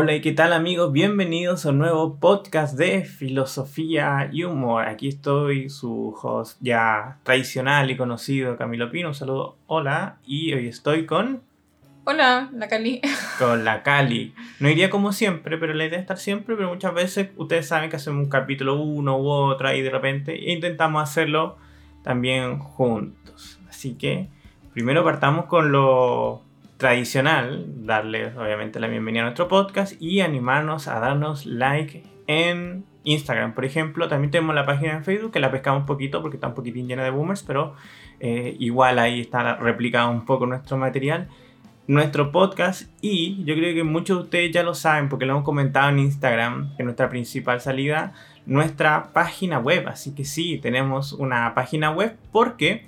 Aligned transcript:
Hola 0.00 0.14
y 0.14 0.20
qué 0.20 0.30
tal 0.30 0.52
amigos, 0.52 0.92
bienvenidos 0.92 1.66
a 1.66 1.70
un 1.70 1.78
nuevo 1.78 2.20
podcast 2.20 2.78
de 2.78 3.02
filosofía 3.02 4.30
y 4.32 4.44
humor. 4.44 4.84
Aquí 4.84 5.08
estoy, 5.08 5.70
su 5.70 6.16
host 6.22 6.56
ya 6.60 7.18
tradicional 7.24 7.90
y 7.90 7.96
conocido, 7.96 8.56
Camilo 8.56 8.92
Pino. 8.92 9.08
Un 9.08 9.14
saludo, 9.14 9.56
hola. 9.66 10.18
Y 10.24 10.54
hoy 10.54 10.68
estoy 10.68 11.04
con... 11.04 11.42
Hola, 12.04 12.48
la 12.54 12.68
Cali. 12.68 13.00
Con 13.40 13.64
la 13.64 13.82
Cali. 13.82 14.34
No 14.60 14.68
iría 14.68 14.88
como 14.88 15.10
siempre, 15.10 15.58
pero 15.58 15.74
la 15.74 15.86
idea 15.86 15.98
es 15.98 16.02
estar 16.02 16.18
siempre, 16.18 16.54
pero 16.54 16.68
muchas 16.68 16.94
veces 16.94 17.30
ustedes 17.36 17.66
saben 17.66 17.90
que 17.90 17.96
hacemos 17.96 18.22
un 18.22 18.30
capítulo 18.30 18.80
uno 18.80 19.18
u 19.18 19.28
otra 19.28 19.74
y 19.74 19.82
de 19.82 19.90
repente 19.90 20.52
intentamos 20.52 21.02
hacerlo 21.02 21.56
también 22.04 22.60
juntos. 22.60 23.58
Así 23.68 23.94
que 23.94 24.28
primero 24.72 25.02
partamos 25.02 25.46
con 25.46 25.72
lo 25.72 26.44
tradicional, 26.78 27.66
darles 27.84 28.36
obviamente 28.36 28.78
la 28.78 28.86
bienvenida 28.86 29.22
a 29.22 29.24
nuestro 29.24 29.48
podcast 29.48 30.00
y 30.00 30.20
animarnos 30.20 30.86
a 30.86 31.00
darnos 31.00 31.44
like 31.44 32.04
en 32.28 32.84
Instagram, 33.02 33.52
por 33.52 33.64
ejemplo. 33.64 34.06
También 34.08 34.30
tenemos 34.30 34.54
la 34.54 34.64
página 34.64 34.92
en 34.92 35.04
Facebook 35.04 35.32
que 35.32 35.40
la 35.40 35.50
pescamos 35.50 35.80
un 35.80 35.86
poquito 35.86 36.22
porque 36.22 36.36
está 36.36 36.46
un 36.46 36.54
poquitín 36.54 36.86
llena 36.86 37.02
de 37.02 37.10
boomers, 37.10 37.42
pero 37.42 37.74
eh, 38.20 38.56
igual 38.60 39.00
ahí 39.00 39.20
está 39.20 39.56
replicado 39.56 40.08
un 40.10 40.24
poco 40.24 40.46
nuestro 40.46 40.76
material. 40.76 41.28
Nuestro 41.88 42.30
podcast 42.30 42.88
y 43.00 43.42
yo 43.44 43.56
creo 43.56 43.74
que 43.74 43.82
muchos 43.82 44.18
de 44.18 44.22
ustedes 44.22 44.52
ya 44.52 44.62
lo 44.62 44.74
saben 44.74 45.08
porque 45.08 45.26
lo 45.26 45.32
hemos 45.32 45.44
comentado 45.44 45.88
en 45.88 45.98
Instagram, 45.98 46.76
que 46.76 46.82
es 46.82 46.84
nuestra 46.84 47.08
principal 47.08 47.60
salida, 47.60 48.12
nuestra 48.46 49.12
página 49.12 49.58
web. 49.58 49.88
Así 49.88 50.14
que 50.14 50.24
sí, 50.24 50.58
tenemos 50.58 51.12
una 51.12 51.54
página 51.54 51.90
web 51.90 52.16
porque 52.30 52.86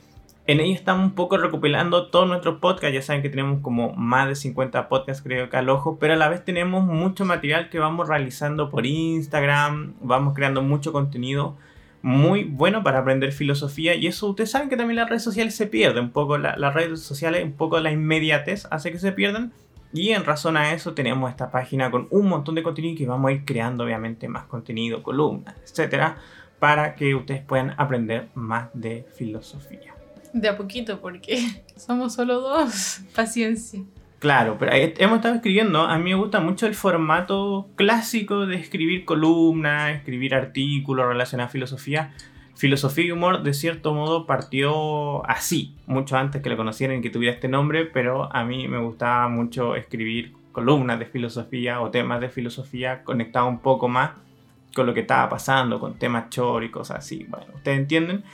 en 0.50 0.58
ella 0.58 0.74
estamos 0.74 1.04
un 1.04 1.14
poco 1.14 1.36
recopilando 1.36 2.08
todos 2.08 2.26
nuestros 2.26 2.58
podcasts. 2.58 2.92
Ya 2.92 3.02
saben 3.02 3.22
que 3.22 3.28
tenemos 3.28 3.60
como 3.60 3.92
más 3.92 4.26
de 4.26 4.34
50 4.34 4.88
podcasts, 4.88 5.22
creo 5.22 5.48
que 5.48 5.56
al 5.56 5.68
ojo. 5.68 5.98
Pero 6.00 6.14
a 6.14 6.16
la 6.16 6.28
vez 6.28 6.44
tenemos 6.44 6.84
mucho 6.84 7.24
material 7.24 7.70
que 7.70 7.78
vamos 7.78 8.08
realizando 8.08 8.68
por 8.68 8.84
Instagram. 8.84 9.94
Vamos 10.00 10.34
creando 10.34 10.60
mucho 10.60 10.92
contenido 10.92 11.56
muy 12.02 12.42
bueno 12.42 12.82
para 12.82 12.98
aprender 12.98 13.30
filosofía. 13.30 13.94
Y 13.94 14.08
eso 14.08 14.28
ustedes 14.28 14.50
saben 14.50 14.68
que 14.68 14.76
también 14.76 14.96
las 14.96 15.08
redes 15.08 15.22
sociales 15.22 15.54
se 15.54 15.68
pierden. 15.68 16.06
Un 16.06 16.10
poco 16.10 16.36
las 16.36 16.74
redes 16.74 17.00
sociales, 17.00 17.44
un 17.44 17.52
poco 17.52 17.78
la 17.78 17.92
inmediatez 17.92 18.66
hace 18.72 18.90
que 18.90 18.98
se 18.98 19.12
pierdan. 19.12 19.52
Y 19.92 20.10
en 20.10 20.24
razón 20.24 20.56
a 20.56 20.72
eso 20.72 20.94
tenemos 20.94 21.30
esta 21.30 21.52
página 21.52 21.92
con 21.92 22.08
un 22.10 22.28
montón 22.28 22.56
de 22.56 22.64
contenido 22.64 22.98
que 22.98 23.06
vamos 23.06 23.28
a 23.28 23.32
ir 23.32 23.44
creando 23.44 23.84
obviamente 23.84 24.26
más 24.26 24.46
contenido, 24.46 25.04
columnas, 25.04 25.54
etcétera, 25.62 26.16
para 26.58 26.96
que 26.96 27.14
ustedes 27.14 27.42
puedan 27.42 27.74
aprender 27.76 28.28
más 28.34 28.68
de 28.74 29.06
filosofía. 29.14 29.99
De 30.32 30.48
a 30.48 30.56
poquito, 30.56 31.00
porque 31.00 31.38
somos 31.76 32.14
solo 32.14 32.40
dos. 32.40 33.00
Paciencia. 33.14 33.82
Claro, 34.18 34.56
pero 34.58 34.72
hemos 34.74 35.16
estado 35.16 35.36
escribiendo. 35.36 35.80
A 35.80 35.96
mí 35.96 36.10
me 36.10 36.16
gusta 36.16 36.40
mucho 36.40 36.66
el 36.66 36.74
formato 36.74 37.70
clásico 37.74 38.46
de 38.46 38.56
escribir 38.56 39.06
columnas, 39.06 39.96
escribir 39.96 40.34
artículos 40.34 41.06
relacionados 41.06 41.48
a 41.48 41.52
filosofía. 41.52 42.14
Filosofía 42.54 43.06
y 43.06 43.10
humor, 43.12 43.42
de 43.42 43.54
cierto 43.54 43.94
modo, 43.94 44.26
partió 44.26 45.26
así, 45.26 45.74
mucho 45.86 46.18
antes 46.18 46.42
que 46.42 46.50
lo 46.50 46.58
conocieran 46.58 46.98
y 46.98 47.00
que 47.00 47.08
tuviera 47.08 47.34
este 47.34 47.48
nombre, 47.48 47.86
pero 47.86 48.30
a 48.30 48.44
mí 48.44 48.68
me 48.68 48.76
gustaba 48.76 49.28
mucho 49.28 49.74
escribir 49.76 50.34
columnas 50.52 50.98
de 50.98 51.06
filosofía 51.06 51.80
o 51.80 51.90
temas 51.90 52.20
de 52.20 52.28
filosofía 52.28 53.02
conectados 53.02 53.48
un 53.48 53.60
poco 53.60 53.88
más 53.88 54.10
con 54.74 54.86
lo 54.86 54.92
que 54.92 55.00
estaba 55.00 55.28
pasando, 55.30 55.80
con 55.80 55.94
temas 55.94 56.28
chóricos, 56.28 56.90
así. 56.90 57.24
Bueno, 57.28 57.46
ustedes 57.54 57.78
entienden. 57.78 58.24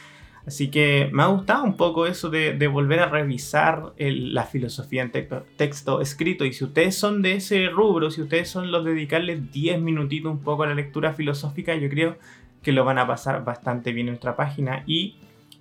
Así 0.47 0.69
que 0.71 1.11
me 1.13 1.25
ha 1.25 1.27
gustado 1.27 1.65
un 1.65 1.77
poco 1.77 2.07
eso 2.07 2.31
de, 2.31 2.69
volver 2.69 3.01
a 3.01 3.07
revisar 3.07 3.93
la 3.99 4.45
filosofía 4.45 5.03
en 5.03 5.11
texto, 5.11 6.01
escrito. 6.01 6.45
Y 6.45 6.53
si 6.53 6.63
ustedes 6.63 6.97
son 6.97 7.21
de 7.21 7.35
ese 7.35 7.69
rubro, 7.69 8.13
si 8.13 8.23
ustedes 8.23 8.49
son 8.49 8.71
los 8.71 8.85
dedicarles 8.85 9.51
10 9.51 9.81
minutitos 9.81 10.31
un 10.31 10.39
poco 10.39 10.63
a 10.63 10.69
la 10.69 10.75
lectura 10.75 11.13
filosófica, 11.13 11.75
yo 11.75 11.89
creo 11.89 12.17
que 12.63 12.71
lo 12.71 12.85
van 12.85 12.99
a 12.99 13.09
pasar 13.09 13.45
bastante 13.45 13.93
bien 13.93 14.07
en 14.07 14.13
nuestra 14.13 14.37
página. 14.37 14.85
Y 14.87 15.17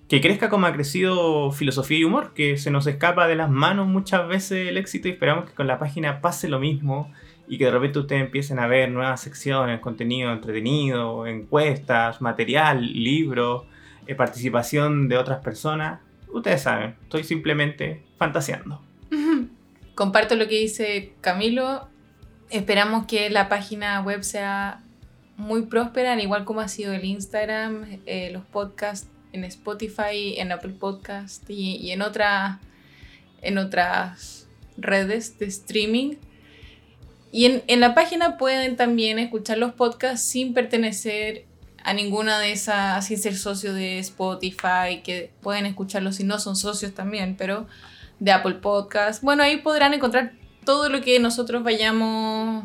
que 0.08 0.20
crezca 0.20 0.48
como 0.48 0.68
ha 0.68 0.72
crecido 0.72 1.50
filosofía 1.50 1.98
y 1.98 2.04
humor, 2.04 2.32
que 2.32 2.56
se 2.56 2.70
nos 2.70 2.86
escapa 2.86 3.26
de 3.26 3.34
las 3.34 3.50
manos 3.50 3.88
muchas 3.88 4.28
veces 4.28 4.68
el 4.68 4.76
éxito 4.76 5.08
y 5.08 5.12
esperamos 5.12 5.46
que 5.46 5.54
con 5.54 5.66
la 5.66 5.80
página 5.80 6.20
pase 6.20 6.48
lo 6.48 6.60
mismo 6.60 7.10
y 7.48 7.58
que 7.58 7.64
de 7.64 7.72
repente 7.72 7.98
ustedes 7.98 8.22
empiecen 8.22 8.60
a 8.60 8.68
ver 8.68 8.92
nuevas 8.92 9.20
secciones, 9.20 9.80
contenido 9.80 10.32
entretenido, 10.32 11.26
encuestas, 11.26 12.20
material, 12.20 12.86
libros 12.86 13.64
participación 14.14 15.08
de 15.08 15.18
otras 15.18 15.42
personas. 15.42 16.00
Ustedes 16.28 16.62
saben, 16.62 16.96
estoy 17.02 17.24
simplemente 17.24 18.02
fantaseando. 18.18 18.82
Comparto 19.94 20.34
lo 20.36 20.46
que 20.48 20.58
dice 20.58 21.12
Camilo. 21.20 21.88
Esperamos 22.50 23.06
que 23.06 23.30
la 23.30 23.48
página 23.48 24.00
web 24.02 24.22
sea 24.22 24.82
muy 25.36 25.62
próspera, 25.62 26.12
al 26.12 26.20
igual 26.20 26.44
como 26.44 26.60
ha 26.60 26.68
sido 26.68 26.92
el 26.92 27.04
Instagram, 27.04 28.00
eh, 28.06 28.30
los 28.32 28.44
podcasts 28.44 29.08
en 29.32 29.44
Spotify, 29.44 30.38
en 30.38 30.52
Apple 30.52 30.74
Podcast 30.78 31.48
y, 31.48 31.90
en, 31.90 32.02
en 33.42 33.58
otras 33.58 34.48
redes 34.76 35.38
de 35.38 35.46
streaming. 35.46 36.14
Y 37.32 37.46
en, 37.46 37.62
en, 37.66 37.80
la 37.80 37.94
página 37.94 38.38
pueden 38.38 38.76
también 38.76 39.18
escuchar 39.18 39.58
los 39.58 39.72
podcasts 39.72 40.26
sin 40.26 40.54
pertenecer 40.54 41.44
a 41.86 41.94
ninguna 41.94 42.40
de 42.40 42.50
esas, 42.50 43.06
sin 43.06 43.16
ser 43.16 43.36
socio 43.36 43.72
de 43.72 44.00
Spotify, 44.00 45.02
que 45.04 45.30
pueden 45.40 45.66
escucharlo 45.66 46.10
si 46.10 46.24
no 46.24 46.40
son 46.40 46.56
socios 46.56 46.92
también, 46.94 47.36
pero 47.38 47.68
de 48.18 48.32
Apple 48.32 48.54
Podcast. 48.54 49.22
Bueno, 49.22 49.44
ahí 49.44 49.58
podrán 49.58 49.94
encontrar 49.94 50.32
todo 50.64 50.88
lo 50.88 51.00
que 51.00 51.20
nosotros 51.20 51.62
vayamos 51.62 52.64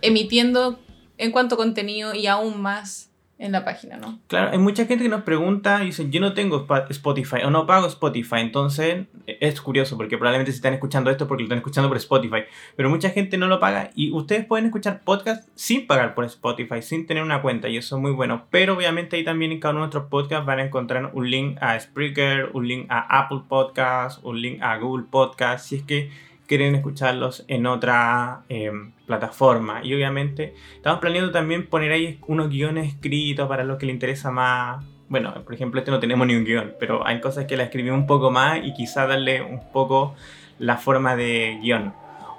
emitiendo 0.00 0.80
en 1.18 1.32
cuanto 1.32 1.56
a 1.56 1.58
contenido 1.58 2.14
y 2.14 2.26
aún 2.28 2.62
más 2.62 3.10
en 3.42 3.52
la 3.52 3.64
página, 3.64 3.96
¿no? 3.96 4.20
Claro, 4.28 4.52
hay 4.52 4.58
mucha 4.58 4.86
gente 4.86 5.02
que 5.02 5.10
nos 5.10 5.22
pregunta 5.22 5.82
y 5.82 5.86
dice, 5.86 6.08
yo 6.10 6.20
no 6.20 6.32
tengo 6.32 6.64
Spotify 6.90 7.38
o 7.44 7.50
no 7.50 7.66
pago 7.66 7.88
Spotify, 7.88 8.36
entonces 8.38 9.06
es 9.26 9.60
curioso 9.60 9.96
porque 9.96 10.16
probablemente 10.16 10.52
si 10.52 10.56
están 10.56 10.74
escuchando 10.74 11.10
esto 11.10 11.26
porque 11.26 11.42
lo 11.42 11.46
están 11.46 11.58
escuchando 11.58 11.88
por 11.88 11.96
Spotify, 11.96 12.44
pero 12.76 12.88
mucha 12.88 13.10
gente 13.10 13.36
no 13.38 13.48
lo 13.48 13.58
paga 13.58 13.90
y 13.96 14.12
ustedes 14.12 14.46
pueden 14.46 14.66
escuchar 14.66 15.02
podcast 15.02 15.48
sin 15.56 15.88
pagar 15.88 16.14
por 16.14 16.24
Spotify, 16.24 16.82
sin 16.82 17.06
tener 17.06 17.22
una 17.22 17.42
cuenta 17.42 17.68
y 17.68 17.76
eso 17.76 17.96
es 17.96 18.02
muy 18.02 18.12
bueno, 18.12 18.46
pero 18.50 18.74
obviamente 18.74 19.16
ahí 19.16 19.24
también 19.24 19.50
en 19.50 19.58
cada 19.58 19.72
uno 19.72 19.80
de 19.80 19.86
nuestros 19.86 20.06
podcasts 20.06 20.46
van 20.46 20.60
a 20.60 20.64
encontrar 20.64 21.10
un 21.12 21.28
link 21.28 21.58
a 21.60 21.78
Spreaker, 21.78 22.50
un 22.52 22.68
link 22.68 22.86
a 22.90 23.22
Apple 23.22 23.42
Podcast, 23.48 24.24
un 24.24 24.40
link 24.40 24.62
a 24.62 24.76
Google 24.76 25.06
Podcast, 25.10 25.66
si 25.66 25.76
es 25.76 25.82
que 25.82 26.10
quieren 26.46 26.74
escucharlos 26.74 27.44
en 27.48 27.66
otra 27.66 28.42
em, 28.48 28.92
plataforma. 29.06 29.80
Y 29.82 29.94
obviamente 29.94 30.54
estamos 30.76 31.00
planeando 31.00 31.30
también 31.32 31.66
poner 31.66 31.92
ahí 31.92 32.18
unos 32.26 32.50
guiones 32.50 32.88
escritos 32.88 33.48
para 33.48 33.64
los 33.64 33.78
que 33.78 33.86
les 33.86 33.94
interesa 33.94 34.30
más. 34.30 34.84
Bueno, 35.08 35.34
por 35.44 35.54
ejemplo, 35.54 35.80
este 35.80 35.90
no 35.90 36.00
tenemos 36.00 36.26
ni 36.26 36.34
un 36.34 36.44
guion, 36.44 36.74
pero 36.80 37.06
hay 37.06 37.20
cosas 37.20 37.44
que 37.46 37.56
la 37.56 37.64
escribí 37.64 37.90
un 37.90 38.06
poco 38.06 38.30
más 38.30 38.60
y 38.64 38.72
quizá 38.72 39.06
darle 39.06 39.42
un 39.42 39.60
poco 39.72 40.14
la 40.58 40.76
forma 40.76 41.16
de 41.16 41.58
guion. 41.62 41.92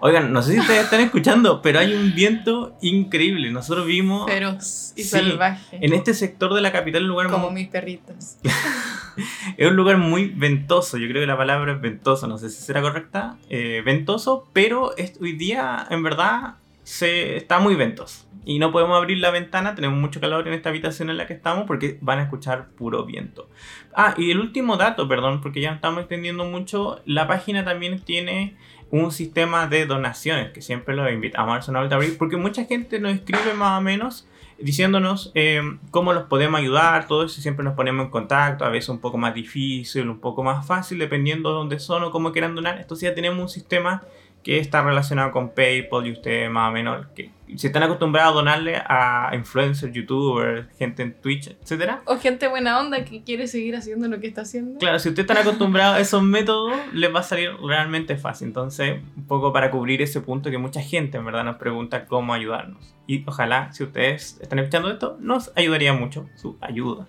Oigan, 0.06 0.34
no 0.34 0.42
sé 0.42 0.52
si 0.52 0.60
ustedes 0.60 0.84
están 0.84 1.00
escuchando, 1.00 1.62
pero 1.62 1.80
hay 1.80 1.94
un 1.94 2.14
viento 2.14 2.76
increíble. 2.82 3.50
Nosotros 3.52 3.86
vimos. 3.86 4.30
Feroz 4.30 4.92
y 4.98 5.04
salvaje. 5.04 5.78
En 5.80 5.94
este 5.94 6.14
sector 6.14 6.54
de 6.54 6.60
la 6.60 6.74
capital, 6.74 7.04
un 7.04 7.08
lugar. 7.08 7.30
Como 7.30 7.52
mis 7.52 7.70
perritos. 7.70 8.36
es 9.58 9.66
un 9.66 9.78
lugar 9.78 9.96
muy 9.96 10.28
ventoso. 10.28 10.98
Yo 10.98 11.08
creo 11.08 11.22
que 11.22 11.26
la 11.26 11.38
palabra 11.38 11.72
es 11.72 11.80
ventoso. 11.80 12.28
No 12.28 12.38
sé 12.38 12.50
si 12.50 12.62
será 12.62 12.82
correcta. 12.82 13.38
Eh, 13.48 13.82
ventoso, 13.86 14.46
pero 14.52 14.92
hoy 15.22 15.32
día, 15.38 15.88
en 15.90 16.04
verdad, 16.04 16.56
se, 16.84 17.38
está 17.38 17.60
muy 17.60 17.76
ventoso. 17.76 18.28
Y 18.44 18.60
no 18.60 18.74
podemos 18.74 18.98
abrir 18.98 19.20
la 19.20 19.32
ventana, 19.32 19.74
tenemos 19.74 19.98
mucho 19.98 20.20
calor 20.20 20.46
en 20.46 20.54
esta 20.54 20.68
habitación 20.68 21.10
en 21.10 21.16
la 21.16 21.28
que 21.28 21.34
estamos 21.34 21.66
porque 21.66 21.98
van 22.02 22.20
a 22.20 22.24
escuchar 22.24 22.68
puro 22.72 23.06
viento. 23.06 23.50
Ah, 23.96 24.16
y 24.18 24.32
el 24.32 24.40
último 24.42 24.76
dato, 24.76 25.08
perdón, 25.08 25.40
porque 25.40 25.62
ya 25.62 25.72
estamos 25.72 26.02
extendiendo 26.02 26.44
mucho, 26.44 27.02
la 27.06 27.26
página 27.26 27.64
también 27.64 28.00
tiene 28.00 28.58
un 28.94 29.12
sistema 29.12 29.66
de 29.66 29.88
donaciones 29.88 30.52
que 30.52 30.62
siempre 30.62 30.96
lo 30.96 31.12
invitamos 31.12 31.68
a 31.68 31.80
abrir 31.80 32.16
porque 32.16 32.38
mucha 32.38 32.66
gente 32.66 33.00
nos 33.00 33.14
escribe 33.16 33.56
más 33.56 33.80
o 33.80 33.82
menos 33.82 34.28
diciéndonos 34.60 35.32
eh, 35.34 35.64
cómo 35.90 36.14
los 36.14 36.26
podemos 36.26 36.60
ayudar, 36.60 37.08
todo 37.08 37.26
eso 37.26 37.42
siempre 37.42 37.66
nos 37.66 37.74
ponemos 37.74 38.06
en 38.06 38.12
contacto, 38.12 38.66
a 38.66 38.70
veces 38.70 38.90
un 38.90 39.00
poco 39.00 39.18
más 39.18 39.34
difícil, 39.34 40.08
un 40.08 40.20
poco 40.20 40.44
más 40.44 40.68
fácil, 40.68 41.00
dependiendo 41.00 41.50
de 41.50 41.56
dónde 41.56 41.80
son 41.80 42.04
o 42.04 42.12
cómo 42.12 42.32
quieran 42.32 42.54
donar. 42.54 42.80
Entonces 42.80 43.10
ya 43.10 43.16
tenemos 43.16 43.40
un 43.40 43.50
sistema 43.50 44.04
que 44.44 44.60
está 44.60 44.84
relacionado 44.84 45.32
con 45.32 45.54
PayPal 45.54 46.08
y 46.08 46.12
usted 46.12 46.50
más 46.50 46.70
o 46.70 46.74
menos, 46.74 47.08
que 47.16 47.32
si 47.56 47.68
están 47.68 47.84
acostumbrados 47.84 48.32
a 48.32 48.36
donarle 48.36 48.76
a 48.76 49.32
influencers, 49.34 49.94
youtubers, 49.94 50.68
gente 50.78 51.04
en 51.04 51.14
Twitch, 51.14 51.56
etcétera. 51.62 52.02
O 52.06 52.18
gente 52.18 52.48
buena 52.48 52.80
onda 52.80 53.06
que 53.06 53.24
quiere 53.24 53.48
seguir 53.48 53.76
haciendo 53.76 54.08
lo 54.08 54.20
que 54.20 54.28
está 54.28 54.42
haciendo. 54.42 54.80
Claro, 54.80 55.00
si 55.00 55.10
ustedes 55.10 55.30
están 55.30 55.46
acostumbrados 55.46 55.98
a 55.98 56.00
esos 56.00 56.24
métodos, 56.24 56.74
les 56.94 57.14
va 57.14 57.20
a 57.20 57.24
salir 57.24 57.52
realmente 57.62 58.18
fácil. 58.18 58.48
Entonces, 58.48 59.02
un 59.16 59.28
poco 59.28 59.54
para 59.54 59.72
cubrir 59.72 60.02
ese 60.02 60.22
punto 60.22 60.50
que 60.50 60.58
mucha 60.58 60.82
gente 60.82 61.18
en 61.18 61.26
verdad 61.26 61.44
nos 61.44 61.58
pregunta 61.58 62.06
cómo 62.06 62.34
ayudarnos. 62.34 62.96
Y 63.08 63.24
ojalá, 63.28 63.72
si 63.72 63.84
ustedes 63.84 64.40
están 64.42 64.60
escuchando 64.60 64.92
esto, 64.92 65.18
nos 65.20 65.52
ayudaría 65.56 65.94
mucho 65.94 66.28
su 66.36 66.58
ayuda. 66.62 67.08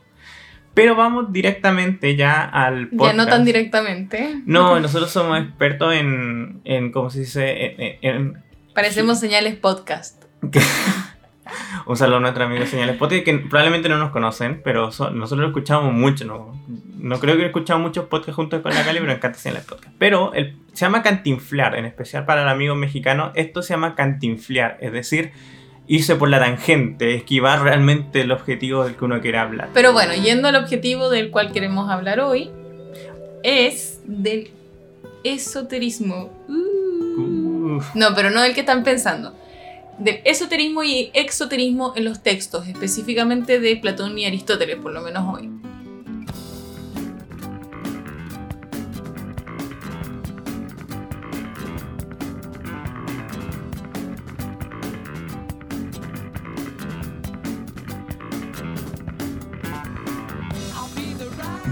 Pero 0.75 0.97
vamos 0.97 1.33
directamente 1.33 2.17
ya 2.17 2.43
al 2.43 2.89
podcast. 2.89 3.13
Ya 3.13 3.17
no 3.17 3.27
tan 3.27 3.45
directamente. 3.45 4.43
No, 4.45 4.81
nosotros 4.81 5.11
somos 5.11 5.41
expertos 5.41 5.95
en, 5.95 6.61
en 6.65 6.91
¿cómo 6.91 7.11
se 7.11 7.21
dice? 7.21 7.99
En, 8.03 8.43
Parecemos 8.75 9.21
señales 9.21 9.55
podcast. 9.55 10.25
un 11.87 11.97
saludo 11.97 12.17
a 12.17 12.21
nuestro 12.21 12.45
amigo 12.45 12.67
Señales 12.67 12.97
Podcast, 12.97 13.25
que 13.25 13.39
probablemente 13.39 13.89
no 13.89 13.99
nos 13.99 14.11
conocen, 14.11 14.63
pero 14.65 14.87
nosotros 14.87 15.39
lo 15.39 15.47
escuchamos 15.47 15.93
mucho. 15.93 16.25
No, 16.25 16.61
no 16.99 17.21
creo 17.21 17.37
que 17.37 17.47
escuchamos 17.47 17.83
muchos 17.83 18.07
podcasts 18.07 18.35
juntos 18.35 18.61
con 18.63 18.75
la 18.75 18.85
Cali, 18.85 18.99
pero 19.01 19.13
encanta 19.13 19.39
Señales 19.39 19.65
Podcast. 19.65 19.95
Pero 19.99 20.35
el, 20.35 20.57
se 20.73 20.87
llama 20.87 21.03
cantinflear, 21.03 21.77
en 21.77 21.85
especial 21.85 22.25
para 22.25 22.43
el 22.43 22.49
amigo 22.49 22.75
mexicano, 22.75 23.31
esto 23.35 23.63
se 23.63 23.75
llama 23.75 23.95
cantinflear, 23.95 24.79
es 24.81 24.93
decir, 24.93 25.33
irse 25.87 26.17
por 26.17 26.29
la 26.29 26.39
tangente, 26.41 27.15
esquivar 27.15 27.63
realmente 27.63 28.23
el 28.23 28.33
objetivo 28.33 28.85
del 28.85 28.97
que 28.97 29.05
uno 29.05 29.21
quiere 29.21 29.39
hablar. 29.39 29.69
Pero 29.75 29.93
bueno, 29.93 30.15
yendo 30.15 30.49
al 30.49 30.57
objetivo 30.57 31.11
del 31.11 31.31
cual 31.31 31.53
queremos 31.53 31.91
hablar 31.91 32.21
hoy, 32.21 32.51
es 33.43 34.01
del 34.07 34.51
esoterismo. 35.25 36.31
Uh. 36.49 37.81
No, 37.95 38.15
pero 38.15 38.31
no 38.31 38.43
del 38.43 38.55
que 38.55 38.61
están 38.61 38.83
pensando 38.85 39.35
del 39.99 40.21
esoterismo 40.25 40.83
y 40.83 41.11
exoterismo 41.15 41.93
en 41.97 42.05
los 42.05 42.23
textos, 42.23 42.67
específicamente 42.67 43.61
de 43.61 43.77
Platón 43.77 44.19
y 44.19 44.27
Aristóteles, 44.27 44.77
por 44.77 44.93
lo 44.93 45.01
menos 45.01 45.25
hoy. 45.35 45.51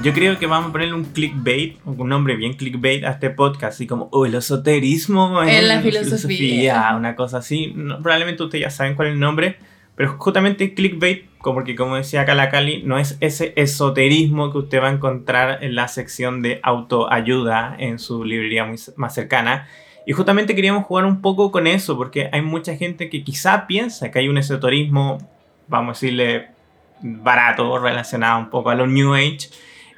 Yo 0.03 0.13
creo 0.13 0.37
que 0.37 0.47
vamos 0.47 0.71
a 0.71 0.73
ponerle 0.73 0.95
un 0.95 1.05
clickbait, 1.05 1.79
un 1.85 2.09
nombre 2.09 2.35
bien 2.35 2.55
clickbait 2.55 3.05
a 3.05 3.13
este 3.13 3.31
podcast, 3.31 3.75
así 3.75 3.87
como, 3.87 4.09
oh, 4.11 4.27
el 4.27 4.35
esoterismo 4.35 5.41
en, 5.45 5.69
la 5.69 5.81
filosofía. 5.81 6.93
Una 6.97 7.15
cosa 7.15 7.39
así. 7.39 7.73
probablemente 8.03 8.43
ustedes 8.43 8.63
ya 8.63 8.71
saben 8.71 8.97
cuál 8.97 9.09
es 9.09 9.15
el 9.15 9.21
nombre, 9.21 9.59
pero 9.95 10.17
justamente 10.19 10.75
clickbait, 10.75 11.27
porque 11.41 11.77
como 11.77 11.95
decía 11.95 12.25
Calacali, 12.25 12.83
no 12.83 12.99
es 12.99 13.17
ese 13.21 13.53
esoterismo 13.55 14.51
que 14.51 14.59
usted 14.59 14.83
va 14.83 14.89
a 14.89 14.93
encontrar 14.93 15.63
en 15.63 15.77
la 15.77 15.87
sección 15.87 16.43
de 16.43 16.59
autoayuda 16.65 17.77
en 17.79 18.01
su 18.01 18.25
librería 18.25 18.69
más 18.97 19.15
cercana. 19.15 19.69
Y 20.05 20.15
justamente 20.15 20.57
queríamos 20.57 20.85
jugar 20.85 21.05
un 21.05 21.21
poco 21.21 21.53
con 21.53 21.69
eso, 21.69 21.97
porque 21.97 22.29
hay 22.33 22.43
mucha 22.43 22.75
gente 22.77 23.09
que 23.09 23.23
quizá 23.23 23.69
piensa 23.69 24.11
que 24.11 24.19
hay 24.19 24.29
un 24.29 24.37
esoterismo, 24.37 25.19
vamos 25.69 25.91
a 25.91 26.01
decirle, 26.01 26.49
barato, 27.03 27.79
relacionado 27.79 28.41
un 28.41 28.51
poco 28.51 28.71
a 28.71 28.75
lo 28.75 28.89
New 28.89 29.15
Age 29.15 29.49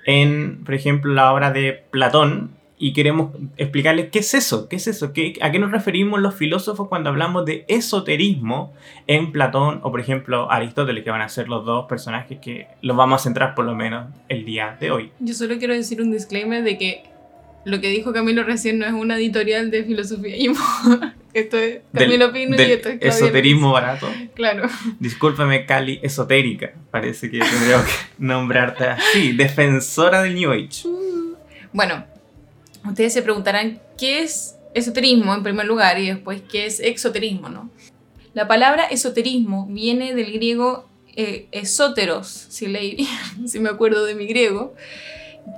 en, 0.05 0.65
por 0.65 0.75
ejemplo, 0.75 1.13
la 1.13 1.33
obra 1.33 1.51
de 1.51 1.85
Platón 1.91 2.51
y 2.77 2.93
queremos 2.93 3.33
explicarles 3.57 4.11
qué 4.11 4.19
es 4.19 4.35
eso, 4.35 4.69
qué 4.69 4.77
es 4.77 4.87
eso, 4.87 5.13
¿Qué, 5.13 5.35
a 5.41 5.51
qué 5.51 5.59
nos 5.59 5.71
referimos 5.71 6.21
los 6.21 6.35
filósofos 6.35 6.89
cuando 6.89 7.09
hablamos 7.09 7.45
de 7.45 7.65
esoterismo 7.69 8.75
en 9.07 9.33
Platón 9.33 9.81
o, 9.83 9.91
por 9.91 10.01
ejemplo, 10.01 10.51
Aristóteles, 10.51 11.05
que 11.05 11.11
van 11.11 11.23
a 11.23 11.29
ser 11.29 11.49
los 11.49 11.65
dos 11.65 11.87
personajes 11.89 12.39
que 12.41 12.67
los 12.83 12.97
vamos 12.97 13.21
a 13.21 13.25
centrar 13.25 13.55
por 13.55 13.65
lo 13.65 13.75
menos 13.75 14.13
el 14.29 14.45
día 14.45 14.77
de 14.81 14.91
hoy. 14.91 15.13
Yo 15.21 15.35
solo 15.35 15.57
quiero 15.59 15.73
decir 15.73 16.03
un 16.03 16.11
disclaimer 16.11 16.63
de 16.65 16.77
que 16.77 17.05
lo 17.65 17.81
que 17.81 17.89
dijo 17.89 18.13
Camilo 18.13 18.45
recién 18.45 18.79
no 18.79 18.87
es 18.87 18.93
una 18.93 19.17
editorial 19.17 19.71
de 19.71 19.85
filosofía 19.85 20.37
y 20.37 20.49
Esto 21.35 21.59
es 21.59 21.81
Camilo 21.93 22.33
Pino 22.33 22.57
y 22.57 22.63
esto 22.63 22.91
es 22.91 22.99
Esoterismo 23.01 23.73
barato. 23.73 24.09
Claro. 24.35 24.69
Discúlpame, 25.01 25.67
Cali, 25.67 25.99
esotérica. 26.01 26.73
Parece 26.93 27.29
que 27.29 27.41
tendría 27.41 27.85
que 27.85 27.93
nombrarte 28.19 28.85
así, 28.85 29.33
defensora 29.33 30.23
del 30.23 30.37
New 30.37 30.53
Age. 30.53 30.89
Bueno, 31.73 32.05
ustedes 32.89 33.13
se 33.13 33.23
preguntarán 33.23 33.81
qué 33.99 34.23
es 34.23 34.57
esoterismo 34.75 35.35
en 35.35 35.43
primer 35.43 35.67
lugar 35.67 35.99
y 35.99 36.07
después 36.07 36.41
qué 36.49 36.67
es 36.67 36.79
exoterismo, 36.79 37.49
¿no? 37.49 37.69
La 38.33 38.47
palabra 38.47 38.85
esoterismo 38.85 39.67
viene 39.67 40.15
del 40.15 40.33
griego 40.33 40.89
eh, 41.17 41.49
esóteros, 41.51 42.29
si, 42.29 42.69
leí, 42.69 43.09
si 43.47 43.59
me 43.59 43.71
acuerdo 43.71 44.05
de 44.05 44.15
mi 44.15 44.27
griego, 44.27 44.75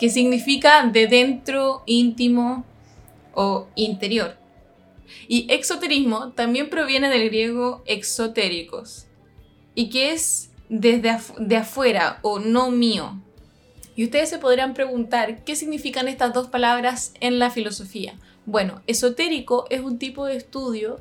que 0.01 0.09
significa 0.09 0.87
de 0.87 1.07
dentro, 1.07 1.83
íntimo 1.85 2.65
o 3.35 3.69
interior. 3.75 4.37
Y 5.29 5.47
exoterismo 5.53 6.33
también 6.33 6.71
proviene 6.71 7.09
del 7.11 7.29
griego 7.29 7.83
exotéricos, 7.87 9.07
y 9.75 9.91
que 9.91 10.13
es 10.13 10.51
desde 10.69 11.19
de 11.39 11.57
afuera 11.57 12.19
o 12.23 12.39
no 12.39 12.71
mío. 12.71 13.21
Y 13.95 14.05
ustedes 14.05 14.29
se 14.29 14.39
podrán 14.39 14.75
preguntar 14.75 15.45
qué 15.45 15.57
significan 15.57 16.09
estas 16.09 16.35
dos 16.35 16.49
palabras 16.49 17.15
en 17.21 17.39
la 17.39 17.51
filosofía. 17.51 18.15
Bueno, 18.45 18.83
esotérico 18.87 19.67
es 19.71 19.81
un 19.81 19.99
tipo 19.99 20.27
de 20.27 20.37
estudio 20.37 21.01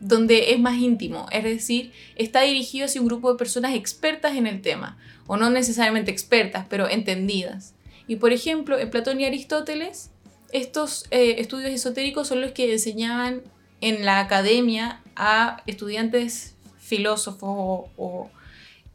donde 0.00 0.52
es 0.52 0.60
más 0.60 0.76
íntimo, 0.76 1.26
es 1.32 1.44
decir, 1.44 1.92
está 2.16 2.42
dirigido 2.42 2.84
hacia 2.84 3.00
un 3.00 3.06
grupo 3.06 3.32
de 3.32 3.38
personas 3.38 3.74
expertas 3.74 4.36
en 4.36 4.46
el 4.46 4.60
tema, 4.60 4.98
o 5.26 5.38
no 5.38 5.48
necesariamente 5.48 6.10
expertas, 6.10 6.66
pero 6.68 6.88
entendidas. 6.88 7.74
Y 8.06 8.16
por 8.16 8.32
ejemplo, 8.32 8.78
en 8.78 8.90
Platón 8.90 9.20
y 9.20 9.24
Aristóteles, 9.24 10.10
estos 10.52 11.06
eh, 11.10 11.36
estudios 11.38 11.70
esotéricos 11.70 12.28
son 12.28 12.42
los 12.42 12.52
que 12.52 12.70
enseñaban 12.70 13.42
en 13.84 14.06
la 14.06 14.18
academia 14.18 15.02
a 15.14 15.62
estudiantes 15.66 16.56
filósofos 16.78 17.90
o, 17.98 18.30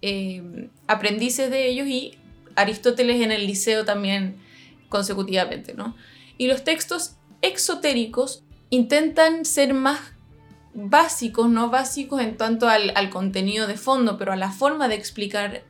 eh, 0.02 0.70
aprendices 0.88 1.52
de 1.52 1.68
ellos 1.68 1.88
y 1.88 2.18
Aristóteles 2.56 3.22
en 3.22 3.32
el 3.32 3.46
liceo 3.46 3.86
también 3.86 4.38
consecutivamente, 4.90 5.76
¿no? 5.76 5.96
Y 6.40 6.48
los 6.48 6.64
textos 6.64 7.18
exotéricos 7.44 8.44
intentan 8.72 9.46
ser 9.46 9.76
más 9.76 10.00
básicos, 10.74 11.50
no 11.50 11.70
básicos 11.70 12.22
en 12.22 12.36
tanto 12.36 12.68
al, 12.68 12.92
al 12.96 13.12
contenido 13.12 13.68
de 13.68 13.78
fondo, 13.78 14.18
pero 14.18 14.34
a 14.34 14.38
la 14.38 14.52
forma 14.52 14.88
de 14.88 14.96
explicar 14.96 15.64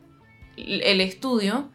el 0.56 1.00
estudio, 1.02 1.70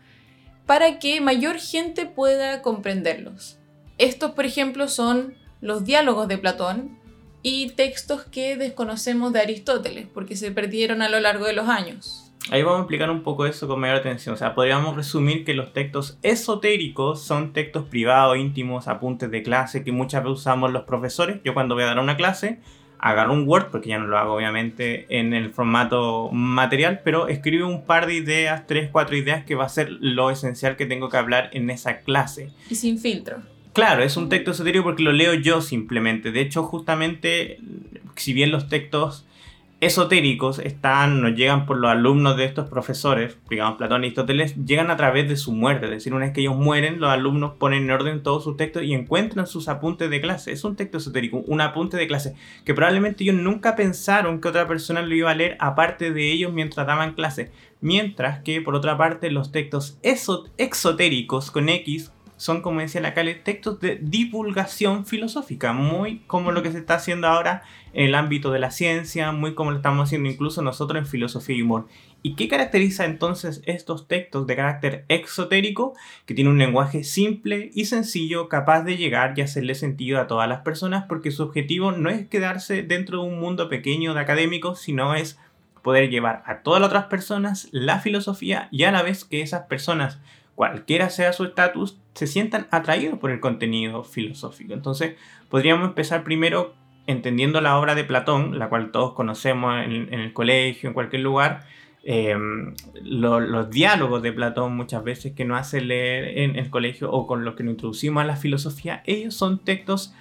para 0.65 0.97
que 0.97 1.21
mayor 1.21 1.59
gente 1.59 2.07
pueda 2.07 2.63
comprenderlos. 2.63 3.59
Estos, 3.99 4.31
por 4.31 4.45
ejemplo, 4.45 4.87
son 4.87 5.35
los 5.61 5.85
diálogos 5.85 6.27
de 6.27 6.39
Platón 6.39 7.04
y 7.47 7.69
textos 7.69 8.23
que 8.23 8.57
desconocemos 8.57 9.31
de 9.31 9.39
Aristóteles, 9.39 10.07
porque 10.11 10.35
se 10.35 10.49
perdieron 10.49 11.03
a 11.03 11.09
lo 11.09 11.19
largo 11.19 11.45
de 11.45 11.53
los 11.53 11.69
años. 11.69 12.33
Ahí 12.49 12.63
vamos 12.63 12.79
a 12.79 12.81
explicar 12.81 13.11
un 13.11 13.21
poco 13.21 13.45
eso 13.45 13.67
con 13.67 13.79
mayor 13.79 13.97
atención. 13.97 14.33
O 14.33 14.37
sea, 14.37 14.55
podríamos 14.55 14.95
resumir 14.95 15.45
que 15.45 15.53
los 15.53 15.71
textos 15.71 16.17
esotéricos 16.23 17.21
son 17.21 17.53
textos 17.53 17.85
privados, 17.85 18.39
íntimos, 18.39 18.87
apuntes 18.87 19.29
de 19.29 19.43
clase 19.43 19.83
que 19.83 19.91
muchas 19.91 20.23
veces 20.23 20.39
usamos 20.39 20.71
los 20.71 20.85
profesores. 20.85 21.39
Yo 21.45 21.53
cuando 21.53 21.75
voy 21.75 21.83
a 21.83 21.87
dar 21.87 21.99
una 21.99 22.17
clase, 22.17 22.61
agarro 22.97 23.33
un 23.33 23.47
Word, 23.47 23.69
porque 23.69 23.89
ya 23.89 23.99
no 23.99 24.07
lo 24.07 24.17
hago 24.17 24.33
obviamente 24.33 25.05
en 25.15 25.35
el 25.35 25.53
formato 25.53 26.31
material, 26.31 27.01
pero 27.03 27.27
escribo 27.27 27.67
un 27.67 27.85
par 27.85 28.07
de 28.07 28.15
ideas, 28.15 28.65
tres, 28.65 28.89
cuatro 28.91 29.15
ideas 29.15 29.45
que 29.45 29.53
va 29.53 29.65
a 29.65 29.69
ser 29.69 29.91
lo 29.91 30.31
esencial 30.31 30.77
que 30.77 30.87
tengo 30.87 31.09
que 31.09 31.17
hablar 31.17 31.51
en 31.53 31.69
esa 31.69 31.99
clase. 31.99 32.49
Y 32.71 32.73
sin 32.73 32.97
filtro. 32.97 33.43
Claro, 33.75 34.03
es 34.03 34.15
un 34.15 34.29
texto 34.29 34.51
esotérico 34.51 34.85
porque 34.85 35.03
lo 35.03 35.11
leo 35.11 35.33
yo 35.33 35.59
simplemente. 35.59 36.31
De 36.31 36.39
hecho, 36.39 36.63
justamente, 36.63 37.59
si 38.15 38.31
bien 38.31 38.49
los 38.49 38.69
textos 38.69 39.25
esotéricos 39.81 40.59
están, 40.59 41.21
nos 41.21 41.35
llegan 41.35 41.65
por 41.65 41.75
los 41.75 41.91
alumnos 41.91 42.37
de 42.37 42.45
estos 42.45 42.69
profesores, 42.69 43.37
digamos 43.49 43.77
Platón 43.77 44.05
y 44.05 44.07
Aristóteles, 44.07 44.55
llegan 44.65 44.91
a 44.91 44.95
través 44.95 45.27
de 45.27 45.35
su 45.35 45.51
muerte. 45.51 45.87
Es 45.87 45.91
decir, 45.91 46.13
una 46.13 46.23
vez 46.23 46.33
que 46.33 46.39
ellos 46.39 46.55
mueren, 46.55 47.01
los 47.01 47.09
alumnos 47.09 47.55
ponen 47.55 47.83
en 47.83 47.91
orden 47.91 48.23
todos 48.23 48.45
sus 48.45 48.55
textos 48.55 48.83
y 48.83 48.93
encuentran 48.93 49.45
sus 49.45 49.67
apuntes 49.67 50.09
de 50.09 50.21
clase. 50.21 50.53
Es 50.53 50.63
un 50.63 50.77
texto 50.77 50.97
esotérico, 50.97 51.39
un 51.39 51.59
apunte 51.59 51.97
de 51.97 52.07
clase, 52.07 52.33
que 52.63 52.73
probablemente 52.73 53.25
ellos 53.25 53.35
nunca 53.35 53.75
pensaron 53.75 54.39
que 54.39 54.47
otra 54.47 54.69
persona 54.69 55.01
lo 55.01 55.13
iba 55.13 55.31
a 55.31 55.35
leer 55.35 55.57
aparte 55.59 56.13
de 56.13 56.31
ellos 56.31 56.53
mientras 56.53 56.87
daban 56.87 57.13
clase. 57.13 57.51
Mientras 57.81 58.41
que, 58.41 58.61
por 58.61 58.73
otra 58.73 58.97
parte, 58.97 59.29
los 59.31 59.51
textos 59.51 59.99
exotéricos 60.01 61.51
con 61.51 61.67
X 61.67 62.13
son, 62.37 62.61
como 62.61 62.81
decía 62.81 63.01
la 63.01 63.13
Cale, 63.13 63.35
textos 63.35 63.79
de 63.79 63.97
divulgación 64.01 65.05
filosófica, 65.05 65.73
muy 65.73 66.19
como 66.27 66.51
lo 66.51 66.63
que 66.63 66.71
se 66.71 66.79
está 66.79 66.95
haciendo 66.95 67.27
ahora 67.27 67.63
en 67.93 68.07
el 68.07 68.15
ámbito 68.15 68.51
de 68.51 68.59
la 68.59 68.71
ciencia, 68.71 69.31
muy 69.31 69.55
como 69.55 69.71
lo 69.71 69.77
estamos 69.77 70.07
haciendo 70.07 70.29
incluso 70.29 70.61
nosotros 70.61 70.99
en 70.99 71.07
filosofía 71.07 71.55
y 71.55 71.61
humor. 71.61 71.87
¿Y 72.21 72.35
qué 72.35 72.47
caracteriza 72.47 73.05
entonces 73.05 73.61
estos 73.65 74.07
textos 74.07 74.47
de 74.47 74.55
carácter 74.55 75.05
exotérico? 75.07 75.93
Que 76.25 76.33
tiene 76.33 76.49
un 76.49 76.57
lenguaje 76.57 77.03
simple 77.03 77.71
y 77.73 77.85
sencillo, 77.85 78.49
capaz 78.49 78.81
de 78.83 78.97
llegar 78.97 79.33
y 79.37 79.41
hacerle 79.41 79.75
sentido 79.75 80.19
a 80.19 80.27
todas 80.27 80.49
las 80.49 80.61
personas, 80.61 81.05
porque 81.07 81.31
su 81.31 81.43
objetivo 81.43 81.91
no 81.91 82.09
es 82.09 82.27
quedarse 82.27 82.83
dentro 82.83 83.21
de 83.21 83.27
un 83.29 83.39
mundo 83.39 83.69
pequeño 83.69 84.13
de 84.13 84.21
académicos, 84.21 84.81
sino 84.81 85.15
es 85.15 85.39
poder 85.83 86.09
llevar 86.09 86.41
a 86.47 86.63
todas 86.63 86.81
las 86.81 86.87
otras 86.87 87.05
personas 87.05 87.69
la 87.71 87.99
filosofía 87.99 88.69
y 88.71 88.85
a 88.85 88.91
la 88.91 89.03
vez 89.03 89.23
que 89.23 89.41
esas 89.41 89.67
personas 89.67 90.19
cualquiera 90.55 91.09
sea 91.09 91.33
su 91.33 91.43
estatus, 91.43 91.99
se 92.13 92.27
sientan 92.27 92.67
atraídos 92.71 93.19
por 93.19 93.31
el 93.31 93.39
contenido 93.39 94.03
filosófico. 94.03 94.73
Entonces, 94.73 95.15
podríamos 95.49 95.87
empezar 95.89 96.23
primero 96.23 96.73
entendiendo 97.07 97.61
la 97.61 97.77
obra 97.77 97.93
de 97.93 98.03
Platón, 98.03 98.57
la 98.57 98.69
cual 98.69 98.91
todos 98.91 99.13
conocemos 99.13 99.83
en, 99.83 100.13
el 100.13 100.33
colegio, 100.33 100.89
en 100.89 100.93
cualquier 100.93 101.21
lugar. 101.21 101.65
Em, 102.03 102.73
los 103.03 103.69
diálogos 103.69 104.21
de 104.21 104.31
Platón 104.31 104.75
muchas 104.75 105.03
veces 105.03 105.33
que 105.33 105.43
nos 105.43 105.59
hace 105.59 105.81
leer 105.81 106.37
en 106.37 106.55
el 106.55 106.69
colegio 106.69 107.11
o 107.11 107.27
con 107.27 107.43
los 107.43 107.55
que 107.55 107.63
nos 107.63 107.73
introducimos 107.73 108.23
a 108.23 108.27
la 108.27 108.35
filosofía, 108.35 109.01
ellos 109.05 109.33
son 109.33 109.59
textos 109.59 110.13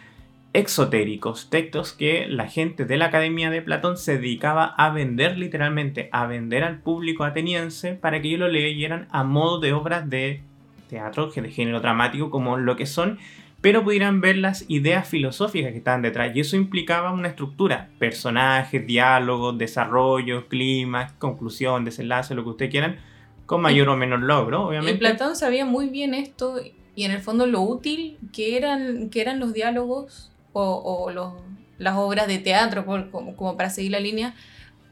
exotéricos, 0.55 1.51
textos 1.51 1.93
que 1.93 2.29
la 2.29 2.49
gente 2.49 2.85
de 2.85 2.97
la 2.97 3.07
Academia 3.07 3.51
de 3.51 3.61
Platón 3.61 3.99
se 3.99 4.19
dedicaba 4.19 4.65
a 4.65 4.91
vender 4.91 5.37
literalmente, 5.37 6.09
a 6.13 6.27
vender 6.27 6.63
al 6.63 6.79
público 6.79 7.25
ateniense 7.25 7.95
para 7.95 8.23
que 8.23 8.29
ellos 8.29 8.41
lo 8.41 8.49
leyeran 8.49 9.09
a 9.11 9.25
modo 9.25 9.59
de 9.59 9.73
obras 9.73 10.09
de 10.09 10.43
teatro, 10.89 11.27
de 11.27 11.51
género 11.51 11.81
dramático, 11.81 12.31
como 12.31 12.57
lo 12.57 12.77
que 12.77 12.87
son, 12.87 13.19
pero 13.61 13.83
pudieran 13.83 14.21
ver 14.21 14.37
las 14.37 14.65
ideas 14.69 15.09
filosóficas 15.09 15.73
que 15.73 15.79
estaban 15.79 16.03
detrás. 16.03 16.35
Y 16.37 16.41
eso 16.41 16.55
implicaba 16.55 17.13
una 17.13 17.29
estructura, 17.29 17.89
personajes, 17.99 18.87
diálogos, 18.87 19.59
desarrollo, 19.59 20.47
clima, 20.47 21.15
conclusión, 21.19 21.85
desenlace, 21.85 22.37
lo 22.37 22.45
que 22.45 22.51
ustedes 22.51 22.71
quieran, 22.71 22.99
con 23.47 23.61
mayor 23.61 23.89
o 23.89 23.97
menor 23.97 24.21
logro, 24.21 24.69
obviamente. 24.69 24.95
Y 24.95 24.99
Platón 24.99 25.35
sabía 25.35 25.65
muy 25.65 25.89
bien 25.89 26.15
esto 26.15 26.61
y 26.95 27.03
en 27.03 27.11
el 27.11 27.21
fondo 27.21 27.47
lo 27.47 27.61
útil 27.63 28.19
que 28.33 28.57
eran, 28.57 29.11
que 29.11 29.21
eran 29.21 29.41
los 29.41 29.53
diálogos 29.53 30.31
o, 30.55 31.11
los, 31.11 31.33
las 31.79 31.97
obras 31.97 32.27
de 32.27 32.39
teatro, 32.39 32.87
como, 33.11 33.57
para 33.57 33.71
seguir 33.71 33.93
la 33.93 34.01
línea, 34.01 34.35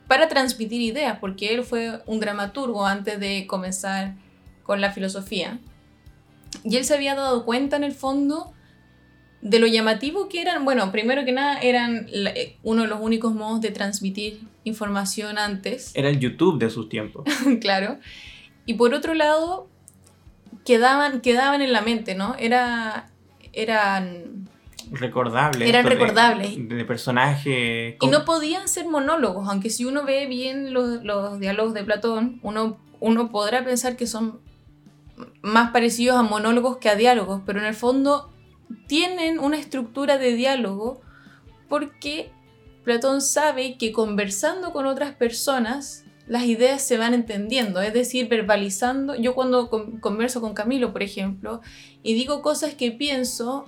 para 0.09 0.29
transmitir 0.29 0.81
ideas, 0.83 1.19
porque 1.21 1.55
él 1.55 1.65
fue 1.65 2.03
un 2.07 2.21
dramaturgo 2.21 2.85
antes 2.85 3.19
de 3.19 3.47
comenzar 3.47 4.17
con 4.65 4.81
la 4.81 4.93
filosofía. 4.93 5.59
Y 6.65 6.77
él 6.77 6.85
se 6.85 6.95
había 6.95 7.15
dado 7.15 7.45
cuenta 7.45 7.77
en 7.77 7.85
el 7.85 7.93
fondo 7.93 8.53
de 9.41 9.59
lo 9.59 9.67
llamativo 9.67 10.29
que 10.29 10.41
eran, 10.41 10.65
bueno, 10.65 10.93
primero 10.93 11.25
que 11.25 11.33
nada 11.33 11.59
eran 11.61 12.07
eh, 12.13 12.57
uno 12.63 12.83
de 12.83 12.89
los 12.89 13.01
únicos 13.01 13.35
modos 13.35 13.61
de 13.61 13.71
transmitir 13.71 14.41
información 14.65 15.39
antes. 15.39 15.93
Era 15.95 16.11
el 16.11 16.19
YouTube 16.19 16.59
de 16.59 16.71
sus 16.71 16.89
tiempos. 16.89 17.25
claro. 17.61 17.99
Y 18.67 18.75
por 18.75 18.95
otro 18.95 19.15
lado, 19.15 19.69
quedaban, 20.65 21.21
quedaban 21.21 21.63
en 21.63 21.73
la 21.73 21.81
mente, 21.81 22.15
¿no? 22.15 22.37
Era, 22.39 23.11
eran 23.53 24.42
recordables. 24.93 25.69
Eran 25.69 25.87
recordables. 25.87 26.69
De, 26.69 26.85
personajes. 26.85 27.97
Y 28.01 28.07
no 28.09 28.25
podían 28.25 28.69
ser 28.69 28.87
monólogos, 28.87 29.49
aunque 29.49 29.71
si 29.71 29.85
uno 29.85 30.05
ve 30.05 30.27
bien 30.27 30.73
los, 30.73 31.03
los 31.03 31.39
diálogos 31.39 31.75
de 31.75 31.85
Platón, 31.85 32.41
uno, 32.43 32.79
uno 33.01 33.31
podrá 33.31 33.65
pensar 33.65 33.97
que 33.97 34.07
son 34.07 34.41
más 35.43 35.71
parecidos 35.71 36.17
a 36.17 36.23
monólogos 36.23 36.79
que 36.79 36.89
a 36.89 36.97
diálogos, 36.97 37.43
pero 37.47 37.61
en 37.61 37.67
el 37.67 37.75
fondo 37.75 38.33
tienen 38.87 39.39
una 39.39 39.59
estructura 39.59 40.19
de 40.19 40.35
diálogo 40.35 41.01
porque 41.69 42.31
Platón 42.85 43.21
sabe 43.21 43.77
que 43.79 43.93
conversando 43.93 44.73
con 44.73 44.87
otras 44.87 45.15
personas 45.15 46.05
las 46.27 46.45
ideas 46.45 46.83
se 46.83 46.99
van 46.99 47.15
entendiendo, 47.15 47.81
es 47.83 47.93
decir, 47.93 48.29
verbalizando. 48.29 49.15
Yo 49.17 49.35
cuando 49.35 49.69
converso 50.01 50.41
con 50.41 50.55
Camilo, 50.55 50.93
por 50.93 51.03
ejemplo, 51.03 51.61
y 52.03 52.15
digo 52.15 52.43
cosas 52.43 52.75
que 52.75 52.93
pienso, 52.93 53.67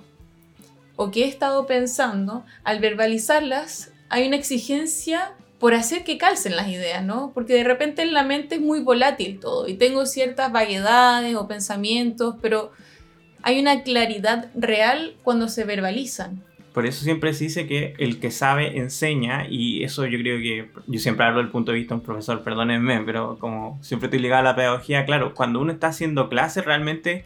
o 0.95 1.11
que 1.11 1.25
he 1.25 1.27
estado 1.27 1.65
pensando, 1.65 2.45
al 2.63 2.79
verbalizarlas, 2.79 3.91
hay 4.09 4.27
una 4.27 4.35
exigencia 4.35 5.33
por 5.59 5.73
hacer 5.73 6.03
que 6.03 6.17
calcen 6.17 6.55
las 6.55 6.67
ideas, 6.67 7.03
¿no? 7.03 7.31
Porque 7.33 7.53
de 7.53 7.63
repente 7.63 8.01
en 8.01 8.13
la 8.13 8.23
mente 8.23 8.55
es 8.55 8.61
muy 8.61 8.81
volátil 8.81 9.39
todo 9.39 9.67
y 9.67 9.75
tengo 9.75 10.05
ciertas 10.05 10.51
vaguedades 10.51 11.35
o 11.35 11.47
pensamientos, 11.47 12.35
pero 12.41 12.71
hay 13.41 13.59
una 13.59 13.83
claridad 13.83 14.51
real 14.55 15.15
cuando 15.23 15.47
se 15.47 15.63
verbalizan. 15.63 16.43
Por 16.73 16.85
eso 16.85 17.05
siempre 17.05 17.33
se 17.33 17.45
dice 17.45 17.67
que 17.67 17.93
el 17.99 18.19
que 18.19 18.31
sabe 18.31 18.77
enseña 18.77 19.47
y 19.49 19.85
eso 19.85 20.05
yo 20.05 20.19
creo 20.19 20.39
que 20.39 20.69
yo 20.87 20.99
siempre 20.99 21.25
hablo 21.25 21.39
del 21.39 21.49
punto 21.49 21.71
de 21.71 21.77
vista 21.77 21.95
de 21.95 22.01
un 22.01 22.05
profesor, 22.05 22.43
perdónenme, 22.43 23.01
pero 23.05 23.37
como 23.39 23.79
siempre 23.81 24.07
estoy 24.07 24.19
ligado 24.19 24.41
a 24.41 24.51
la 24.51 24.55
pedagogía, 24.57 25.05
claro, 25.05 25.33
cuando 25.33 25.61
uno 25.61 25.71
está 25.71 25.87
haciendo 25.87 26.27
clases 26.27 26.65
realmente 26.65 27.23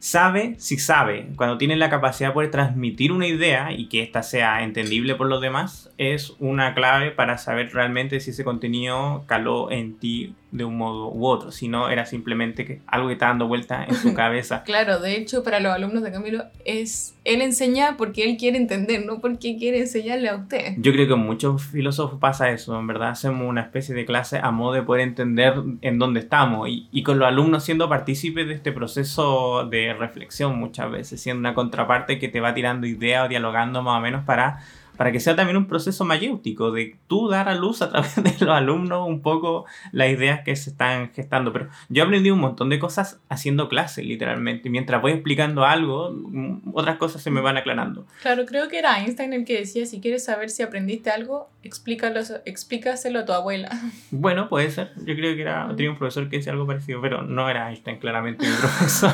sabe 0.00 0.56
si 0.58 0.78
sabe. 0.78 1.28
Cuando 1.36 1.58
tiene 1.58 1.76
la 1.76 1.90
capacidad 1.90 2.30
de 2.30 2.34
poder 2.34 2.50
transmitir 2.50 3.12
una 3.12 3.28
idea 3.28 3.72
y 3.72 3.88
que 3.88 4.02
ésta 4.02 4.24
sea 4.24 4.64
entendible 4.64 5.14
por 5.14 5.28
los 5.28 5.40
demás, 5.40 5.92
es 5.98 6.34
una 6.40 6.74
clave 6.74 7.12
para 7.12 7.38
saber 7.38 7.72
realmente 7.72 8.18
si 8.18 8.30
ese 8.30 8.42
contenido 8.42 9.22
caló 9.28 9.70
en 9.70 9.96
ti 9.98 10.34
de 10.52 10.64
un 10.64 10.76
modo 10.76 11.10
u 11.10 11.26
otro. 11.26 11.52
Si 11.52 11.68
no, 11.68 11.88
era 11.88 12.06
simplemente 12.06 12.64
que 12.64 12.80
algo 12.86 13.08
que 13.08 13.14
está 13.14 13.26
dando 13.26 13.46
vuelta 13.46 13.84
en 13.84 13.94
su 13.94 14.14
cabeza. 14.14 14.62
claro, 14.64 15.00
de 15.00 15.16
hecho, 15.16 15.42
para 15.42 15.60
los 15.60 15.72
alumnos 15.72 16.02
de 16.02 16.12
Camilo, 16.12 16.44
es 16.64 17.14
él 17.24 17.42
enseña 17.42 17.96
porque 17.96 18.24
él 18.24 18.36
quiere 18.38 18.56
entender, 18.56 19.04
no 19.04 19.20
porque 19.20 19.56
quiere 19.58 19.80
enseñarle 19.80 20.28
a 20.28 20.36
usted. 20.36 20.74
Yo 20.78 20.92
creo 20.92 21.06
que 21.06 21.14
muchos 21.14 21.62
filósofos 21.62 22.18
pasa 22.18 22.50
eso, 22.50 22.78
en 22.78 22.86
verdad 22.86 23.10
hacemos 23.10 23.48
una 23.48 23.60
especie 23.60 23.94
de 23.94 24.04
clase 24.04 24.38
a 24.42 24.50
modo 24.50 24.72
de 24.74 24.82
poder 24.82 25.02
entender 25.02 25.54
en 25.82 25.98
dónde 25.98 26.20
estamos 26.20 26.68
y, 26.68 26.88
y 26.90 27.02
con 27.02 27.18
los 27.18 27.28
alumnos 27.28 27.64
siendo 27.64 27.88
partícipes 27.88 28.48
de 28.48 28.54
este 28.54 28.72
proceso 28.72 29.66
de 29.66 29.94
reflexión 29.94 30.58
muchas 30.58 30.90
veces, 30.90 31.20
siendo 31.20 31.40
una 31.40 31.54
contraparte 31.54 32.18
que 32.18 32.28
te 32.28 32.40
va 32.40 32.54
tirando 32.54 32.86
ideas 32.86 33.26
o 33.26 33.28
dialogando 33.28 33.82
más 33.82 33.98
o 33.98 34.00
menos 34.00 34.24
para 34.24 34.60
para 35.00 35.12
que 35.12 35.20
sea 35.20 35.34
también 35.34 35.56
un 35.56 35.66
proceso 35.66 36.04
mayéutico, 36.04 36.72
de 36.72 36.94
tú 37.06 37.30
dar 37.30 37.48
a 37.48 37.54
luz 37.54 37.80
a 37.80 37.88
través 37.88 38.16
de 38.16 38.44
los 38.44 38.54
alumnos 38.54 39.08
un 39.08 39.22
poco 39.22 39.64
las 39.92 40.10
ideas 40.10 40.42
que 40.44 40.54
se 40.56 40.68
están 40.68 41.10
gestando. 41.14 41.54
Pero 41.54 41.70
yo 41.88 42.04
aprendí 42.04 42.30
un 42.30 42.40
montón 42.40 42.68
de 42.68 42.78
cosas 42.78 43.18
haciendo 43.30 43.70
clases, 43.70 44.04
literalmente. 44.04 44.68
Mientras 44.68 45.00
voy 45.00 45.12
explicando 45.12 45.64
algo, 45.64 46.10
mm, 46.12 46.72
otras 46.74 46.98
cosas 46.98 47.22
se 47.22 47.30
me 47.30 47.40
van 47.40 47.56
aclarando. 47.56 48.04
Claro, 48.20 48.44
creo 48.44 48.68
que 48.68 48.78
era 48.78 49.00
Einstein 49.00 49.32
el 49.32 49.46
que 49.46 49.60
decía, 49.60 49.86
si 49.86 50.02
quieres 50.02 50.22
saber 50.22 50.50
si 50.50 50.62
aprendiste 50.62 51.08
algo, 51.08 51.48
explícalo, 51.62 52.20
explícaselo 52.44 53.20
a 53.20 53.24
tu 53.24 53.32
abuela. 53.32 53.70
Bueno, 54.10 54.50
puede 54.50 54.70
ser. 54.70 54.92
Yo 55.06 55.14
creo 55.14 55.34
que 55.34 55.40
era, 55.40 55.66
tenía 55.76 55.92
un 55.92 55.96
profesor 55.96 56.28
que 56.28 56.36
decía 56.36 56.52
algo 56.52 56.66
parecido, 56.66 57.00
pero 57.00 57.22
no 57.22 57.48
era 57.48 57.70
Einstein, 57.70 57.98
claramente 58.00 58.46
mi 58.46 58.54
profesor. 58.60 59.12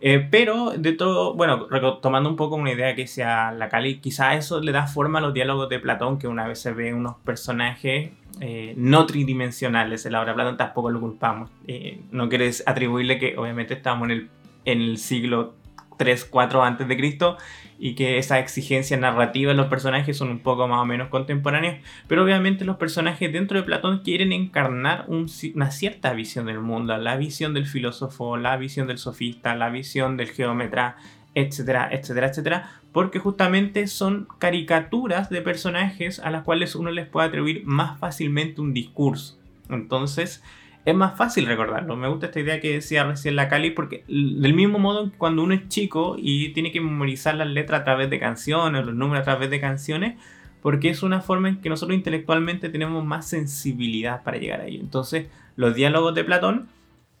Eh, 0.00 0.26
pero 0.30 0.70
de 0.70 0.92
todo, 0.92 1.34
bueno, 1.34 1.66
tomando 2.00 2.28
un 2.30 2.36
poco 2.36 2.54
una 2.54 2.72
idea 2.72 2.94
que 2.94 3.06
sea 3.06 3.50
la 3.52 3.68
Cali, 3.68 3.98
quizá 3.98 4.34
eso 4.34 4.60
le 4.60 4.72
da 4.72 4.86
forma 4.86 5.18
a 5.18 5.22
los 5.22 5.34
diálogos 5.34 5.68
de 5.68 5.80
Platón, 5.80 6.18
que 6.18 6.28
una 6.28 6.46
vez 6.46 6.60
se 6.60 6.72
ve 6.72 6.94
unos 6.94 7.16
personajes 7.24 8.10
eh, 8.40 8.74
no 8.76 9.06
tridimensionales 9.06 10.06
en 10.06 10.12
la 10.12 10.20
obra 10.20 10.32
de 10.32 10.36
Platón, 10.36 10.56
tampoco 10.56 10.90
lo 10.90 11.00
culpamos. 11.00 11.50
Eh, 11.66 12.00
no 12.12 12.28
quieres 12.28 12.62
atribuirle 12.66 13.18
que 13.18 13.36
obviamente 13.36 13.74
estamos 13.74 14.06
en 14.06 14.10
el, 14.12 14.28
en 14.64 14.80
el 14.80 14.98
siglo 14.98 15.54
3, 15.96 16.26
4 16.26 16.62
antes 16.62 16.86
de 16.86 16.96
Cristo 16.96 17.36
y 17.78 17.94
que 17.94 18.18
esa 18.18 18.38
exigencia 18.40 18.96
narrativa 18.96 19.52
de 19.52 19.56
los 19.56 19.68
personajes 19.68 20.16
son 20.16 20.30
un 20.30 20.40
poco 20.40 20.66
más 20.66 20.80
o 20.80 20.84
menos 20.84 21.08
contemporáneos, 21.08 21.76
pero 22.08 22.24
obviamente 22.24 22.64
los 22.64 22.76
personajes 22.76 23.32
dentro 23.32 23.58
de 23.58 23.64
Platón 23.64 24.00
quieren 24.02 24.32
encarnar 24.32 25.06
una 25.08 25.70
cierta 25.70 26.12
visión 26.12 26.46
del 26.46 26.60
mundo, 26.60 26.96
la 26.98 27.16
visión 27.16 27.54
del 27.54 27.66
filósofo, 27.66 28.36
la 28.36 28.56
visión 28.56 28.88
del 28.88 28.98
sofista, 28.98 29.54
la 29.54 29.70
visión 29.70 30.16
del 30.16 30.28
geómetra, 30.28 30.96
etcétera, 31.34 31.88
etcétera, 31.92 32.28
etcétera, 32.28 32.70
porque 32.92 33.20
justamente 33.20 33.86
son 33.86 34.26
caricaturas 34.38 35.30
de 35.30 35.40
personajes 35.40 36.18
a 36.18 36.30
las 36.30 36.42
cuales 36.42 36.74
uno 36.74 36.90
les 36.90 37.06
puede 37.06 37.28
atribuir 37.28 37.62
más 37.64 37.98
fácilmente 38.00 38.60
un 38.60 38.74
discurso. 38.74 39.38
Entonces, 39.68 40.42
es 40.88 40.94
más 40.94 41.18
fácil 41.18 41.44
recordarlo. 41.44 41.96
Me 41.96 42.08
gusta 42.08 42.26
esta 42.26 42.40
idea 42.40 42.60
que 42.60 42.72
decía 42.72 43.04
recién 43.04 43.36
la 43.36 43.50
Cali, 43.50 43.70
porque 43.72 44.04
del 44.08 44.54
mismo 44.54 44.78
modo 44.78 45.12
cuando 45.18 45.42
uno 45.42 45.52
es 45.52 45.68
chico 45.68 46.16
y 46.18 46.48
tiene 46.54 46.72
que 46.72 46.80
memorizar 46.80 47.34
las 47.34 47.48
letras 47.48 47.82
a 47.82 47.84
través 47.84 48.08
de 48.08 48.18
canciones, 48.18 48.86
los 48.86 48.94
números 48.94 49.20
a 49.20 49.24
través 49.24 49.50
de 49.50 49.60
canciones, 49.60 50.18
porque 50.62 50.88
es 50.88 51.02
una 51.02 51.20
forma 51.20 51.50
en 51.50 51.60
que 51.60 51.68
nosotros 51.68 51.94
intelectualmente 51.94 52.70
tenemos 52.70 53.04
más 53.04 53.28
sensibilidad 53.28 54.22
para 54.22 54.38
llegar 54.38 54.62
a 54.62 54.66
ello. 54.66 54.80
Entonces, 54.80 55.26
los 55.56 55.74
diálogos 55.74 56.14
de 56.14 56.24
Platón, 56.24 56.68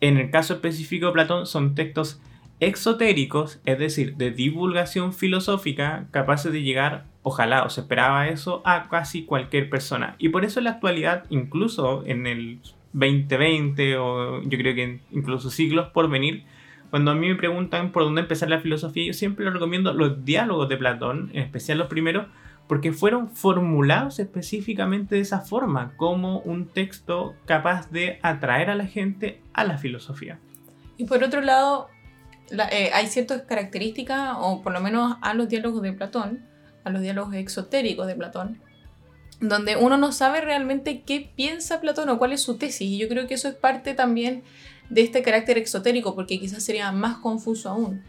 en 0.00 0.16
el 0.16 0.30
caso 0.30 0.54
específico 0.54 1.08
de 1.08 1.12
Platón, 1.12 1.46
son 1.46 1.74
textos 1.74 2.22
exotéricos, 2.60 3.60
es 3.66 3.78
decir, 3.78 4.16
de 4.16 4.30
divulgación 4.30 5.12
filosófica, 5.12 6.06
capaces 6.10 6.52
de 6.52 6.62
llegar, 6.62 7.04
ojalá 7.22 7.64
o 7.64 7.68
se 7.70 7.82
esperaba 7.82 8.28
eso, 8.28 8.62
a 8.64 8.88
casi 8.88 9.24
cualquier 9.24 9.68
persona. 9.68 10.16
Y 10.18 10.30
por 10.30 10.46
eso 10.46 10.58
en 10.58 10.64
la 10.64 10.70
actualidad, 10.70 11.24
incluso 11.28 12.02
en 12.06 12.26
el 12.26 12.60
2020 12.92 13.96
o 13.98 14.42
yo 14.42 14.58
creo 14.58 14.74
que 14.74 15.00
incluso 15.10 15.50
siglos 15.50 15.88
por 15.88 16.08
venir, 16.08 16.44
cuando 16.90 17.10
a 17.10 17.14
mí 17.14 17.28
me 17.28 17.34
preguntan 17.34 17.92
por 17.92 18.04
dónde 18.04 18.22
empezar 18.22 18.48
la 18.48 18.60
filosofía, 18.60 19.04
yo 19.06 19.12
siempre 19.12 19.44
les 19.44 19.54
recomiendo 19.54 19.92
los 19.92 20.24
diálogos 20.24 20.68
de 20.68 20.76
Platón, 20.76 21.30
en 21.34 21.42
especial 21.42 21.78
los 21.78 21.88
primeros, 21.88 22.26
porque 22.66 22.92
fueron 22.92 23.30
formulados 23.30 24.18
específicamente 24.18 25.16
de 25.16 25.22
esa 25.22 25.40
forma, 25.40 25.94
como 25.96 26.40
un 26.40 26.66
texto 26.66 27.34
capaz 27.46 27.90
de 27.90 28.18
atraer 28.22 28.70
a 28.70 28.74
la 28.74 28.86
gente 28.86 29.40
a 29.52 29.64
la 29.64 29.78
filosofía. 29.78 30.38
Y 30.96 31.04
por 31.04 31.22
otro 31.22 31.40
lado, 31.40 31.88
eh, 32.70 32.90
hay 32.92 33.06
ciertas 33.06 33.42
características, 33.42 34.36
o 34.38 34.62
por 34.62 34.72
lo 34.72 34.80
menos 34.80 35.16
a 35.20 35.34
los 35.34 35.48
diálogos 35.48 35.82
de 35.82 35.92
Platón, 35.92 36.40
a 36.84 36.90
los 36.90 37.02
diálogos 37.02 37.34
exotéricos 37.34 38.06
de 38.06 38.14
Platón, 38.14 38.58
donde 39.40 39.76
uno 39.76 39.96
no 39.96 40.12
sabe 40.12 40.40
realmente 40.40 41.02
qué 41.02 41.30
piensa 41.34 41.80
Platón 41.80 42.08
o 42.08 42.18
cuál 42.18 42.32
es 42.32 42.42
su 42.42 42.56
tesis. 42.56 42.88
Y 42.90 42.98
yo 42.98 43.08
creo 43.08 43.26
que 43.26 43.34
eso 43.34 43.48
es 43.48 43.54
parte 43.54 43.94
también 43.94 44.42
de 44.90 45.02
este 45.02 45.22
carácter 45.22 45.58
exotérico, 45.58 46.14
porque 46.14 46.40
quizás 46.40 46.62
sería 46.64 46.90
más 46.92 47.18
confuso 47.18 47.70
aún. 47.70 48.02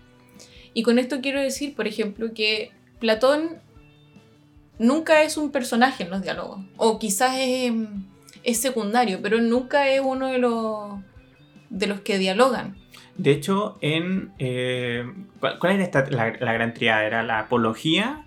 Y 0.74 0.84
con 0.84 1.00
esto 1.00 1.22
quiero 1.22 1.42
decir, 1.42 1.76
por 1.76 1.88
ejemplo, 1.88 2.34
que 2.34 2.72
Platón 3.00 3.60
nunca 4.78 5.24
es 5.24 5.38
un 5.38 5.52
personaje 5.52 6.04
en 6.04 6.10
los 6.10 6.22
diálogos, 6.22 6.62
o 6.78 7.00
quizás 7.00 7.36
es, 7.38 8.60
secundario, 8.60 9.20
pero 9.22 9.42
nunca 9.42 9.90
es 9.90 10.02
uno 10.04 10.28
de 10.28 10.38
los, 10.40 11.00
de 11.70 11.88
los 11.88 12.02
que 12.02 12.18
dialogan. 12.18 12.78
De 13.18 13.32
hecho, 13.32 13.78
en. 13.82 14.32
Eh, 14.40 15.04
¿cuál, 15.40 15.74
era 15.74 15.84
esta, 15.84 16.10
la, 16.10 16.34
la, 16.40 16.54
gran 16.54 16.74
triada? 16.74 17.06
Era 17.06 17.22
la 17.22 17.40
apología, 17.40 18.26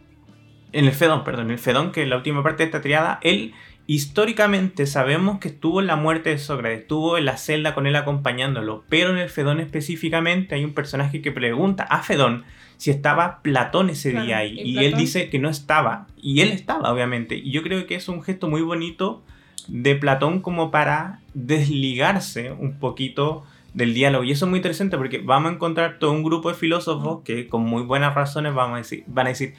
en 0.73 0.87
el 0.87 0.93
Fedón, 0.93 1.25
perdón, 1.25 1.47
en 1.47 1.53
el 1.53 1.59
Fedón, 1.59 1.93
que 1.93 2.03
es 2.03 2.09
la 2.09 2.17
última 2.17 2.43
parte 2.43 2.63
de 2.63 2.67
esta 2.67 2.81
triada, 2.81 3.19
él 3.23 3.55
históricamente 3.87 4.87
sabemos 4.87 5.39
que 5.39 5.49
estuvo 5.49 5.81
en 5.81 5.87
la 5.87 5.97
muerte 5.97 6.31
de 6.31 6.39
Sócrates, 6.39 6.81
estuvo 6.81 7.19
en 7.19 7.25
la 7.25 7.37
celda 7.37 7.75
con 7.75 7.87
él 7.87 7.97
acompañándolo, 7.97 8.85
pero 8.89 9.11
en 9.11 9.19
el 9.19 9.29
Fedón 9.29 9.61
específicamente 9.61 10.55
hay 10.55 10.65
un 10.65 10.73
personaje 10.73 11.21
que 11.21 11.33
pregunta 11.33 11.83
a 11.85 12.03
Fedón 12.03 12.45
si 12.77 12.91
estaba 12.91 13.43
Platón 13.43 13.91
ese 13.91 14.11
día 14.11 14.39
ahí, 14.39 14.61
y, 14.61 14.79
él 14.79 14.95
dice 14.95 15.31
que 15.31 15.39
no 15.39 15.49
estaba, 15.49 16.07
y 16.17 16.41
él 16.41 16.51
estaba 16.51 16.93
obviamente, 16.93 17.37
y 17.37 17.51
yo 17.51 17.63
creo 17.63 17.87
que 17.87 17.95
es 17.95 18.09
un 18.09 18.23
gesto 18.23 18.49
muy 18.49 18.63
bonito 18.63 19.23
de 19.69 19.95
Platón 19.95 20.41
como 20.41 20.71
para 20.71 21.21
desligarse 21.35 22.51
un 22.51 22.79
poquito 22.79 23.45
del 23.75 23.95
diálogo. 23.95 24.25
Y 24.25 24.33
eso 24.33 24.47
es 24.47 24.51
muy 24.51 24.59
interesante 24.59 24.97
porque 24.99 25.19
vamos 25.19 25.51
a 25.51 25.55
encontrar 25.55 25.99
todo 25.99 26.13
un 26.13 26.23
grupo 26.23 26.49
de 26.49 26.55
filósofos 26.55 27.23
que 27.25 27.49
con 27.49 27.63
muy 27.63 27.83
buenas 27.83 28.15
razones 28.15 28.55
vamos 28.55 28.75
a 28.75 28.79
decir, 28.79 29.05
van 29.07 29.27
a 29.27 29.31
decir, 29.31 29.55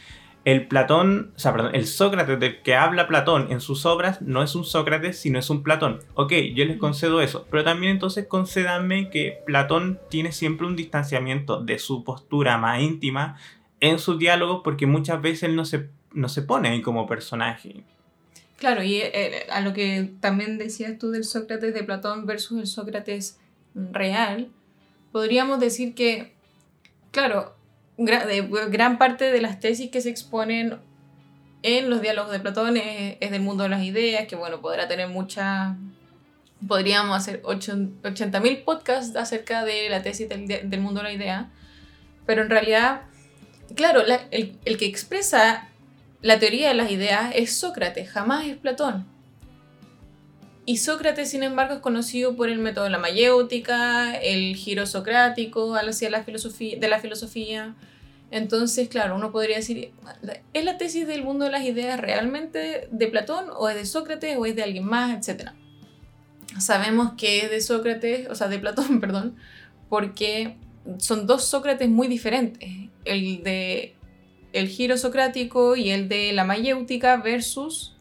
el 0.46 0.68
Platón, 0.68 1.32
o 1.36 1.40
sea, 1.40 1.54
perdón, 1.54 1.74
el 1.74 1.88
Sócrates 1.88 2.40
del 2.40 2.62
que 2.62 2.76
habla 2.76 3.08
Platón 3.08 3.52
en 3.52 3.62
sus 3.62 3.86
obras 3.86 4.22
no 4.22 4.44
es 4.44 4.56
un 4.56 4.66
Sócrates, 4.66 5.18
sino 5.18 5.40
es 5.40 5.50
un 5.50 5.64
Platón. 5.64 6.00
Ok, 6.16 6.34
yo 6.54 6.66
les 6.66 6.78
concedo 6.78 7.22
eso, 7.22 7.48
pero 7.50 7.64
también 7.64 7.94
entonces 7.94 8.28
concédanme 8.28 9.10
que 9.10 9.40
Platón 9.46 10.00
tiene 10.10 10.32
siempre 10.32 10.68
un 10.68 10.76
distanciamiento 10.76 11.62
de 11.62 11.80
su 11.80 12.04
postura 12.04 12.58
más 12.58 12.82
íntima 12.82 13.38
en 13.80 14.00
sus 14.00 14.20
diálogos 14.20 14.62
porque 14.64 14.86
muchas 14.86 15.22
veces 15.22 15.44
él 15.44 15.56
no 15.56 15.64
se, 15.64 15.90
no 16.12 16.28
se 16.28 16.42
pone 16.42 16.70
ahí 16.70 16.82
como 16.82 17.08
personaje. 17.08 17.84
Claro, 18.58 18.84
y 18.84 18.98
eh, 18.98 19.46
a 19.50 19.62
lo 19.62 19.74
que 19.74 20.12
también 20.20 20.58
decías 20.58 20.98
tú 20.98 21.12
del 21.12 21.24
Sócrates 21.24 21.74
de 21.74 21.84
Platón 21.84 22.26
versus 22.26 22.60
el 22.60 22.68
Sócrates 22.68 23.40
real, 23.76 24.50
podríamos 25.12 25.60
decir 25.60 25.96
que, 25.96 26.34
claro, 27.12 27.56
gran, 27.98 28.98
parte 28.98 29.32
de 29.32 29.42
las 29.42 29.60
tesis 29.60 29.92
que 29.92 30.02
se 30.02 30.10
exponen 30.10 30.80
en 31.62 31.90
los 31.90 32.02
diálogos 32.02 32.32
de 32.32 32.40
Platón 32.40 32.78
es, 32.78 33.32
del 33.32 33.42
mundo 33.42 33.64
de 33.64 33.70
las 33.70 33.84
ideas, 33.84 34.28
que 34.28 34.36
bueno, 34.36 34.62
podrá 34.62 34.88
tener 34.88 35.08
muchas... 35.08 35.76
Podríamos 36.66 37.18
hacer 37.18 37.42
80.000 37.42 38.64
podcasts 38.64 39.18
acerca 39.18 39.66
de 39.66 39.90
la 39.90 40.02
tesis 40.02 40.30
del, 40.30 40.80
mundo 40.80 41.02
de 41.02 41.10
la 41.10 41.14
idea, 41.14 41.52
pero 42.26 42.42
en 42.42 42.50
realidad, 42.50 43.02
claro, 43.76 44.02
el 44.32 44.78
que 44.78 44.86
expresa 44.86 45.68
la 46.24 46.40
teoría 46.40 46.70
de 46.70 46.74
las 46.74 46.90
ideas 46.90 47.34
es 47.36 47.54
Sócrates, 47.54 48.10
jamás 48.10 48.46
es 48.46 48.56
Platón. 48.56 49.13
Y 50.66 50.78
Sócrates, 50.78 51.30
sin 51.30 51.44
embargo, 51.44 51.76
es 51.76 51.80
conocido 51.82 52.36
por 52.36 52.50
el 52.50 52.60
método 52.60 52.86
de 52.86 52.90
la 52.90 52.98
mayéutica, 52.98 54.16
el 54.16 54.56
giro 54.56 54.86
socrático 54.86 55.76
hacia 55.76 56.10
la 56.10 56.24
filosofía, 56.24 56.78
de 56.80 56.88
la 56.88 57.00
filosofía. 57.00 57.76
Entonces, 58.32 58.88
claro, 58.88 59.16
uno 59.16 59.32
podría 59.32 59.58
decir, 59.58 59.92
¿es 60.54 60.66
la 60.66 60.78
tesis 60.78 61.06
del 61.06 61.24
mundo 61.24 61.46
de 61.46 61.52
las 61.52 61.64
ideas 61.64 62.00
realmente 62.00 62.88
de 62.90 63.08
Platón 63.08 63.46
o 63.58 63.68
es 63.68 63.76
de 63.76 63.86
Sócrates 63.86 64.38
o 64.38 64.46
es 64.46 64.56
de 64.56 64.64
alguien 64.64 64.86
más, 64.86 65.18
etcétera? 65.18 65.54
Sabemos 66.60 67.14
que 67.18 67.42
es 67.42 67.52
de 67.52 67.60
Sócrates, 67.60 68.30
o 68.30 68.36
sea, 68.36 68.48
de 68.48 68.58
Platón, 68.58 69.00
perdón, 69.02 69.36
porque 69.90 70.56
son 70.98 71.28
dos 71.28 71.44
Sócrates 71.44 71.90
muy 71.90 72.08
diferentes. 72.08 72.70
El 73.04 73.44
de 73.44 73.96
el 74.54 74.68
giro 74.68 74.98
socrático 74.98 75.76
y 75.76 75.90
el 75.90 76.08
de 76.08 76.32
la 76.32 76.46
mayéutica 76.46 77.18
versus 77.18 77.96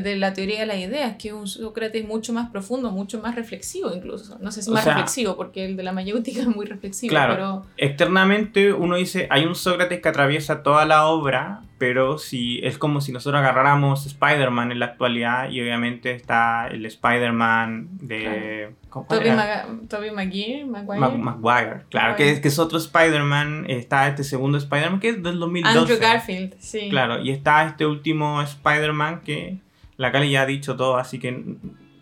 de 0.00 0.16
la 0.16 0.32
teoría 0.32 0.60
de 0.60 0.66
las 0.66 0.78
ideas, 0.78 1.16
que 1.16 1.28
es 1.28 1.34
un 1.34 1.46
Sócrates 1.46 2.06
mucho 2.06 2.32
más 2.32 2.50
profundo, 2.50 2.90
mucho 2.90 3.20
más 3.20 3.34
reflexivo 3.34 3.92
incluso. 3.94 4.38
No 4.40 4.50
sé 4.52 4.62
si 4.62 4.70
más 4.70 4.84
reflexivo, 4.84 5.36
porque 5.36 5.64
el 5.64 5.76
de 5.76 5.82
la 5.82 5.92
mayéutica 5.92 6.40
es 6.40 6.48
muy 6.48 6.66
reflexivo. 6.66 7.10
Claro, 7.10 7.34
pero... 7.34 7.66
externamente 7.76 8.72
uno 8.72 8.96
dice, 8.96 9.26
hay 9.30 9.44
un 9.44 9.54
Sócrates 9.54 10.00
que 10.00 10.08
atraviesa 10.08 10.62
toda 10.62 10.84
la 10.84 11.06
obra, 11.06 11.62
pero 11.78 12.18
si 12.18 12.60
es 12.64 12.78
como 12.78 13.00
si 13.00 13.12
nosotros 13.12 13.40
agarráramos 13.40 14.06
Spider-Man 14.06 14.72
en 14.72 14.78
la 14.78 14.86
actualidad 14.86 15.50
y 15.50 15.60
obviamente 15.60 16.12
está 16.12 16.68
el 16.68 16.86
Spider-Man 16.86 17.88
de... 18.00 18.70
Claro. 18.90 19.78
Toby, 19.88 20.12
Maguire, 20.12 20.64
Maguire. 20.64 21.82
claro, 21.90 22.14
Que, 22.14 22.30
es, 22.30 22.40
que 22.40 22.46
es 22.46 22.58
otro 22.60 22.78
Spider-Man, 22.78 23.66
está 23.68 24.06
este 24.06 24.22
segundo 24.22 24.56
Spider-Man 24.56 25.00
que 25.00 25.08
es 25.08 25.22
del 25.22 25.40
2012. 25.40 25.78
Andrew 25.78 25.98
Garfield, 25.98 26.54
sí. 26.60 26.88
Claro, 26.90 27.20
y 27.20 27.30
está 27.30 27.66
este 27.66 27.86
último 27.86 28.40
Spider-Man 28.40 29.22
que 29.24 29.58
la 29.96 30.12
Cali 30.12 30.30
ya 30.30 30.42
ha 30.42 30.46
dicho 30.46 30.76
todo, 30.76 30.96
así 30.96 31.18
que 31.18 31.30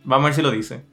vamos 0.04 0.24
a 0.24 0.26
ver 0.26 0.34
si 0.34 0.42
lo 0.42 0.50
dice. 0.50 0.84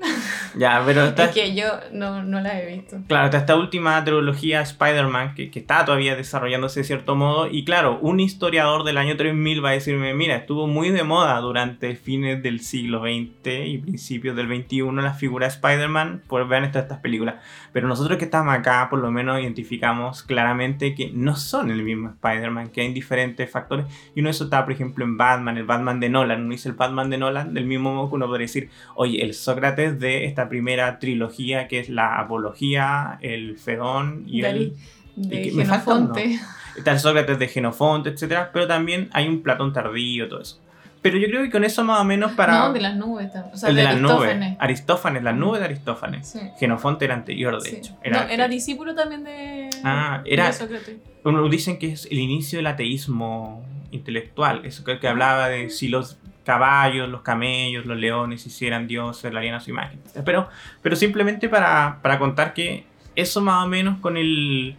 Ya, 0.56 0.82
pero 0.86 1.04
está... 1.04 1.26
Es 1.26 1.34
que 1.34 1.54
yo 1.54 1.66
no, 1.92 2.22
no 2.22 2.40
la 2.40 2.58
he 2.58 2.74
visto. 2.74 2.96
Claro, 3.08 3.26
está 3.26 3.36
esta 3.36 3.56
última 3.56 4.02
trilogía 4.04 4.62
Spider-Man 4.62 5.34
que, 5.34 5.50
que, 5.50 5.58
está 5.58 5.84
todavía 5.84 6.16
desarrollándose 6.16 6.80
de 6.80 6.84
cierto 6.84 7.14
modo. 7.14 7.46
Y 7.50 7.64
claro, 7.64 7.98
un 8.00 8.20
historiador 8.20 8.82
del 8.84 8.96
año 8.96 9.18
3000 9.18 9.62
va 9.62 9.70
a 9.70 9.72
decirme, 9.72 10.14
mira, 10.14 10.36
estuvo 10.36 10.66
muy 10.66 10.88
de 10.90 11.02
moda 11.02 11.38
durante 11.40 11.94
fines 11.94 12.42
del 12.42 12.60
siglo 12.60 13.02
XX 13.02 13.66
y 13.66 13.78
principios 13.78 14.34
del 14.34 14.46
XXI 14.46 14.92
la 14.92 15.12
figura 15.12 15.46
de 15.46 15.52
Spider-Man. 15.52 16.22
Pues 16.26 16.48
vean 16.48 16.64
estas, 16.64 16.84
estas 16.84 17.00
películas. 17.00 17.34
Pero 17.76 17.88
nosotros 17.88 18.16
que 18.16 18.24
estamos 18.24 18.54
acá, 18.54 18.88
por 18.88 19.00
lo 19.00 19.10
menos 19.10 19.38
identificamos 19.38 20.22
claramente 20.22 20.94
que 20.94 21.10
no 21.12 21.36
son 21.36 21.70
el 21.70 21.82
mismo 21.82 22.08
Spider-Man, 22.08 22.70
que 22.70 22.80
hay 22.80 22.90
diferentes 22.90 23.50
factores. 23.50 23.84
Y 24.14 24.20
uno 24.20 24.28
de 24.28 24.30
esos 24.30 24.46
está, 24.46 24.64
por 24.64 24.72
ejemplo, 24.72 25.04
en 25.04 25.18
Batman, 25.18 25.58
el 25.58 25.64
Batman 25.64 26.00
de 26.00 26.08
Nolan. 26.08 26.40
Uno 26.40 26.52
dice 26.52 26.70
el 26.70 26.74
Batman 26.74 27.10
de 27.10 27.18
Nolan, 27.18 27.52
del 27.52 27.66
mismo 27.66 27.92
modo 27.92 28.08
que 28.08 28.14
uno 28.14 28.28
podría 28.28 28.46
decir, 28.46 28.70
oye, 28.94 29.22
el 29.22 29.34
Sócrates 29.34 30.00
de 30.00 30.24
esta 30.24 30.48
primera 30.48 30.98
trilogía 30.98 31.68
que 31.68 31.78
es 31.78 31.90
la 31.90 32.18
Apología, 32.18 33.18
el 33.20 33.58
Fedón 33.58 34.24
y 34.26 34.40
el... 34.40 34.74
De 35.14 35.50
Genofonte. 35.50 36.40
Está 36.78 36.92
el 36.92 36.98
Sócrates 36.98 37.38
de 37.38 37.46
Genofonte, 37.46 38.08
etc. 38.08 38.48
Pero 38.54 38.66
también 38.66 39.10
hay 39.12 39.28
un 39.28 39.42
Platón 39.42 39.74
tardío, 39.74 40.28
todo 40.28 40.40
eso. 40.40 40.62
Pero 41.06 41.18
yo 41.18 41.28
creo 41.28 41.42
que 41.44 41.50
con 41.50 41.62
eso 41.62 41.84
más 41.84 42.00
o 42.00 42.04
menos 42.04 42.32
para... 42.32 42.58
No, 42.58 42.72
de 42.72 42.80
las 42.80 42.96
nubes. 42.96 43.30
O 43.52 43.56
sea, 43.56 43.68
el 43.68 43.76
de, 43.76 43.84
las 43.84 44.00
nubes. 44.00 44.36
Aristófanes, 44.58 45.22
las 45.22 45.36
nubes 45.36 45.60
de 45.60 45.66
Aristófanes. 45.66 46.36
Genofonte 46.58 47.04
era 47.04 47.14
anterior, 47.14 47.62
de 47.62 47.70
hecho. 47.70 47.96
Era, 48.02 48.24
no, 48.24 48.28
era 48.28 48.48
discípulo 48.48 48.92
también 48.92 49.22
de, 49.22 49.70
ah, 49.84 50.22
era, 50.24 50.52
Sócrates. 50.52 50.96
Uno 51.22 51.48
dicen 51.48 51.78
que 51.78 51.92
es 51.92 52.06
el 52.10 52.18
inicio 52.18 52.58
del 52.58 52.66
ateísmo 52.66 53.64
intelectual. 53.92 54.66
Eso 54.66 54.82
que, 54.82 54.98
que 54.98 55.06
hablaba 55.06 55.48
de 55.48 55.70
si 55.70 55.86
los 55.86 56.18
caballos, 56.44 57.08
los 57.08 57.22
camellos, 57.22 57.86
los 57.86 57.96
leones 57.96 58.44
hicieran 58.44 58.88
dioses, 58.88 59.32
le 59.32 59.38
harían 59.38 59.54
a 59.54 59.60
su 59.60 59.70
imagen. 59.70 60.00
Pero, 60.24 60.48
pero 60.82 60.96
simplemente 60.96 61.48
para, 61.48 62.00
para 62.02 62.18
contar 62.18 62.52
que 62.52 62.84
eso 63.14 63.40
más 63.40 63.64
o 63.64 63.68
menos 63.68 63.98
con 64.00 64.16
el 64.16 64.76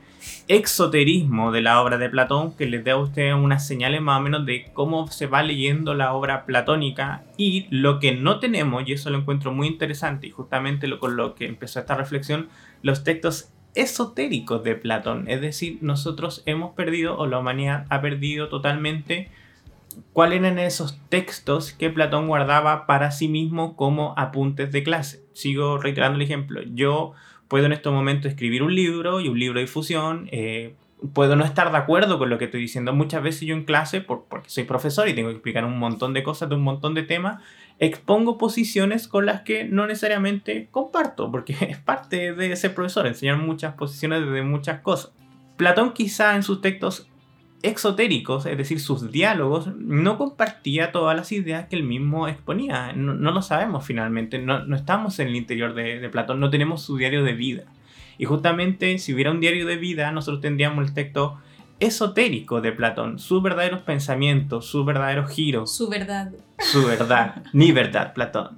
exoterismo 0.47 1.51
de 1.51 1.61
la 1.61 1.81
obra 1.81 1.97
de 1.97 2.09
Platón, 2.09 2.55
que 2.55 2.65
les 2.65 2.83
dé 2.83 2.91
a 2.91 2.97
ustedes 2.97 3.33
unas 3.33 3.67
señales 3.67 4.01
más 4.01 4.19
o 4.19 4.23
menos 4.23 4.45
de 4.45 4.71
cómo 4.73 5.07
se 5.07 5.27
va 5.27 5.43
leyendo 5.43 5.93
la 5.93 6.13
obra 6.13 6.45
platónica 6.45 7.23
y 7.37 7.67
lo 7.69 7.99
que 7.99 8.13
no 8.13 8.39
tenemos, 8.39 8.83
y 8.87 8.93
eso 8.93 9.09
lo 9.09 9.19
encuentro 9.19 9.51
muy 9.51 9.67
interesante, 9.67 10.27
y 10.27 10.31
justamente 10.31 10.87
lo, 10.87 10.99
con 10.99 11.15
lo 11.15 11.35
que 11.35 11.45
empezó 11.45 11.79
esta 11.79 11.95
reflexión, 11.95 12.49
los 12.81 13.03
textos 13.03 13.51
esotéricos 13.75 14.63
de 14.63 14.75
Platón. 14.75 15.25
Es 15.27 15.41
decir, 15.41 15.77
nosotros 15.81 16.43
hemos 16.45 16.73
perdido, 16.73 17.17
o 17.17 17.27
la 17.27 17.39
humanidad 17.39 17.85
ha 17.89 18.01
perdido 18.01 18.49
totalmente 18.49 19.29
cuáles 20.13 20.39
eran 20.39 20.59
esos 20.59 20.99
textos 21.09 21.73
que 21.73 21.89
Platón 21.89 22.27
guardaba 22.27 22.85
para 22.87 23.11
sí 23.11 23.27
mismo 23.27 23.75
como 23.75 24.13
apuntes 24.17 24.71
de 24.71 24.83
clase. 24.83 25.23
Sigo 25.33 25.77
reiterando 25.77 26.15
el 26.15 26.23
ejemplo. 26.23 26.61
Yo 26.73 27.13
puedo 27.47 27.65
en 27.65 27.73
este 27.73 27.89
momento 27.89 28.27
escribir 28.27 28.63
un 28.63 28.73
libro 28.73 29.19
y 29.19 29.27
un 29.27 29.39
libro 29.39 29.59
de 29.59 29.65
difusión. 29.65 30.29
Eh, 30.31 30.75
puedo 31.13 31.35
no 31.35 31.45
estar 31.45 31.71
de 31.71 31.77
acuerdo 31.77 32.17
con 32.17 32.29
lo 32.29 32.37
que 32.37 32.45
estoy 32.45 32.61
diciendo. 32.61 32.93
Muchas 32.93 33.23
veces 33.23 33.41
yo 33.41 33.55
en 33.55 33.63
clase, 33.63 34.01
porque 34.01 34.49
soy 34.49 34.63
profesor 34.63 35.07
y 35.07 35.13
tengo 35.13 35.29
que 35.29 35.35
explicar 35.35 35.65
un 35.65 35.77
montón 35.77 36.13
de 36.13 36.23
cosas 36.23 36.49
de 36.49 36.55
un 36.55 36.63
montón 36.63 36.93
de 36.93 37.03
temas, 37.03 37.41
expongo 37.79 38.37
posiciones 38.37 39.07
con 39.07 39.25
las 39.25 39.41
que 39.41 39.65
no 39.65 39.85
necesariamente 39.85 40.67
comparto, 40.71 41.31
porque 41.31 41.55
es 41.69 41.77
parte 41.77 42.33
de 42.33 42.55
ser 42.55 42.73
profesor, 42.73 43.07
enseñar 43.07 43.37
muchas 43.37 43.75
posiciones 43.75 44.29
de 44.29 44.41
muchas 44.41 44.81
cosas. 44.81 45.11
Platón 45.57 45.93
quizá 45.93 46.35
en 46.35 46.43
sus 46.43 46.61
textos 46.61 47.09
exotéricos, 47.67 48.45
es 48.45 48.57
decir, 48.57 48.79
sus 48.79 49.11
diálogos, 49.11 49.67
no 49.75 50.17
compartía 50.17 50.91
todas 50.91 51.15
las 51.15 51.31
ideas 51.31 51.67
que 51.67 51.75
él 51.75 51.83
mismo 51.83 52.27
exponía. 52.27 52.93
No, 52.93 53.13
lo 53.13 53.41
sabemos 53.41 53.85
finalmente, 53.85 54.39
no, 54.39 54.75
estamos 54.75 55.19
en 55.19 55.27
el 55.27 55.35
interior 55.35 55.73
de, 55.73 56.09
Platón, 56.09 56.39
no 56.39 56.49
tenemos 56.49 56.81
su 56.81 56.97
diario 56.97 57.23
de 57.23 57.33
vida. 57.33 57.63
Y 58.17 58.25
justamente 58.25 58.97
si 58.97 59.13
hubiera 59.13 59.31
un 59.31 59.39
diario 59.39 59.65
de 59.65 59.77
vida, 59.77 60.11
nosotros 60.11 60.41
tendríamos 60.41 60.87
el 60.87 60.93
texto 60.93 61.37
esotérico 61.79 62.61
de 62.61 62.71
Platón, 62.71 63.19
sus 63.19 63.43
verdaderos 63.43 63.81
pensamientos, 63.81 64.65
su 64.65 64.83
verdadero 64.83 65.27
giro. 65.27 65.67
Su 65.67 65.87
verdad. 65.89 66.31
Su 66.57 66.85
verdad, 66.85 67.43
mi 67.53 67.71
verdad, 67.71 68.13
Platón. 68.13 68.57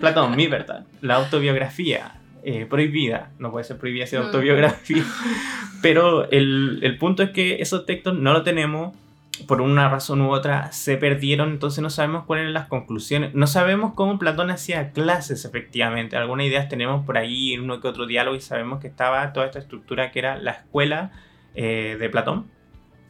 Platón, 0.00 0.36
mi 0.36 0.46
verdad. 0.48 0.84
La 1.00 1.14
autobiografía, 1.14 2.20
eh, 2.44 2.66
prohibida, 2.66 3.30
no 3.38 3.50
puede 3.50 3.64
ser 3.64 3.78
prohibida 3.78 4.06
ser 4.06 4.20
autobiografía, 4.20 5.04
pero 5.82 6.30
el, 6.30 6.80
el, 6.82 6.98
punto 6.98 7.22
es 7.22 7.30
que 7.30 7.62
esos 7.62 7.86
textos 7.86 8.18
no 8.18 8.32
lo 8.32 8.42
tenemos, 8.42 8.96
por 9.46 9.60
una 9.60 9.88
razón 9.88 10.20
u 10.20 10.30
otra 10.30 10.72
se 10.72 10.96
perdieron, 10.96 11.50
entonces 11.50 11.82
no 11.82 11.90
sabemos 11.90 12.24
cuáles 12.24 12.42
eran 12.42 12.54
las 12.54 12.66
conclusiones, 12.66 13.34
no 13.34 13.46
sabemos 13.46 13.94
cómo 13.94 14.18
Platón 14.18 14.50
hacía 14.50 14.92
clases 14.92 15.44
efectivamente, 15.44 16.16
algunas 16.16 16.46
ideas 16.46 16.68
tenemos 16.68 17.04
por 17.06 17.16
ahí 17.16 17.52
en 17.52 17.62
uno 17.62 17.80
que 17.80 17.88
otro 17.88 18.06
diálogo 18.06 18.36
y 18.36 18.40
sabemos 18.40 18.80
que 18.80 18.88
estaba 18.88 19.32
toda 19.32 19.46
esta 19.46 19.58
estructura 19.58 20.10
que 20.10 20.18
era 20.18 20.36
la 20.36 20.52
escuela 20.52 21.12
eh, 21.54 21.96
de 21.98 22.08
Platón, 22.08 22.46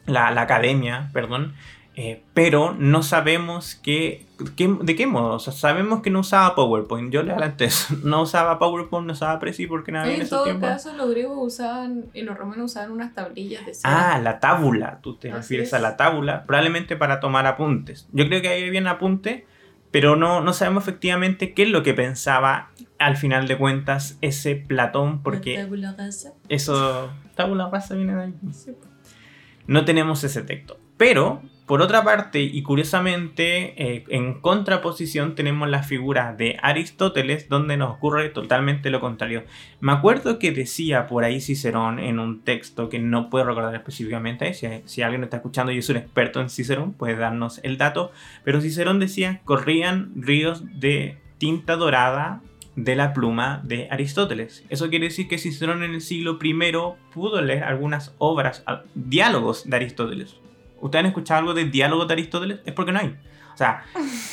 la, 0.05 0.31
la 0.31 0.41
academia, 0.41 1.09
perdón, 1.13 1.53
eh, 1.95 2.23
pero 2.33 2.73
no 2.77 3.03
sabemos 3.03 3.75
qué, 3.75 4.25
qué- 4.55 4.77
de 4.81 4.95
qué 4.95 5.05
modo. 5.05 5.35
O 5.35 5.39
sea, 5.39 5.53
sabemos 5.53 6.01
que 6.01 6.09
no 6.09 6.21
usaba 6.21 6.55
PowerPoint. 6.55 7.13
Yo 7.13 7.21
le 7.23 7.31
adelanté 7.33 7.65
eso. 7.65 7.95
No 8.03 8.21
usaba 8.23 8.57
PowerPoint, 8.57 9.05
no 9.07 9.13
usaba 9.13 9.39
Prezi 9.39 9.67
porque 9.67 9.91
no 9.91 9.99
había 9.99 10.15
en 10.15 10.21
en 10.21 10.29
todo 10.29 10.43
tiempos. 10.45 10.69
caso, 10.69 10.93
los 10.97 11.09
griegos 11.11 11.37
usaban 11.39 12.05
y 12.13 12.23
los 12.23 12.35
romanos 12.37 12.71
usaban 12.71 12.91
unas 12.91 13.13
tablillas 13.13 13.65
de 13.65 13.73
cera. 13.75 14.13
Ah, 14.15 14.19
la 14.19 14.39
tábula. 14.39 14.99
Tú 15.01 15.15
te 15.17 15.29
Así 15.29 15.37
refieres 15.37 15.67
es. 15.67 15.73
a 15.75 15.79
la 15.79 15.95
tábula. 15.97 16.45
Probablemente 16.45 16.95
para 16.95 17.19
tomar 17.19 17.45
apuntes. 17.45 18.07
Yo 18.11 18.27
creo 18.27 18.41
que 18.41 18.47
ahí 18.49 18.67
había 18.67 18.81
un 18.81 18.87
apunte, 18.87 19.45
pero 19.91 20.15
no, 20.15 20.41
no 20.41 20.53
sabemos 20.53 20.83
efectivamente 20.87 21.53
qué 21.53 21.63
es 21.63 21.69
lo 21.69 21.83
que 21.83 21.93
pensaba 21.93 22.71
al 22.97 23.17
final 23.17 23.47
de 23.47 23.57
cuentas 23.57 24.17
ese 24.21 24.55
Platón, 24.55 25.21
porque 25.21 25.67
La 25.77 25.91
rasa. 25.93 26.33
eso. 26.49 27.11
Tábula 27.35 27.69
rasa 27.69 27.93
viene 27.95 28.15
de 28.15 28.23
ahí. 28.23 28.33
Sí. 28.51 28.71
No 29.67 29.85
tenemos 29.85 30.23
ese 30.23 30.41
texto. 30.41 30.79
Pero, 30.97 31.41
por 31.65 31.81
otra 31.81 32.03
parte, 32.03 32.41
y 32.41 32.61
curiosamente, 32.61 33.73
eh, 33.81 34.03
en 34.09 34.41
contraposición 34.41 35.33
tenemos 35.33 35.69
la 35.69 35.81
figura 35.83 36.33
de 36.33 36.57
Aristóteles, 36.61 37.47
donde 37.47 37.77
nos 37.77 37.95
ocurre 37.95 38.27
totalmente 38.29 38.89
lo 38.89 38.99
contrario. 38.99 39.43
Me 39.79 39.93
acuerdo 39.93 40.39
que 40.39 40.51
decía 40.51 41.07
por 41.07 41.23
ahí 41.23 41.39
Cicerón 41.39 41.99
en 41.99 42.19
un 42.19 42.41
texto 42.41 42.89
que 42.89 42.99
no 42.99 43.29
puedo 43.29 43.45
recordar 43.45 43.75
específicamente, 43.75 44.53
si, 44.53 45.01
alguien 45.01 45.23
está 45.23 45.37
escuchando 45.37 45.71
y 45.71 45.77
es 45.77 45.89
un 45.89 45.97
experto 45.97 46.41
en 46.41 46.49
Cicerón, 46.49 46.93
puede 46.93 47.15
darnos 47.15 47.61
el 47.63 47.77
dato, 47.77 48.11
pero 48.43 48.59
Cicerón 48.59 48.99
decía, 48.99 49.39
corrían 49.45 50.11
ríos 50.17 50.63
de 50.79 51.17
tinta 51.37 51.77
dorada 51.77 52.41
de 52.75 52.95
la 52.97 53.13
pluma 53.13 53.61
de 53.63 53.87
Aristóteles. 53.89 54.65
Eso 54.67 54.89
quiere 54.89 55.05
decir 55.05 55.29
que 55.29 55.37
Cicerón 55.37 55.83
en 55.83 55.93
el 55.93 56.01
siglo 56.01 56.37
I 56.41 56.53
pudo 57.13 57.41
leer 57.41 57.63
algunas 57.63 58.15
obras, 58.17 58.65
diálogos 58.95 59.69
de 59.69 59.75
Aristóteles. 59.77 60.43
¿Ustedes 60.83 61.01
han 61.01 61.07
escuchado 61.07 61.39
algo 61.39 61.53
de 61.53 61.65
diálogos 61.65 62.07
de 62.07 62.13
Aristóteles? 62.13 62.59
Es 62.65 62.73
porque 62.73 62.91
no 62.91 62.99
hay. 62.99 63.15
O 63.53 63.57
sea, 63.57 63.83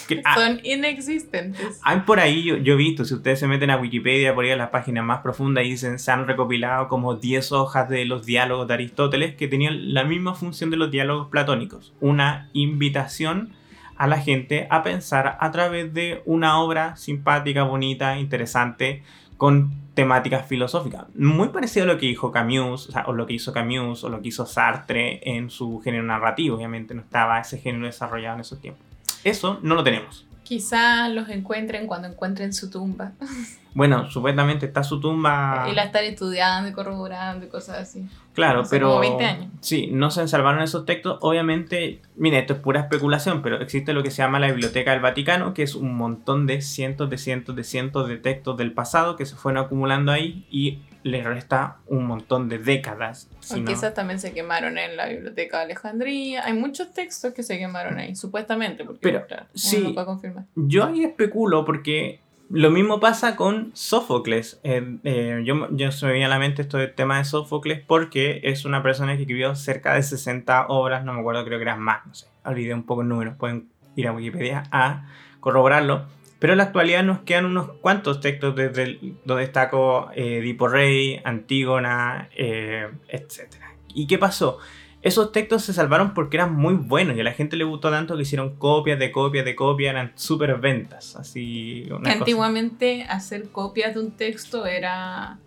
que- 0.09 0.23
ah, 0.25 0.35
Son 0.35 0.61
inexistentes. 0.65 1.79
hay 1.83 2.01
por 2.01 2.21
ahí, 2.21 2.43
yo, 2.43 2.57
yo 2.57 2.73
he 2.75 2.77
visto, 2.77 3.05
si 3.05 3.15
ustedes 3.15 3.39
se 3.39 3.47
meten 3.47 3.71
a 3.71 3.77
Wikipedia, 3.77 4.35
por 4.35 4.45
ahí 4.45 4.51
a 4.51 4.57
las 4.57 4.71
páginas 4.71 5.05
más 5.05 5.21
profundas, 5.21 5.65
y 5.65 5.71
dicen, 5.71 5.99
se 5.99 6.11
han 6.11 6.27
recopilado 6.27 6.89
como 6.89 7.15
10 7.17 7.53
hojas 7.53 7.89
de 7.89 8.05
los 8.07 8.25
diálogos 8.27 8.67
de 8.67 8.75
Aristóteles 8.75 9.35
que 9.37 9.47
tenían 9.47 9.93
la 9.95 10.05
misma 10.05 10.35
función 10.35 10.71
de 10.71 10.77
los 10.79 10.91
diálogos 10.91 11.29
platónicos. 11.29 11.93
Una 12.01 12.49
invitación 12.53 13.53
a 13.97 14.07
la 14.07 14.19
gente 14.19 14.67
a 14.71 14.83
pensar 14.83 15.37
a 15.39 15.51
través 15.51 15.93
de 15.93 16.23
una 16.25 16.59
obra 16.59 16.97
simpática, 16.97 17.63
bonita, 17.65 18.19
interesante, 18.19 19.03
con 19.41 19.73
temáticas 19.95 20.47
filosóficas. 20.47 21.07
Muy 21.15 21.49
parecido 21.49 21.85
a 21.85 21.87
lo 21.87 21.99
que 21.99 22.05
dijo 22.05 22.31
Camus, 22.31 22.91
o, 22.91 22.93
sea, 22.93 23.05
o 23.07 23.15
lo 23.15 23.27
que 23.27 23.33
hizo 23.33 23.55
Camus, 23.55 24.05
o 24.05 24.11
lo 24.11 24.21
que 24.21 24.29
hizo 24.29 24.45
Sartre 24.45 25.19
en 25.25 25.49
su 25.49 25.81
género 25.81 26.05
narrativo. 26.05 26.57
Obviamente 26.57 26.95
no 26.95 27.01
estaba 27.01 27.41
ese 27.41 27.57
género 27.57 27.87
desarrollado 27.87 28.35
en 28.35 28.43
esos 28.43 28.61
tiempos. 28.61 28.85
Eso 29.25 29.59
no 29.63 29.77
lo 29.77 29.83
tenemos. 29.83 30.27
Quizá 30.51 31.09
los 31.09 31.29
encuentren 31.29 31.87
cuando 31.87 32.09
encuentren 32.09 32.53
su 32.53 32.71
tumba. 32.71 33.13
Bueno, 33.73 34.11
supuestamente 34.11 34.67
está 34.67 34.83
su 34.83 34.99
tumba. 34.99 35.69
Y 35.71 35.77
la 35.77 35.85
están 35.85 36.03
estudiando 36.03 36.69
y 36.69 36.73
corroborando 36.73 37.47
y 37.47 37.49
cosas 37.49 37.79
así. 37.79 38.05
Claro, 38.35 38.63
hace 38.63 38.71
pero. 38.71 38.89
como 38.89 38.99
20 38.99 39.25
años. 39.25 39.47
Sí, 39.61 39.89
no 39.93 40.11
se 40.11 40.27
salvaron 40.27 40.61
esos 40.61 40.85
textos. 40.85 41.19
Obviamente, 41.21 42.03
mire, 42.17 42.41
esto 42.41 42.55
es 42.55 42.59
pura 42.59 42.81
especulación, 42.81 43.43
pero 43.43 43.61
existe 43.61 43.93
lo 43.93 44.03
que 44.03 44.11
se 44.11 44.23
llama 44.23 44.41
la 44.41 44.49
Biblioteca 44.49 44.91
del 44.91 44.99
Vaticano, 44.99 45.55
que 45.55 45.63
es 45.63 45.77
un 45.77 45.95
montón 45.95 46.49
de 46.49 46.63
cientos 46.63 47.11
de 47.11 47.19
cientos 47.19 47.55
de 47.55 47.63
cientos 47.63 48.09
de 48.09 48.17
textos 48.17 48.57
del 48.57 48.73
pasado 48.73 49.15
que 49.15 49.25
se 49.25 49.37
fueron 49.37 49.65
acumulando 49.65 50.11
ahí 50.11 50.45
y 50.51 50.81
le 51.03 51.23
resta 51.23 51.79
un 51.87 52.07
montón 52.07 52.49
de 52.49 52.59
décadas. 52.59 53.29
si 53.41 53.55
Aunque 53.55 53.73
no- 53.73 53.79
esas 53.79 53.95
también 53.95 54.19
se 54.21 54.33
quemaron 54.33 54.77
en 54.79 54.97
la 54.97 55.09
biblioteca 55.09 55.59
de 55.59 55.65
Alejandría. 55.65 56.45
Hay 56.45 56.53
muchos 56.53 56.93
textos 56.93 57.33
que 57.33 57.43
se 57.43 57.59
quemaron 57.59 57.99
ahí, 57.99 58.15
supuestamente. 58.17 58.85
Porque, 58.85 59.01
Pero, 59.03 59.27
claro, 59.27 59.47
sí. 59.55 59.79
no 59.83 59.95
puede 59.95 60.07
confirmar. 60.07 60.45
Yo 60.57 60.85
ahí 60.85 61.05
especulo 61.05 61.65
porque 61.65 62.21
lo 62.51 62.71
mismo 62.71 62.99
pasa 63.01 63.37
con 63.37 63.71
Sófocles. 63.75 64.61
Eh, 64.65 64.99
eh, 65.05 65.43
yo, 65.45 65.69
yo 65.71 65.93
se 65.93 66.05
me 66.07 66.13
viene 66.13 66.27
a 66.27 66.29
la 66.29 66.39
mente 66.39 66.63
esto 66.63 66.79
del 66.79 66.93
tema 66.95 67.19
de 67.19 67.25
Sófocles 67.25 67.81
porque 67.87 68.41
es 68.45 68.65
una 68.65 68.83
persona 68.83 69.15
que 69.17 69.23
escribió 69.23 69.55
cerca 69.55 69.95
de 69.95 70.03
60 70.03 70.67
obras, 70.69 71.05
no 71.05 71.13
me 71.15 71.21
acuerdo, 71.21 71.45
creo 71.45 71.59
que 71.59 71.63
eran 71.63 71.81
más, 71.81 72.05
no 72.07 72.13
sé, 72.15 72.27
olvidé 72.45 72.75
un 72.75 72.83
poco 72.85 73.03
el 73.03 73.09
número, 73.09 73.37
pueden 73.39 73.69
ir 73.97 74.09
a 74.09 74.13
Wikipedia 74.13 74.65
a 74.73 75.07
corroborarlo. 75.39 76.07
Pero 76.41 76.55
en 76.55 76.57
la 76.57 76.65
actualidad 76.65 77.05
nos 77.05 77.21
quedan 77.21 77.45
unos 77.45 77.73
cuantos 77.81 78.21
textos 78.21 78.57
desde 78.57 78.99
donde 79.25 79.45
destaco 79.45 80.11
eh, 80.17 80.57
Rey, 80.59 81.21
Antígona, 81.23 82.31
eh, 82.35 82.89
etc. 83.09 83.55
¿Y 83.95 84.07
qué 84.07 84.19
pasó? 84.19 84.59
Esos 85.03 85.33
textos 85.33 85.63
se 85.65 85.75
salvaron 85.75 86.15
porque 86.15 86.39
eran 86.39 86.55
muy 86.55 86.75
buenos 86.75 87.17
y 87.17 87.21
a 87.21 87.25
la 87.25 87.33
gente 87.33 87.57
le 87.57 87.65
gustó 87.65 87.91
tanto 87.91 88.17
que 88.17 88.23
hicieron 88.23 88.57
copias 88.57 88.99
de 88.99 89.13
copias 89.13 89.45
de 89.45 89.55
copias, 89.55 89.93
eran 89.93 90.13
súper 90.15 90.57
ventas. 90.57 91.15
Así, 91.15 91.87
una. 91.91 92.11
Antiguamente 92.11 93.05
hacer 93.05 93.51
copias 93.51 93.95
de 93.95 94.01
un 94.01 94.11
texto 94.11 94.67
era... 94.67 95.39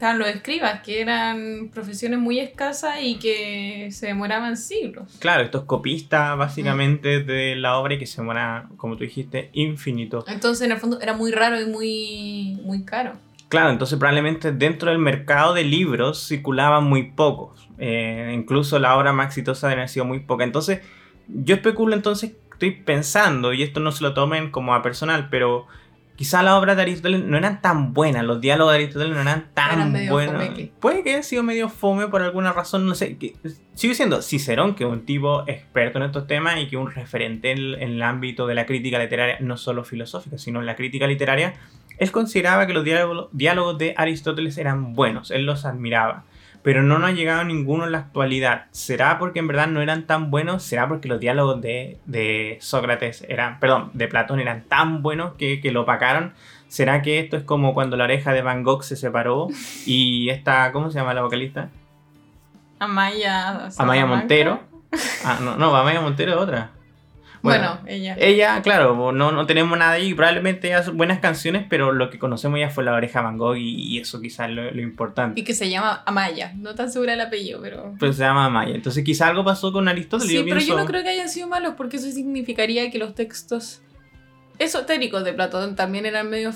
Estaban 0.00 0.18
los 0.18 0.28
escribas, 0.28 0.80
que 0.80 1.02
eran 1.02 1.68
profesiones 1.74 2.18
muy 2.18 2.40
escasas 2.40 3.00
y 3.02 3.18
que 3.18 3.90
se 3.92 4.06
demoraban 4.06 4.56
siglos. 4.56 5.18
Claro, 5.18 5.42
estos 5.42 5.64
copistas 5.64 6.38
básicamente 6.38 7.22
de 7.22 7.54
la 7.54 7.76
obra 7.76 7.92
y 7.92 7.98
que 7.98 8.06
se 8.06 8.22
muera, 8.22 8.66
como 8.78 8.96
tú 8.96 9.04
dijiste, 9.04 9.50
infinito. 9.52 10.24
Entonces, 10.26 10.64
en 10.64 10.72
el 10.72 10.78
fondo, 10.78 10.98
era 11.02 11.12
muy 11.12 11.32
raro 11.32 11.60
y 11.60 11.66
muy, 11.66 12.58
muy 12.64 12.82
caro. 12.86 13.12
Claro, 13.50 13.68
entonces 13.68 13.98
probablemente 13.98 14.52
dentro 14.52 14.88
del 14.88 15.00
mercado 15.00 15.52
de 15.52 15.64
libros 15.64 16.26
circulaban 16.26 16.84
muy 16.84 17.10
pocos. 17.10 17.68
Eh, 17.76 18.32
incluso 18.34 18.78
la 18.78 18.96
obra 18.96 19.12
más 19.12 19.26
exitosa 19.26 19.68
debe 19.68 19.82
haber 19.82 19.90
sido 19.90 20.06
muy 20.06 20.20
poca. 20.20 20.44
Entonces, 20.44 20.80
yo 21.28 21.56
especulo 21.56 21.94
entonces, 21.94 22.32
estoy 22.52 22.70
pensando, 22.70 23.52
y 23.52 23.62
esto 23.62 23.80
no 23.80 23.92
se 23.92 24.02
lo 24.02 24.14
tomen 24.14 24.50
como 24.50 24.74
a 24.74 24.82
personal, 24.82 25.28
pero 25.30 25.66
quizá 26.20 26.42
las 26.42 26.52
obras 26.52 26.76
de 26.76 26.82
Aristóteles 26.82 27.24
no 27.24 27.38
eran 27.38 27.62
tan 27.62 27.94
buenas, 27.94 28.22
los 28.24 28.42
diálogos 28.42 28.74
de 28.74 28.80
Aristóteles 28.80 29.14
no 29.14 29.22
eran 29.22 29.46
tan 29.54 29.72
Eran 29.72 29.92
medio 29.92 30.12
buenos. 30.12 30.34
fomeque. 30.34 30.70
Puede 30.78 31.02
que 31.02 31.14
haya 31.14 31.22
sido 31.22 31.42
medio 31.42 31.70
fome 31.70 32.08
por 32.08 32.20
alguna 32.20 32.52
razón, 32.52 32.84
no 32.84 32.94
sé. 32.94 33.16
Que, 33.16 33.36
sigue 33.72 33.94
siendo 33.94 34.20
Cicerón, 34.20 34.74
que 34.74 34.84
es 34.84 34.90
un 34.90 35.06
tipo 35.06 35.44
experto 35.46 35.96
en 35.96 36.04
estos 36.04 36.26
temas 36.26 36.58
y 36.58 36.68
que 36.68 36.76
es 36.76 36.82
un 36.82 36.90
referente 36.90 37.52
en, 37.52 37.72
en 37.72 37.92
el 37.92 38.02
ámbito 38.02 38.46
de 38.46 38.54
la 38.54 38.66
crítica 38.66 38.98
literaria, 38.98 39.38
no 39.40 39.56
solo 39.56 39.82
filosófica, 39.82 40.36
sino 40.36 40.60
en 40.60 40.66
la 40.66 40.76
crítica 40.76 41.06
literaria. 41.06 41.54
Él 41.96 42.12
consideraba 42.12 42.66
que 42.66 42.74
los 42.74 42.84
diálogos, 42.84 43.28
diálogos 43.32 43.78
de 43.78 43.94
Aristóteles 43.96 44.58
eran 44.58 44.92
buenos, 44.92 45.30
él 45.30 45.46
los 45.46 45.64
admiraba. 45.64 46.24
Pero 46.62 46.82
no 46.82 46.98
nos 46.98 47.10
ha 47.10 47.12
llegado 47.12 47.44
ninguno 47.44 47.84
en 47.86 47.92
la 47.92 47.98
actualidad. 47.98 48.66
¿Será 48.70 49.18
porque 49.18 49.38
en 49.38 49.46
verdad 49.46 49.66
no 49.66 49.80
eran 49.80 50.06
tan 50.06 50.30
buenos? 50.30 50.62
¿Será 50.62 50.88
porque 50.88 51.08
los 51.08 51.18
diálogos 51.18 51.60
de, 51.62 51.98
de 52.04 52.58
Sócrates 52.60 53.24
eran, 53.28 53.58
perdón, 53.60 53.90
de 53.94 54.08
Platón 54.08 54.40
eran 54.40 54.64
tan 54.64 55.02
buenos 55.02 55.34
que, 55.34 55.60
que 55.60 55.72
lo 55.72 55.82
opacaron? 55.82 56.34
¿Será 56.68 57.02
que 57.02 57.18
esto 57.18 57.36
es 57.36 57.42
como 57.42 57.74
cuando 57.74 57.96
la 57.96 58.04
oreja 58.04 58.32
de 58.32 58.42
Van 58.42 58.62
Gogh 58.62 58.84
se 58.84 58.94
separó 58.94 59.48
y 59.86 60.28
esta, 60.28 60.70
¿cómo 60.72 60.90
se 60.90 60.98
llama 60.98 61.14
la 61.14 61.22
vocalista? 61.22 61.70
Amaya... 62.78 63.68
Amaya. 63.76 64.06
Montero. 64.06 64.60
Ah, 65.24 65.38
no, 65.40 65.56
no, 65.56 65.74
Amaya 65.74 66.00
Montero 66.00 66.32
es 66.32 66.38
otra. 66.38 66.70
Bueno, 67.42 67.80
ella. 67.86 68.16
Ella, 68.18 68.60
claro, 68.62 69.12
no, 69.12 69.32
no 69.32 69.46
tenemos 69.46 69.78
nada 69.78 69.92
ahí, 69.92 70.12
probablemente 70.14 70.66
ella 70.68 70.80
hace 70.80 70.90
buenas 70.90 71.20
canciones, 71.20 71.64
pero 71.68 71.92
lo 71.92 72.10
que 72.10 72.18
conocemos 72.18 72.60
ya 72.60 72.68
fue 72.70 72.84
la 72.84 72.92
oreja 72.92 73.22
Van 73.22 73.38
Gogh 73.38 73.56
y, 73.56 73.74
y 73.74 73.98
eso 73.98 74.20
quizás 74.20 74.48
es 74.50 74.54
lo, 74.54 74.70
lo 74.70 74.80
importante. 74.82 75.40
Y 75.40 75.44
que 75.44 75.54
se 75.54 75.70
llama 75.70 76.02
Amaya. 76.06 76.52
No 76.56 76.74
tan 76.74 76.90
segura 76.92 77.14
el 77.14 77.20
apellido, 77.20 77.60
pero... 77.62 77.94
Pero 77.98 78.12
se 78.12 78.22
llama 78.22 78.44
Amaya. 78.46 78.74
Entonces 78.74 79.02
quizás 79.04 79.28
algo 79.28 79.44
pasó 79.44 79.72
con 79.72 79.88
Aristóteles. 79.88 80.30
Sí, 80.30 80.36
yo 80.38 80.44
pero 80.44 80.56
pienso- 80.56 80.74
yo 80.74 80.78
no 80.78 80.84
creo 80.86 81.02
que 81.02 81.08
hayan 81.10 81.28
sido 81.28 81.48
malos 81.48 81.74
porque 81.76 81.96
eso 81.96 82.10
significaría 82.10 82.90
que 82.90 82.98
los 82.98 83.14
textos 83.14 83.82
esotéricos 84.58 85.24
de 85.24 85.32
Platón 85.32 85.76
también 85.76 86.06
eran 86.06 86.28
medio 86.30 86.52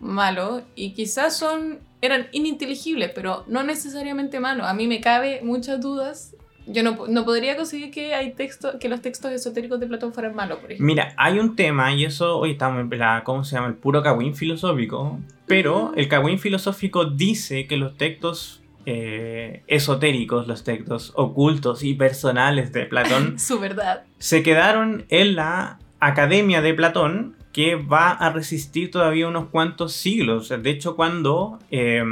malos 0.00 0.62
y 0.74 0.92
quizás 0.92 1.36
son 1.36 1.78
eran 2.02 2.28
ininteligibles, 2.32 3.10
pero 3.14 3.44
no 3.48 3.62
necesariamente 3.62 4.38
malos. 4.38 4.66
A 4.66 4.74
mí 4.74 4.86
me 4.86 5.00
cabe 5.00 5.40
muchas 5.42 5.80
dudas. 5.80 6.35
Yo 6.66 6.82
no, 6.82 7.06
no 7.08 7.24
podría 7.24 7.56
conseguir 7.56 7.90
que 7.90 8.14
hay 8.14 8.32
texto, 8.32 8.78
que 8.78 8.88
los 8.88 9.00
textos 9.00 9.30
esotéricos 9.32 9.78
de 9.80 9.86
Platón 9.86 10.12
fueran 10.12 10.34
malos, 10.34 10.58
por 10.58 10.72
ejemplo. 10.72 10.86
Mira, 10.86 11.14
hay 11.16 11.38
un 11.38 11.54
tema, 11.56 11.92
y 11.94 12.04
eso 12.04 12.38
hoy 12.38 12.52
estamos 12.52 12.80
en 12.80 12.98
la, 12.98 13.22
¿cómo 13.24 13.44
se 13.44 13.54
llama? 13.56 13.68
El 13.68 13.74
puro 13.74 14.02
cagüín 14.02 14.34
filosófico. 14.34 15.18
Pero 15.46 15.92
el 15.96 16.08
cagüín 16.08 16.38
filosófico 16.38 17.04
dice 17.04 17.66
que 17.66 17.76
los 17.76 17.96
textos 17.96 18.62
eh, 18.84 19.62
esotéricos, 19.68 20.48
los 20.48 20.64
textos 20.64 21.12
ocultos 21.14 21.82
y 21.84 21.94
personales 21.94 22.72
de 22.72 22.86
Platón, 22.86 23.38
Su 23.38 23.60
verdad. 23.60 24.02
se 24.18 24.42
quedaron 24.42 25.06
en 25.08 25.36
la 25.36 25.78
academia 26.00 26.62
de 26.62 26.74
Platón 26.74 27.36
que 27.52 27.76
va 27.76 28.10
a 28.10 28.30
resistir 28.30 28.90
todavía 28.90 29.26
unos 29.28 29.48
cuantos 29.48 29.92
siglos. 29.94 30.50
De 30.50 30.70
hecho, 30.70 30.94
cuando 30.94 31.58
eh, 31.70 32.04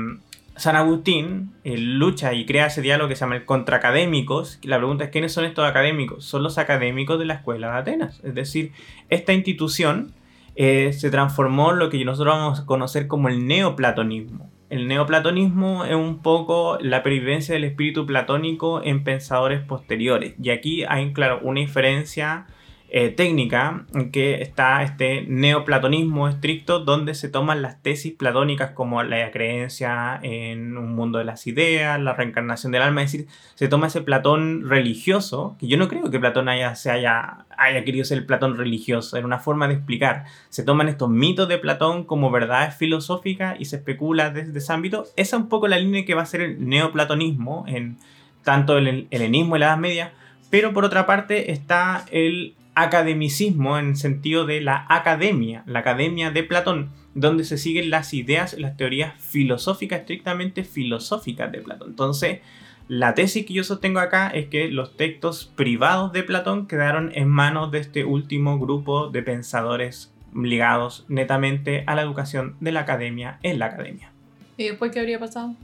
San 0.56 0.76
Agustín 0.76 1.52
lucha 1.64 2.32
y 2.32 2.46
crea 2.46 2.66
ese 2.66 2.80
diálogo 2.80 3.08
que 3.08 3.16
se 3.16 3.20
llama 3.20 3.36
el 3.36 3.44
Contraacadémicos, 3.44 4.60
la 4.62 4.76
pregunta 4.76 5.04
es 5.04 5.10
¿quiénes 5.10 5.32
son 5.32 5.44
estos 5.44 5.68
académicos? 5.68 6.24
Son 6.24 6.42
los 6.42 6.58
académicos 6.58 7.18
de 7.18 7.24
la 7.24 7.34
Escuela 7.34 7.72
de 7.72 7.78
Atenas. 7.78 8.20
Es 8.22 8.34
decir, 8.34 8.72
esta 9.08 9.32
institución 9.32 10.12
eh, 10.56 10.92
se 10.92 11.10
transformó 11.10 11.72
en 11.72 11.80
lo 11.80 11.90
que 11.90 12.04
nosotros 12.04 12.36
vamos 12.36 12.60
a 12.60 12.66
conocer 12.66 13.08
como 13.08 13.28
el 13.28 13.46
neoplatonismo. 13.46 14.50
el 14.70 14.88
neoplatonismo 14.88 15.84
es 15.84 15.94
un 15.94 16.22
poco 16.22 16.78
la 16.80 17.02
pervivencia 17.02 17.54
del 17.54 17.64
espíritu 17.64 18.06
platónico 18.06 18.82
en 18.82 19.04
pensadores 19.04 19.60
posteriores. 19.60 20.34
Y 20.42 20.50
aquí 20.50 20.84
hay, 20.84 21.12
claro, 21.12 21.40
una 21.42 21.60
diferencia 21.60 22.46
eh, 22.90 23.08
técnica 23.08 23.86
que 24.12 24.40
está 24.40 24.82
este 24.84 25.24
neoplatonismo 25.26 26.28
estricto 26.28 26.78
donde 26.78 27.14
se 27.14 27.28
toman 27.28 27.60
las 27.60 27.82
tesis 27.82 28.12
platónicas 28.12 28.70
como 28.70 29.02
la 29.02 29.30
creencia 29.32 30.20
en 30.22 30.76
un 30.76 30.94
mundo 30.94 31.18
de 31.18 31.24
las 31.24 31.46
ideas, 31.46 32.00
la 32.00 32.12
reencarnación 32.12 32.70
del 32.70 32.82
alma, 32.82 33.02
es 33.02 33.10
decir, 33.10 33.26
se 33.54 33.66
toma 33.66 33.88
ese 33.88 34.02
Platón 34.02 34.68
religioso, 34.68 35.56
que 35.58 35.66
yo 35.66 35.76
no 35.76 35.88
creo 35.88 36.10
que 36.10 36.20
Platón 36.20 36.48
haya, 36.48 36.76
se 36.76 36.90
haya, 36.90 37.46
haya 37.56 37.84
querido 37.84 38.04
ser 38.04 38.18
el 38.18 38.26
Platón 38.26 38.56
religioso, 38.56 39.16
era 39.16 39.26
una 39.26 39.38
forma 39.40 39.66
de 39.66 39.74
explicar, 39.74 40.26
se 40.48 40.62
toman 40.62 40.88
estos 40.88 41.10
mitos 41.10 41.48
de 41.48 41.58
Platón 41.58 42.04
como 42.04 42.30
verdades 42.30 42.76
filosóficas 42.76 43.56
y 43.58 43.64
se 43.64 43.76
especula 43.76 44.30
desde 44.30 44.56
ese 44.56 44.72
ámbito, 44.72 45.04
esa 45.16 45.36
es 45.36 45.42
un 45.42 45.48
poco 45.48 45.66
la 45.66 45.78
línea 45.78 46.04
que 46.04 46.14
va 46.14 46.22
a 46.22 46.26
ser 46.26 46.42
el 46.42 46.68
neoplatonismo 46.68 47.64
en 47.66 47.96
tanto 48.44 48.78
el 48.78 49.08
helenismo 49.10 49.56
y 49.56 49.58
la 49.58 49.66
Edad 49.66 49.78
Media, 49.78 50.12
pero 50.50 50.72
por 50.72 50.84
otra 50.84 51.06
parte 51.06 51.50
está 51.50 52.04
el 52.12 52.54
academicismo 52.74 53.78
en 53.78 53.96
sentido 53.96 54.46
de 54.46 54.60
la 54.60 54.86
academia, 54.88 55.62
la 55.66 55.80
academia 55.80 56.30
de 56.30 56.42
Platón, 56.42 56.90
donde 57.14 57.44
se 57.44 57.58
siguen 57.58 57.90
las 57.90 58.12
ideas, 58.14 58.54
las 58.58 58.76
teorías 58.76 59.14
filosóficas, 59.22 60.00
estrictamente 60.00 60.64
filosóficas 60.64 61.50
de 61.52 61.60
Platón. 61.60 61.90
Entonces, 61.90 62.40
la 62.88 63.14
tesis 63.14 63.46
que 63.46 63.54
yo 63.54 63.64
sostengo 63.64 64.00
acá 64.00 64.28
es 64.28 64.48
que 64.48 64.68
los 64.68 64.96
textos 64.96 65.50
privados 65.56 66.12
de 66.12 66.22
Platón 66.22 66.66
quedaron 66.66 67.12
en 67.14 67.28
manos 67.28 67.70
de 67.70 67.78
este 67.78 68.04
último 68.04 68.58
grupo 68.58 69.08
de 69.08 69.22
pensadores 69.22 70.12
ligados 70.34 71.04
netamente 71.08 71.84
a 71.86 71.94
la 71.94 72.02
educación 72.02 72.56
de 72.60 72.72
la 72.72 72.80
academia 72.80 73.38
en 73.42 73.58
la 73.58 73.66
academia. 73.66 74.10
¿Y 74.56 74.64
después 74.64 74.92
qué 74.92 75.00
habría 75.00 75.18
pasado? 75.18 75.54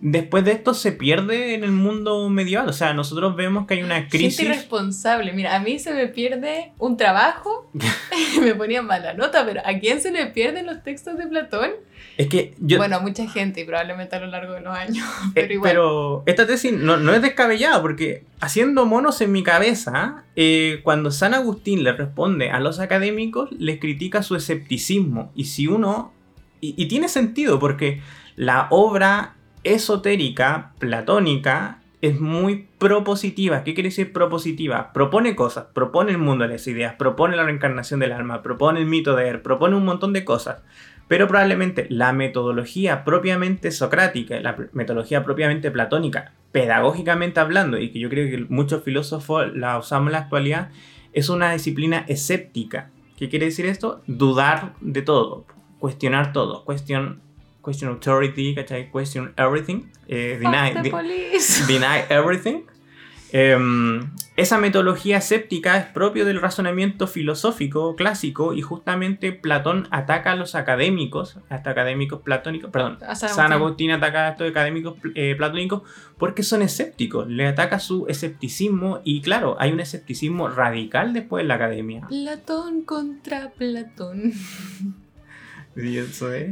Después 0.00 0.44
de 0.44 0.52
esto 0.52 0.74
se 0.74 0.92
pierde 0.92 1.54
en 1.54 1.64
el 1.64 1.72
mundo 1.72 2.28
medieval. 2.28 2.68
O 2.68 2.72
sea, 2.72 2.94
nosotros 2.94 3.36
vemos 3.36 3.66
que 3.66 3.74
hay 3.74 3.82
una 3.82 4.08
crisis. 4.08 4.38
Gente 4.38 4.52
irresponsable. 4.52 5.32
Mira, 5.32 5.54
a 5.54 5.60
mí 5.60 5.78
se 5.78 5.92
me 5.92 6.08
pierde 6.08 6.72
un 6.78 6.96
trabajo, 6.96 7.70
me 8.40 8.54
ponía 8.54 8.82
mala 8.82 9.14
nota, 9.14 9.44
pero 9.44 9.60
¿a 9.64 9.78
quién 9.78 10.00
se 10.00 10.10
le 10.10 10.26
pierden 10.26 10.66
los 10.66 10.82
textos 10.82 11.18
de 11.18 11.26
Platón? 11.26 11.70
Es 12.16 12.28
que 12.28 12.54
yo... 12.58 12.78
Bueno, 12.78 12.96
a 12.96 13.00
mucha 13.00 13.28
gente 13.28 13.60
y 13.60 13.64
probablemente 13.64 14.16
a 14.16 14.20
lo 14.20 14.26
largo 14.26 14.54
de 14.54 14.60
los 14.60 14.74
años. 14.74 15.06
Pero, 15.06 15.30
pero, 15.34 15.54
igual. 15.54 15.70
pero 15.70 16.22
esta 16.26 16.46
tesis 16.46 16.72
no, 16.72 16.96
no, 16.96 17.14
es 17.14 17.22
descabellada 17.22 17.80
porque 17.80 18.24
haciendo 18.40 18.86
monos 18.86 19.20
en 19.20 19.32
mi 19.32 19.42
cabeza, 19.42 20.24
eh, 20.36 20.80
cuando 20.82 21.10
San 21.10 21.34
Agustín 21.34 21.84
le 21.84 21.92
responde 21.92 22.50
a 22.50 22.60
los 22.60 22.78
académicos, 22.80 23.50
les 23.52 23.78
critica 23.78 24.22
su 24.22 24.34
escepticismo. 24.34 25.30
Y 25.34 25.44
si 25.44 25.66
uno... 25.66 26.12
y, 26.60 26.74
y 26.82 26.88
tiene 26.88 27.08
sentido 27.08 27.58
porque 27.58 28.00
la 28.36 28.66
obra 28.70 29.36
esotérica, 29.64 30.72
platónica, 30.78 31.80
es 32.02 32.18
muy 32.18 32.66
propositiva. 32.78 33.62
¿Qué 33.62 33.74
quiere 33.74 33.90
decir 33.90 34.12
propositiva? 34.12 34.92
Propone 34.92 35.36
cosas, 35.36 35.66
propone 35.74 36.12
el 36.12 36.18
mundo 36.18 36.44
de 36.44 36.52
las 36.52 36.66
ideas, 36.66 36.94
propone 36.94 37.36
la 37.36 37.44
reencarnación 37.44 38.00
del 38.00 38.12
alma, 38.12 38.42
propone 38.42 38.80
el 38.80 38.86
mito 38.86 39.16
de 39.16 39.28
Er, 39.28 39.42
propone 39.42 39.76
un 39.76 39.84
montón 39.84 40.12
de 40.12 40.24
cosas. 40.24 40.62
Pero 41.08 41.26
probablemente 41.26 41.86
la 41.90 42.12
metodología 42.12 43.04
propiamente 43.04 43.70
socrática, 43.70 44.40
la 44.40 44.56
metodología 44.72 45.24
propiamente 45.24 45.70
platónica, 45.70 46.32
pedagógicamente 46.52 47.40
hablando, 47.40 47.78
y 47.78 47.90
que 47.90 47.98
yo 47.98 48.08
creo 48.08 48.30
que 48.30 48.46
muchos 48.48 48.82
filósofos 48.84 49.54
la 49.54 49.76
usamos 49.76 50.08
en 50.08 50.12
la 50.12 50.18
actualidad, 50.18 50.70
es 51.12 51.28
una 51.28 51.52
disciplina 51.52 52.04
escéptica. 52.08 52.90
¿Qué 53.18 53.28
quiere 53.28 53.46
decir 53.46 53.66
esto? 53.66 54.02
Dudar 54.06 54.74
de 54.80 55.02
todo, 55.02 55.44
cuestionar 55.80 56.32
todo, 56.32 56.64
cuestión 56.64 57.20
question 57.60 57.90
authority, 57.90 58.54
¿cachai? 58.54 58.90
Question 58.90 59.32
everything, 59.36 59.90
eh, 60.08 60.38
deny, 60.40 60.72
deny, 61.68 62.04
everything. 62.08 62.64
Um, 63.32 64.10
esa 64.36 64.58
metodología 64.58 65.18
escéptica 65.18 65.76
es 65.76 65.86
propio 65.86 66.24
del 66.24 66.40
razonamiento 66.40 67.06
filosófico 67.06 67.94
clásico 67.94 68.54
y 68.54 68.62
justamente 68.62 69.32
Platón 69.32 69.86
ataca 69.92 70.32
a 70.32 70.34
los 70.34 70.56
académicos, 70.56 71.38
hasta 71.48 71.70
académicos 71.70 72.22
platónicos, 72.22 72.70
perdón, 72.70 72.98
San 73.14 73.52
Agustín 73.52 73.92
ataca 73.92 74.26
a 74.26 74.30
estos 74.30 74.50
académicos 74.50 74.96
eh, 75.14 75.34
platónicos 75.36 75.82
porque 76.18 76.42
son 76.42 76.62
escépticos, 76.62 77.28
le 77.28 77.46
ataca 77.46 77.78
su 77.78 78.06
escepticismo 78.08 79.00
y 79.04 79.20
claro, 79.20 79.56
hay 79.60 79.70
un 79.70 79.80
escepticismo 79.80 80.48
radical 80.48 81.12
después 81.12 81.42
en 81.42 81.48
la 81.48 81.54
academia. 81.54 82.06
Platón 82.08 82.82
contra 82.82 83.50
Platón. 83.50 84.32
Y 85.82 85.98
eso 85.98 86.32
es. 86.32 86.50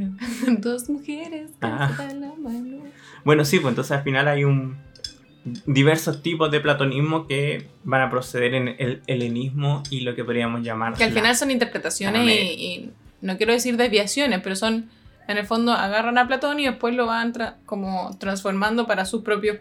Dos 0.61 0.88
mujeres 0.88 1.51
Ah. 1.61 1.91
la 1.99 2.35
mano. 2.37 2.83
Bueno, 3.25 3.45
sí, 3.45 3.59
pues 3.61 3.73
entonces 3.73 3.93
al 3.93 4.03
final 4.03 4.29
hay 4.29 4.45
un 4.45 4.77
diversos 5.67 6.23
tipos 6.23 6.51
de 6.51 6.61
platonismo 6.61 7.27
que 7.27 7.69
van 7.85 8.03
a 8.03 8.11
proceder 8.11 8.55
en 8.55 8.69
el 8.79 9.03
helenismo 9.07 9.83
y 9.91 10.01
lo 10.01 10.14
que 10.14 10.25
podríamos 10.25 10.62
llamar 10.62 10.95
Que 10.95 11.05
al 11.05 11.12
final 11.12 11.35
son 11.37 11.51
interpretaciones 11.51 12.27
y, 12.29 12.31
y 12.33 12.91
no 13.23 13.37
quiero 13.38 13.53
decir 13.53 13.77
desviaciones, 13.77 14.41
pero 14.43 14.57
son, 14.57 14.91
en 15.27 15.38
el 15.38 15.47
fondo, 15.47 15.73
agarran 15.73 16.19
a 16.19 16.27
Platón 16.27 16.61
y 16.61 16.67
después 16.67 16.95
lo 16.95 17.07
van 17.07 17.33
tra- 17.33 17.55
como 17.64 18.17
transformando 18.19 18.87
para 18.87 19.05
sus 19.07 19.23
propios 19.23 19.59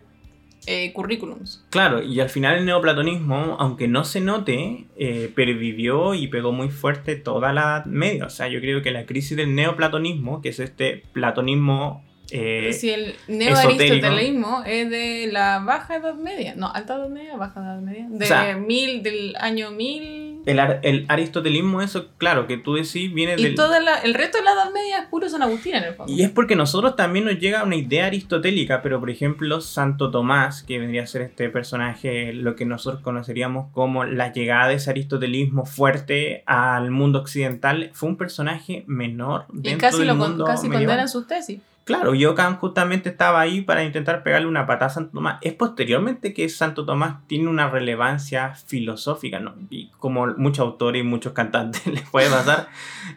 eh, 0.68 0.92
currículums. 0.94 1.66
Claro, 1.70 2.04
y 2.04 2.20
al 2.20 2.30
final 2.30 2.58
el 2.58 2.66
neoplatonismo, 2.66 3.56
aunque 3.58 3.88
no 3.88 4.04
se 4.04 4.20
note, 4.20 4.86
eh, 4.98 5.32
pervivió 5.34 6.14
y 6.14 6.28
pegó 6.28 6.52
muy 6.52 6.70
fuerte 6.70 7.16
toda 7.16 7.54
la 7.54 7.62
Edad 7.62 7.86
Media. 7.86 8.26
O 8.26 8.30
sea, 8.30 8.50
yo 8.50 8.60
creo 8.60 8.82
que 8.82 8.92
la 8.92 9.06
crisis 9.06 9.38
del 9.38 9.56
neoplatonismo, 9.56 10.42
que 10.42 10.50
es 10.50 10.60
este 10.60 11.04
platonismo... 11.14 12.04
eh, 12.30 12.74
si 12.74 12.90
el 12.90 13.16
neoaristotelismo 13.30 14.64
es 14.66 14.90
de 14.90 15.30
la 15.32 15.60
baja 15.60 15.96
edad 15.96 16.16
media, 16.16 16.56
no, 16.56 16.70
alta 16.74 16.96
edad 16.96 17.08
media, 17.08 17.38
baja 17.38 17.62
edad 17.62 17.80
media, 17.80 18.06
de 18.10 18.26
O 18.26 18.28
sea, 18.28 18.58
mil, 18.58 19.02
del 19.02 19.36
año 19.40 19.72
mil. 19.72 20.27
El, 20.48 20.60
ar- 20.60 20.80
el 20.84 21.06
aristotelismo, 21.10 21.82
eso, 21.82 22.08
claro, 22.18 22.48
que 22.48 22.58
tú 22.58 22.74
decís, 22.76 23.14
viene 23.14 23.36
Y 23.38 23.44
del... 23.44 23.56
todo 23.56 23.74
el 23.76 24.14
resto 24.14 24.38
de 24.40 24.44
la 24.44 24.54
edad 24.54 24.72
media 24.74 25.00
es 25.00 25.06
puro 25.08 25.30
San 25.30 25.44
Agustín 25.44 25.76
en 25.76 25.84
el 25.84 25.94
fondo. 25.94 26.12
Y 26.12 26.24
es 26.24 26.30
porque 26.30 26.56
nosotros 26.56 26.96
también 26.96 27.26
nos 27.26 27.38
llega 27.40 27.64
una 27.64 27.76
idea 27.76 28.06
aristotélica, 28.08 28.82
pero 28.82 29.00
por 29.00 29.10
ejemplo 29.10 29.62
Santo 29.62 30.10
Tomás, 30.10 30.64
que 30.64 30.80
vendría 30.80 31.04
a 31.04 31.08
ser 31.08 31.22
este 31.22 31.50
personaje, 31.50 32.34
lo 32.34 32.56
que 32.56 32.66
nosotros 32.66 33.02
conoceríamos 33.02 33.72
como 33.74 34.04
la 34.06 34.32
llegada 34.34 34.70
de 34.70 34.76
ese 34.76 34.90
aristotelismo 34.90 35.66
fuerte 35.66 36.44
al 36.46 36.92
mundo 36.92 37.20
occidental, 37.20 37.92
fue 37.94 38.10
un 38.10 38.18
personaje 38.18 38.84
menor 38.88 39.46
Y 39.54 39.62
dentro 39.70 39.88
casi, 39.90 39.98
del 40.00 40.08
lo 40.08 40.18
con- 40.18 40.30
mundo 40.30 40.46
casi 40.46 40.68
medieval. 40.70 40.86
condenan 40.88 41.10
sus 41.10 41.28
tesis. 41.28 41.60
Claro, 41.88 42.12
Jocan 42.20 42.58
justamente 42.58 43.08
estaba 43.08 43.40
ahí 43.40 43.62
para 43.62 43.82
intentar 43.82 44.22
pegarle 44.22 44.46
una 44.46 44.68
patada 44.68 44.88
a 44.88 44.90
Santo 44.90 45.12
Tomás. 45.14 45.38
Es 45.42 45.54
posteriormente 45.54 46.34
que 46.34 46.50
Santo 46.50 46.86
Tomás 46.86 47.26
tiene 47.28 47.48
una 47.48 47.70
relevancia 47.70 48.56
filosófica, 48.56 49.40
¿no? 49.40 49.56
Y 49.70 49.88
como 49.98 50.28
muchos 50.36 50.66
autores 50.66 51.00
y 51.00 51.06
muchos 51.06 51.32
cantantes 51.32 51.88
les 51.88 52.02
puede 52.10 52.30
pasar, 52.30 52.68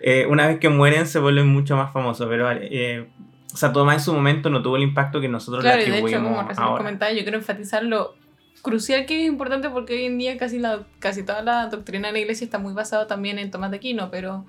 eh, 0.00 0.24
una 0.30 0.46
vez 0.46 0.61
que 0.61 0.68
mueren 0.68 1.09
se 1.09 1.18
vuelven 1.18 1.48
mucho 1.48 1.76
más 1.76 1.92
famosos, 1.92 2.28
pero 2.28 2.48
eh, 2.52 3.09
Santo 3.48 3.80
Tomás 3.80 3.96
en 3.96 4.00
su 4.02 4.12
momento 4.14 4.50
no 4.50 4.62
tuvo 4.62 4.76
el 4.76 4.85
impacto 4.85 5.20
que 5.20 5.28
nosotros 5.28 5.64
Claro, 5.64 5.78
le 5.78 5.88
y 5.88 5.90
de 5.90 5.98
hecho, 5.98 6.06
atribuimos 6.06 6.37
como 6.37 6.48
recién 6.48 6.76
comentaba, 6.76 7.12
yo 7.12 7.22
quiero 7.22 7.38
enfatizar 7.38 7.83
lo 7.83 8.14
crucial 8.62 9.04
que 9.04 9.22
es 9.22 9.26
importante 9.26 9.68
porque 9.68 9.94
hoy 9.94 10.04
en 10.04 10.16
día 10.16 10.38
casi, 10.38 10.61
la, 10.61 10.85
casi 11.00 11.24
toda 11.24 11.42
la 11.42 11.66
doctrina 11.66 12.06
de 12.06 12.12
la 12.12 12.18
iglesia 12.20 12.44
está 12.44 12.59
muy 12.59 12.72
basada 12.72 13.09
también 13.09 13.40
en 13.40 13.50
Tomás 13.50 13.72
de 13.72 13.78
Aquino, 13.78 14.12
pero 14.12 14.46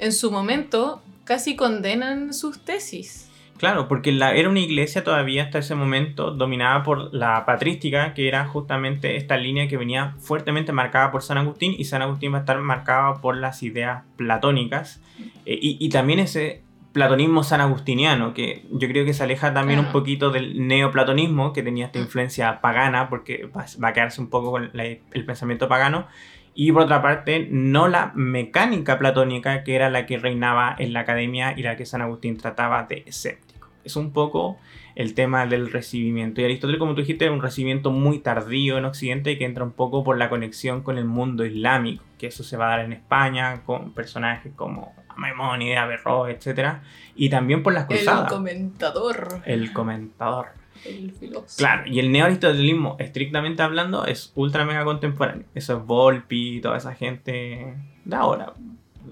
en 0.00 0.10
su 0.12 0.32
momento 0.32 1.00
casi 1.22 1.54
condenan 1.54 2.34
sus 2.34 2.58
tesis. 2.58 3.25
Claro, 3.58 3.88
porque 3.88 4.12
la, 4.12 4.34
era 4.34 4.48
una 4.50 4.60
iglesia 4.60 5.02
todavía 5.02 5.44
hasta 5.44 5.58
ese 5.58 5.74
momento 5.74 6.30
dominada 6.30 6.82
por 6.82 7.14
la 7.14 7.46
patrística, 7.46 8.12
que 8.12 8.28
era 8.28 8.44
justamente 8.46 9.16
esta 9.16 9.36
línea 9.36 9.66
que 9.68 9.76
venía 9.76 10.14
fuertemente 10.18 10.72
marcada 10.72 11.10
por 11.10 11.22
San 11.22 11.38
Agustín, 11.38 11.74
y 11.78 11.84
San 11.84 12.02
Agustín 12.02 12.32
va 12.32 12.38
a 12.38 12.40
estar 12.40 12.58
marcado 12.58 13.20
por 13.20 13.36
las 13.36 13.62
ideas 13.62 14.02
platónicas, 14.16 15.00
eh, 15.46 15.58
y, 15.60 15.78
y 15.80 15.88
también 15.88 16.18
ese 16.18 16.62
platonismo 16.92 17.42
sanagustiniano, 17.44 18.32
que 18.34 18.64
yo 18.70 18.88
creo 18.88 19.04
que 19.04 19.12
se 19.14 19.22
aleja 19.22 19.52
también 19.52 19.78
Claro. 19.80 19.88
un 19.88 19.92
poquito 19.92 20.30
del 20.30 20.66
neoplatonismo, 20.66 21.52
que 21.52 21.62
tenía 21.62 21.86
esta 21.86 21.98
Mm. 21.98 22.02
influencia 22.02 22.60
pagana, 22.60 23.08
porque 23.10 23.46
va, 23.54 23.66
va 23.82 23.88
a 23.88 23.92
quedarse 23.92 24.20
un 24.20 24.28
poco 24.30 24.50
con 24.50 24.70
la- 24.72 24.84
el 24.84 25.24
pensamiento 25.26 25.68
pagano, 25.68 26.06
y 26.54 26.72
por 26.72 26.82
otra 26.84 27.02
parte, 27.02 27.48
no 27.50 27.86
la 27.88 28.12
mecánica 28.14 28.98
platónica, 28.98 29.62
que 29.62 29.74
era 29.74 29.90
la 29.90 30.06
que 30.06 30.16
reinaba 30.16 30.74
en 30.78 30.94
la 30.94 31.00
academia 31.00 31.52
y 31.54 31.62
la 31.62 31.76
que 31.76 31.84
San 31.84 32.00
Agustín 32.00 32.38
trataba 32.38 32.84
de 32.84 33.02
escéptico. 33.06 33.45
Es 33.86 33.96
un 33.96 34.12
poco 34.12 34.58
el 34.96 35.14
tema 35.14 35.46
del 35.46 35.70
recibimiento. 35.70 36.40
Y 36.40 36.44
Aristóteles, 36.44 36.78
como 36.78 36.94
tú 36.94 37.00
dijiste, 37.02 37.26
es 37.26 37.30
un 37.30 37.40
recibimiento 37.40 37.90
muy 37.90 38.18
tardío 38.18 38.78
en 38.78 38.84
Occidente 38.84 39.38
que 39.38 39.44
entra 39.44 39.62
un 39.64 39.72
poco 39.72 40.02
por 40.02 40.18
la 40.18 40.28
conexión 40.28 40.82
con 40.82 40.98
el 40.98 41.04
mundo 41.04 41.44
islámico, 41.46 42.02
que 42.18 42.26
eso 42.26 42.42
se 42.42 42.56
va 42.56 42.66
a 42.66 42.76
dar 42.76 42.80
en 42.86 42.92
España 42.92 43.62
con 43.64 43.92
personajes 43.92 44.52
como 44.56 44.92
Maimónides, 45.16 45.78
Averroes, 45.78 46.46
etc. 46.46 46.78
Y 47.14 47.28
también 47.30 47.62
por 47.62 47.72
las 47.72 47.88
El 47.88 47.96
cruzadas. 47.96 48.32
comentador. 48.32 49.42
El 49.46 49.72
comentador. 49.72 50.48
El 50.84 51.12
filósofo. 51.12 51.56
Claro, 51.56 51.82
y 51.86 52.00
el 52.00 52.12
neoaristotelismo, 52.12 52.96
estrictamente 52.98 53.62
hablando, 53.62 54.04
es 54.04 54.32
ultra 54.34 54.64
mega 54.64 54.84
contemporáneo. 54.84 55.46
Eso 55.54 55.78
es 55.78 55.84
Volpi 55.86 56.60
toda 56.60 56.76
esa 56.76 56.94
gente 56.94 57.74
de 58.04 58.16
ahora. 58.16 58.52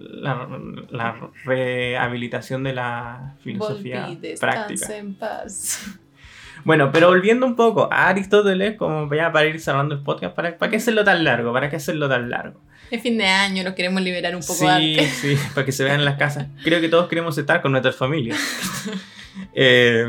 La, 0.00 0.48
la 0.90 1.30
rehabilitación 1.44 2.64
de 2.64 2.72
la 2.74 3.35
filosofía 3.42 4.09
práctica. 4.40 4.57
descansa 4.68 4.96
en 4.96 5.14
paz. 5.14 5.98
Bueno, 6.64 6.90
pero 6.92 7.09
volviendo 7.09 7.44
un 7.46 7.57
poco 7.57 7.88
a 7.92 8.09
Aristóteles, 8.09 8.76
como 8.76 9.12
ya 9.14 9.30
para 9.33 9.46
ir 9.46 9.61
cerrando 9.61 9.94
el 9.94 10.02
podcast, 10.02 10.35
¿para, 10.35 10.57
¿para 10.57 10.70
qué 10.70 10.76
hacerlo 10.78 11.04
tan 11.04 11.22
largo? 11.22 11.52
¿Para 11.52 11.68
qué 11.68 11.76
hacerlo 11.76 12.09
tan 12.09 12.30
largo? 12.30 12.61
Es 12.90 13.02
fin 13.02 13.18
de 13.18 13.26
año, 13.26 13.64
nos 13.64 13.74
queremos 13.74 14.00
liberar 14.02 14.35
un 14.35 14.40
poco 14.42 14.54
Sí, 14.54 14.66
antes. 14.66 15.11
sí, 15.20 15.37
para 15.54 15.64
que 15.66 15.72
se 15.72 15.85
vean 15.85 15.98
en 16.00 16.04
las 16.04 16.16
casas. 16.16 16.46
Creo 16.62 16.80
que 16.80 16.88
todos 16.88 17.09
queremos 17.09 17.37
estar 17.37 17.61
con 17.62 17.72
nuestras 17.72 17.96
familias. 17.96 18.38
Eh, 19.52 20.07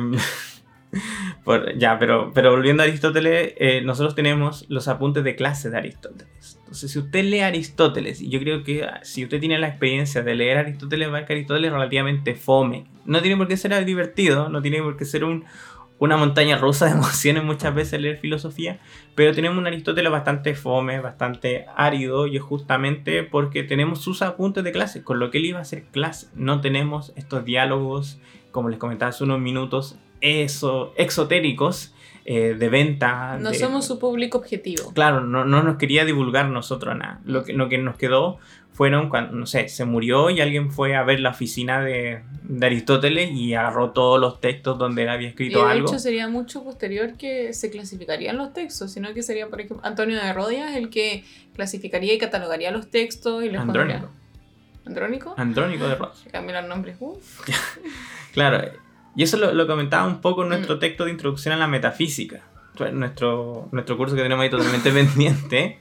ya, 1.77 1.99
pero, 1.99 2.31
pero 2.33 2.51
volviendo 2.51 2.81
a 2.81 2.85
Aristóteles, 2.85 3.53
eh, 3.57 3.81
nosotros 3.83 4.15
tenemos 4.15 4.65
los 4.67 4.87
apuntes 4.87 5.23
de 5.23 5.35
clase 5.35 5.69
de 5.69 5.77
Aristóteles. 5.77 6.57
Entonces, 6.59 6.91
si 6.91 6.97
usted 6.97 7.23
lee 7.23 7.41
Aristóteles, 7.41 8.21
y 8.21 8.29
yo 8.29 8.39
creo 8.39 8.63
que 8.63 8.83
ah, 8.83 8.99
si 9.03 9.23
usted 9.23 9.39
tiene 9.39 9.59
la 9.59 9.67
experiencia 9.67 10.23
de 10.23 10.33
leer 10.33 10.57
Aristóteles, 10.57 11.13
va 11.13 11.19
a 11.19 11.25
que 11.25 11.33
Aristóteles 11.33 11.67
es 11.67 11.73
relativamente 11.73 12.33
fome. 12.33 12.85
No 13.05 13.21
tiene 13.21 13.37
por 13.37 13.47
qué 13.47 13.57
ser 13.57 13.85
divertido, 13.85 14.49
no 14.49 14.61
tiene 14.63 14.81
por 14.81 14.97
qué 14.97 15.05
ser 15.05 15.23
un, 15.23 15.45
una 15.99 16.17
montaña 16.17 16.57
rusa 16.57 16.85
de 16.85 16.91
emociones 16.97 17.43
muchas 17.43 17.75
veces 17.75 18.01
leer 18.01 18.17
filosofía, 18.17 18.79
pero 19.13 19.33
tenemos 19.35 19.59
un 19.59 19.67
Aristóteles 19.67 20.11
bastante 20.11 20.55
fome, 20.55 20.99
bastante 20.99 21.67
árido, 21.75 22.25
y 22.25 22.37
es 22.37 22.43
justamente 22.43 23.21
porque 23.21 23.61
tenemos 23.61 24.01
sus 24.01 24.23
apuntes 24.23 24.63
de 24.63 24.71
clase, 24.71 25.03
con 25.03 25.19
lo 25.19 25.29
que 25.29 25.37
él 25.37 25.45
iba 25.45 25.59
a 25.59 25.61
hacer 25.61 25.83
clase. 25.91 26.27
No 26.33 26.61
tenemos 26.61 27.13
estos 27.15 27.45
diálogos, 27.45 28.19
como 28.51 28.69
les 28.69 28.79
comentaba 28.79 29.09
hace 29.09 29.23
unos 29.23 29.39
minutos, 29.39 29.99
eso, 30.25 30.93
exotéricos 30.97 31.93
eh, 32.25 32.55
de 32.57 32.69
venta. 32.69 33.37
No 33.39 33.51
de- 33.51 33.57
somos 33.59 33.85
su 33.85 33.99
público 33.99 34.37
objetivo. 34.39 34.91
Claro, 34.93 35.21
no, 35.21 35.45
no 35.45 35.61
nos 35.63 35.77
quería 35.77 36.05
divulgar 36.05 36.49
nosotros 36.49 36.95
nada. 36.97 37.19
Lo 37.25 37.43
que, 37.43 37.53
lo 37.53 37.69
que 37.69 37.77
nos 37.77 37.97
quedó 37.97 38.37
fueron 38.73 39.07
cuando, 39.09 39.33
no 39.37 39.45
sé, 39.45 39.69
se 39.69 39.85
murió 39.85 40.29
y 40.29 40.41
alguien 40.41 40.69
fue 40.69 40.95
a 40.95 41.03
ver 41.03 41.21
la 41.21 41.29
oficina 41.29 41.81
de, 41.81 42.23
de 42.43 42.65
Aristóteles 42.65 43.31
y 43.31 43.53
agarró 43.53 43.91
todos 43.91 44.19
los 44.19 44.41
textos 44.41 44.77
donde 44.77 45.03
él 45.03 45.09
había 45.09 45.27
Y 45.27 45.29
escrito 45.29 45.65
de 45.65 45.71
algo. 45.71 45.87
hecho 45.87 45.97
sería 45.99 46.27
mucho 46.27 46.61
posterior 46.63 47.13
que 47.13 47.53
se 47.53 47.69
clasificarían 47.69 48.35
los 48.37 48.51
textos, 48.51 48.91
sino 48.91 49.13
que 49.13 49.23
sería, 49.23 49.47
por 49.47 49.61
ejemplo, 49.61 49.85
Antonio 49.87 50.17
de 50.21 50.33
Rodias 50.33 50.75
el 50.75 50.89
que 50.89 51.23
clasificaría 51.53 52.13
y 52.13 52.17
catalogaría 52.17 52.71
los 52.71 52.89
textos 52.89 53.43
y 53.45 53.49
los 53.49 53.61
Andrónico. 53.61 53.99
pondría. 53.99 54.25
¿Andrónico? 54.85 55.33
Andrónico 55.37 55.87
de 55.87 55.97
cambian 56.31 56.61
los 56.63 56.69
nombres. 56.69 56.97
Uh. 56.99 57.17
Claro, 58.33 58.61
y 59.15 59.23
eso 59.23 59.37
lo, 59.37 59.53
lo 59.53 59.67
comentaba 59.67 60.05
un 60.07 60.21
poco 60.21 60.41
en 60.43 60.47
Mm. 60.49 60.51
nuestro 60.51 60.79
texto 60.79 61.05
de 61.05 61.11
introducción 61.11 61.53
a 61.53 61.57
la 61.57 61.67
metafísica. 61.67 62.41
Nuestro, 62.91 63.69
nuestro 63.71 63.95
curso 63.97 64.15
que 64.15 64.21
tenemos 64.21 64.43
ahí 64.43 64.49
totalmente 64.49 64.91
pendiente. 64.91 65.79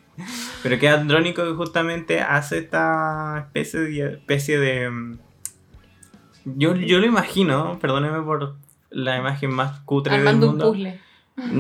Pero 0.63 0.79
que 0.79 0.89
Andrónico 0.89 1.43
que 1.45 1.53
justamente 1.55 2.21
hace 2.21 2.59
esta 2.59 3.39
especie 3.47 3.81
de... 3.81 4.13
Especie 4.15 4.59
de 4.61 4.89
mm, 4.91 5.19
yo, 6.45 6.75
yo 6.77 6.99
lo 7.01 7.07
imagino, 7.07 7.79
perdóneme 7.81 8.21
por 8.23 8.55
la 8.91 9.17
imagen 9.19 9.51
más 9.51 9.81
cutre 9.81 10.15
Armando 10.15 10.47
del 10.47 10.55
un 10.55 10.59
mundo. 10.59 10.73
puzzle. 10.73 11.01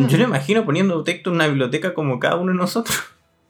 Yo 0.08 0.18
lo 0.18 0.24
imagino 0.24 0.64
poniendo 0.64 1.02
texto 1.02 1.30
en 1.30 1.37
una 1.37 1.48
biblioteca 1.48 1.94
como 1.94 2.20
cada 2.20 2.37
uno 2.37 2.52
de 2.52 2.58
nosotros. 2.58 2.96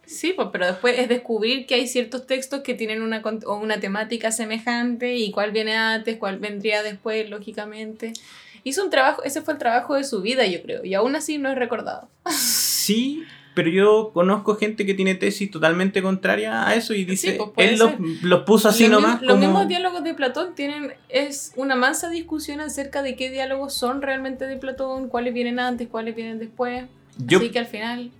Sí, 0.07 0.33
pues, 0.35 0.49
pero 0.53 0.67
después 0.67 0.99
es 0.99 1.09
descubrir 1.09 1.67
que 1.67 1.75
hay 1.77 1.87
ciertos 1.89 2.27
textos 2.27 2.61
que 2.61 2.75
tienen 2.75 3.03
una, 3.03 3.23
una 3.47 3.81
temática 3.81 4.33
semejante 4.33 5.17
y 5.17 5.31
cuál 5.31 5.51
viene 5.53 5.77
antes, 5.77 6.17
cuál 6.19 6.39
vendría 6.39 6.83
después, 6.83 7.29
lógicamente. 7.31 8.13
Hizo 8.65 8.83
un 8.85 8.91
trabajo, 8.91 9.23
ese 9.25 9.43
fue 9.43 9.55
el 9.55 9.59
trabajo 9.59 9.95
de 9.95 10.05
su 10.05 10.23
vida, 10.23 10.47
yo 10.47 10.63
creo, 10.63 10.85
y 10.85 10.95
aún 10.95 11.17
así 11.17 11.39
no 11.39 11.51
es 11.51 11.57
recordado. 11.59 12.09
Sí, 12.31 13.23
pero 13.55 13.71
yo 13.71 14.11
conozco 14.13 14.57
gente 14.57 14.85
que 14.87 14.95
tiene 14.95 15.15
tesis 15.15 15.51
totalmente 15.51 16.03
contraria 16.03 16.67
a 16.67 16.75
eso 16.75 16.93
y 16.95 17.05
dice, 17.05 17.35
pues, 17.35 17.51
puede 17.55 17.73
él 17.75 17.79
los, 17.79 17.93
los 18.23 18.43
puso 18.45 18.69
así 18.69 18.85
Los 18.89 18.93
nomás 19.03 19.21
mismos- 19.21 19.27
Los 19.27 19.37
como... 19.37 19.47
mismos 19.47 19.69
diálogos 19.69 20.03
de 20.05 20.15
Platón 20.15 20.55
tienen 20.55 20.93
es 21.09 21.53
una 21.57 21.77
mansa 21.77 22.09
discusión 22.11 22.61
acerca 22.61 23.03
de 23.03 23.17
qué 23.17 23.31
diálogos 23.31 23.75
son 23.75 24.03
realmente 24.03 24.47
de 24.47 24.57
Platón, 24.57 25.09
cuáles 25.09 25.35
vienen 25.35 25.59
antes, 25.61 25.87
cuáles 25.89 26.17
vienen 26.17 26.39
después. 26.39 26.85
Yo 27.19 27.39
Así 27.39 27.51
que 27.51 27.59
al 27.61 27.67
final 27.67 28.11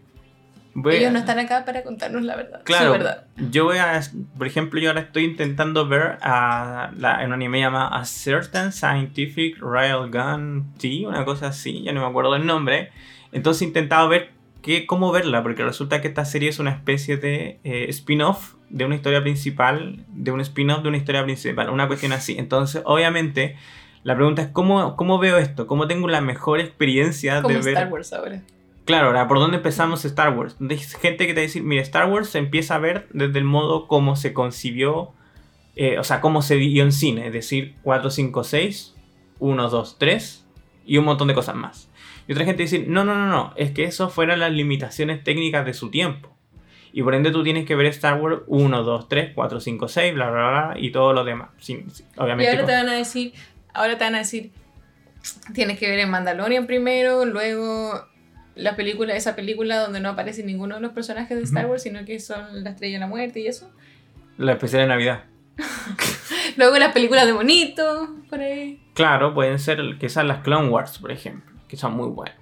voy 0.75 0.95
a- 0.95 0.99
ellos 0.99 1.13
no 1.13 1.19
están 1.21 1.39
acá 1.39 1.65
para 1.65 1.83
contarnos 1.83 2.23
la 2.23 2.37
verdad. 2.37 2.59
su 2.59 2.65
Claro, 2.65 2.93
verdad. 2.93 3.25
yo 3.51 3.65
voy 3.65 3.79
a, 3.79 4.01
por 4.37 4.47
ejemplo, 4.47 4.81
yo 4.81 4.91
ahora 4.91 5.01
estoy 5.03 5.25
intentando 5.25 5.87
ver 5.89 6.19
a 6.21 6.91
la, 6.99 7.21
en 7.23 7.29
un 7.29 7.35
anime 7.35 7.61
llamado 7.61 7.95
A 7.95 8.05
Certain 8.05 8.73
Scientific 8.73 9.59
Railgun 9.61 10.73
T, 10.79 11.07
una 11.07 11.25
cosa 11.25 11.49
así, 11.49 11.83
ya 11.83 11.93
no 11.93 12.01
me 12.01 12.07
acuerdo 12.07 12.35
el 12.37 12.45
nombre. 12.47 12.91
Entonces 13.33 13.63
he 13.63 13.65
intentado 13.67 14.09
ver 14.09 14.31
qué, 14.63 14.87
cómo 14.87 15.13
verla, 15.13 15.43
porque 15.43 15.63
resulta 15.65 16.01
que 16.01 16.09
esta 16.09 16.25
serie 16.25 16.49
es 16.49 16.59
una 16.59 16.71
especie 16.71 17.17
de 17.17 17.59
eh, 17.65 17.87
spin-off 17.89 18.55
de 18.71 18.85
una 18.85 18.95
historia 18.95 19.23
principal, 19.23 20.05
de 20.09 20.31
un 20.31 20.41
spin-off 20.41 20.83
de 20.83 20.89
una 20.89 20.97
historia 20.97 21.23
principal, 21.25 21.69
una 21.71 21.87
cuestión 21.87 22.13
así. 22.13 22.37
Entonces, 22.39 22.83
obviamente, 22.85 23.57
la 24.05 24.15
pregunta 24.17 24.43
es 24.43 24.49
cómo, 24.49 24.97
cómo 24.97 25.19
veo 25.19 25.37
esto, 25.39 25.67
cómo 25.67 25.87
tengo 25.87 26.09
la 26.09 26.21
mejor 26.21 26.61
experiencia 26.61 27.43
Como 27.43 27.55
de 27.55 27.61
ver... 27.61 27.75
Star 27.75 27.93
Wars 27.93 28.13
ahora. 28.13 28.41
Claro, 28.85 29.07
ahora, 29.09 29.27
¿por 29.29 29.39
dónde 29.39 29.57
empezamos 29.57 30.05
Star 30.05 30.37
Wars? 30.37 30.57
Hay 30.69 30.77
gente 30.79 31.27
que 31.27 31.33
te 31.35 31.41
dice, 31.41 31.61
mira, 31.63 31.81
Star 31.83 32.11
Wars 32.11 32.29
se 32.29 32.39
empieza 32.39 32.75
a 32.75 32.79
ver 32.79 33.09
desde 33.13 33.39
el 33.39 33.45
modo 33.45 33.87
como 33.89 34.15
se 34.17 34.33
concibió, 34.35 35.13
eh, 35.77 35.99
o 35.99 36.05
sea, 36.05 36.21
cómo 36.21 36.43
se 36.43 36.57
vio 36.57 36.83
en 36.85 36.93
cine, 36.93 37.27
es 37.29 37.33
decir, 37.33 37.77
4, 37.83 38.11
5, 38.11 38.45
6, 38.45 38.95
1, 39.39 39.71
2, 39.71 39.97
3 39.99 40.47
y 40.85 40.99
un 40.99 41.05
montón 41.07 41.29
de 41.29 41.35
cosas 41.35 41.55
más. 41.57 41.89
Y 42.29 42.33
otra 42.33 42.45
gente 42.45 42.63
dice, 42.65 42.85
no, 42.87 43.05
no, 43.05 43.15
no, 43.15 43.27
no, 43.27 43.53
es 43.57 43.71
que 43.71 43.85
eso 43.85 44.11
fueron 44.11 44.39
las 44.41 44.53
limitaciones 44.53 45.25
técnicas 45.25 45.65
de 45.65 45.73
su 45.75 45.91
tiempo. 45.91 46.31
Y 46.93 47.03
por 47.03 47.15
ende 47.15 47.31
tú 47.33 47.43
tienes 47.43 47.67
que 47.67 47.75
ver 47.75 47.87
Star 47.87 48.21
Wars 48.21 48.43
1, 48.47 48.83
2, 48.83 49.09
3, 49.09 49.33
4, 49.35 49.61
5, 49.61 49.89
6, 49.89 50.15
bla, 50.15 50.31
bla, 50.31 50.51
bla, 50.51 50.75
y 50.79 50.93
todo 50.93 51.13
lo 51.13 51.25
demás. 51.25 51.49
Sin- 51.59 51.91
sin- 51.91 52.07
Y 52.07 52.21
obviamente, 52.21 52.51
ahora 52.51 52.61
con- 52.63 52.67
te 52.69 52.73
van 52.77 52.89
a 52.91 52.93
decir, 52.95 53.33
ahora 53.73 53.99
te 53.99 54.05
van 54.05 54.15
a 54.15 54.19
decir, 54.19 54.53
tienes 55.55 55.79
que 55.79 55.89
ver 55.89 55.99
en 56.01 56.11
Mandalorian 56.11 56.67
primero, 56.67 57.25
luego 57.25 58.07
la 58.55 58.77
película, 58.77 59.15
esa 59.17 59.35
película 59.35 59.81
donde 59.81 60.01
no 60.01 60.11
aparece 60.11 60.45
ninguno 60.45 60.77
de 60.77 60.81
los 60.81 60.93
personajes 60.93 61.37
de 61.37 61.45
Star. 61.45 61.67
Wars, 61.67 61.83
sino 61.83 62.05
que 62.05 62.21
son 62.21 62.63
la 62.63 62.71
estrella 62.71 62.95
de 62.95 63.01
la 63.01 63.07
muerte 63.07 63.41
y 63.41 63.47
eso. 63.47 63.71
la 64.39 64.53
especial 64.53 64.83
de 64.83 64.89
Navidad. 64.89 65.25
Luego 66.57 66.79
las 66.79 66.93
películas 66.93 67.27
de 67.27 67.33
bonito, 67.33 68.09
por 68.29 68.41
ahí. 68.41 68.81
Claro, 68.95 69.35
pueden 69.35 69.59
ser 69.59 69.81
quizás 69.99 70.25
las 70.25 70.39
Clone 70.39 70.69
Wars, 70.69 70.99
por 70.99 71.11
ejemplo, 71.11 71.53
que 71.69 71.77
son 71.77 71.95
muy 71.95 72.09
buenas. 72.09 72.37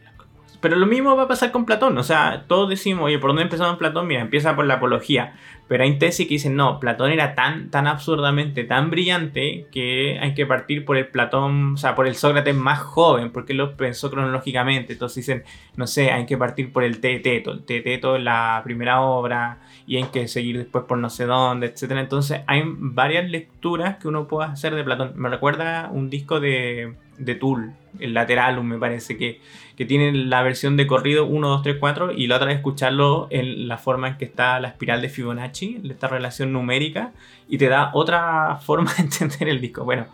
Pero 0.60 0.76
lo 0.76 0.86
mismo 0.86 1.16
va 1.16 1.24
a 1.24 1.28
pasar 1.28 1.50
con 1.50 1.66
Platón, 1.66 1.98
o 1.98 2.04
sea, 2.04 2.44
todos 2.46 2.70
decimos, 2.70 3.06
oye, 3.06 3.18
¿por 3.18 3.30
dónde 3.30 3.42
empezamos 3.42 3.78
Platón? 3.78 4.06
Mira, 4.06 4.20
empieza 4.20 4.54
por 4.54 4.64
la 4.64 4.74
apología, 4.74 5.34
pero 5.72 5.84
hay 5.84 5.96
tesis 5.98 6.26
que 6.26 6.34
dicen, 6.34 6.54
no, 6.54 6.78
Platón 6.78 7.12
era 7.12 7.34
tan, 7.34 7.70
tan 7.70 7.86
absurdamente, 7.86 8.64
tan 8.64 8.90
brillante, 8.90 9.68
que 9.72 10.18
hay 10.20 10.34
que 10.34 10.44
partir 10.44 10.84
por 10.84 10.98
el 10.98 11.06
Platón, 11.06 11.72
o 11.72 11.76
sea, 11.78 11.94
por 11.94 12.06
el 12.06 12.14
Sócrates 12.14 12.54
más 12.54 12.78
joven, 12.80 13.32
porque 13.32 13.54
lo 13.54 13.74
pensó 13.74 14.10
cronológicamente, 14.10 14.92
entonces 14.92 15.24
dicen, 15.24 15.44
no 15.76 15.86
sé, 15.86 16.10
hay 16.10 16.26
que 16.26 16.36
partir 16.36 16.74
por 16.74 16.84
el 16.84 17.00
Teeteto, 17.00 17.52
el 17.52 17.64
Teeteto 17.64 18.16
es 18.16 18.22
la 18.22 18.60
primera 18.62 19.00
obra, 19.00 19.60
y 19.86 19.96
hay 19.96 20.04
que 20.12 20.28
seguir 20.28 20.58
después 20.58 20.84
por 20.84 20.98
no 20.98 21.08
sé 21.08 21.24
dónde, 21.24 21.68
etcétera. 21.68 22.02
Entonces 22.02 22.42
hay 22.46 22.64
varias 22.66 23.30
lecturas 23.30 23.96
que 23.96 24.08
uno 24.08 24.28
puede 24.28 24.50
hacer 24.50 24.74
de 24.74 24.84
Platón. 24.84 25.12
Me 25.16 25.30
recuerda 25.30 25.88
un 25.90 26.10
disco 26.10 26.38
de, 26.38 26.96
de 27.16 27.34
Tool, 27.34 27.72
el 27.98 28.12
Lateralum 28.12 28.66
me 28.66 28.78
parece, 28.78 29.16
que, 29.16 29.40
que 29.82 29.86
tiene 29.86 30.12
la 30.12 30.44
versión 30.44 30.76
de 30.76 30.86
corrido 30.86 31.26
1, 31.26 31.48
2, 31.48 31.62
3, 31.64 31.76
4 31.80 32.12
y 32.12 32.28
la 32.28 32.36
otra 32.36 32.52
es 32.52 32.58
escucharlo 32.58 33.26
en 33.30 33.66
la 33.66 33.78
forma 33.78 34.06
en 34.06 34.16
que 34.16 34.24
está 34.24 34.60
la 34.60 34.68
espiral 34.68 35.02
de 35.02 35.08
Fibonacci, 35.08 35.80
esta 35.90 36.06
relación 36.06 36.52
numérica, 36.52 37.12
y 37.48 37.58
te 37.58 37.66
da 37.66 37.90
otra 37.92 38.58
forma 38.62 38.94
de 38.94 39.02
entender 39.02 39.48
el 39.48 39.60
disco. 39.60 39.84
Bueno, 39.84 40.06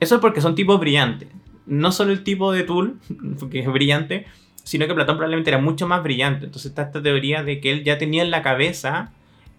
eso 0.00 0.16
es 0.16 0.20
porque 0.20 0.40
son 0.40 0.56
tipos 0.56 0.80
brillantes. 0.80 1.28
No 1.64 1.92
solo 1.92 2.10
el 2.10 2.24
tipo 2.24 2.50
de 2.50 2.64
Tool, 2.64 2.98
que 3.52 3.60
es 3.60 3.72
brillante, 3.72 4.26
sino 4.64 4.88
que 4.88 4.94
Platón 4.94 5.16
probablemente 5.16 5.50
era 5.50 5.60
mucho 5.60 5.86
más 5.86 6.02
brillante. 6.02 6.46
Entonces 6.46 6.70
está 6.70 6.82
esta 6.82 7.00
teoría 7.00 7.44
de 7.44 7.60
que 7.60 7.70
él 7.70 7.84
ya 7.84 7.98
tenía 7.98 8.24
en 8.24 8.32
la 8.32 8.42
cabeza 8.42 9.12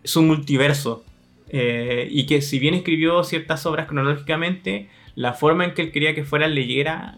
su 0.03 0.21
multiverso. 0.21 1.05
eh, 1.47 2.09
y 2.11 2.25
que 2.25 2.41
si 2.41 2.59
bien 2.59 2.73
escribió 2.73 3.23
ciertas 3.23 3.65
obras 3.65 3.85
cronológicamente, 3.85 4.89
la 5.15 5.31
forma 5.31 5.63
en 5.63 5.73
que 5.73 5.83
él 5.83 5.93
quería 5.93 6.13
que 6.13 6.25
fueran, 6.25 6.55
leyera, 6.55 7.17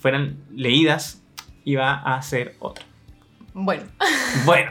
fueran 0.00 0.36
leídas 0.54 1.22
iba 1.66 1.92
a 1.92 2.22
ser 2.22 2.54
otra. 2.60 2.84
Bueno, 3.52 3.82
Bueno, 4.46 4.70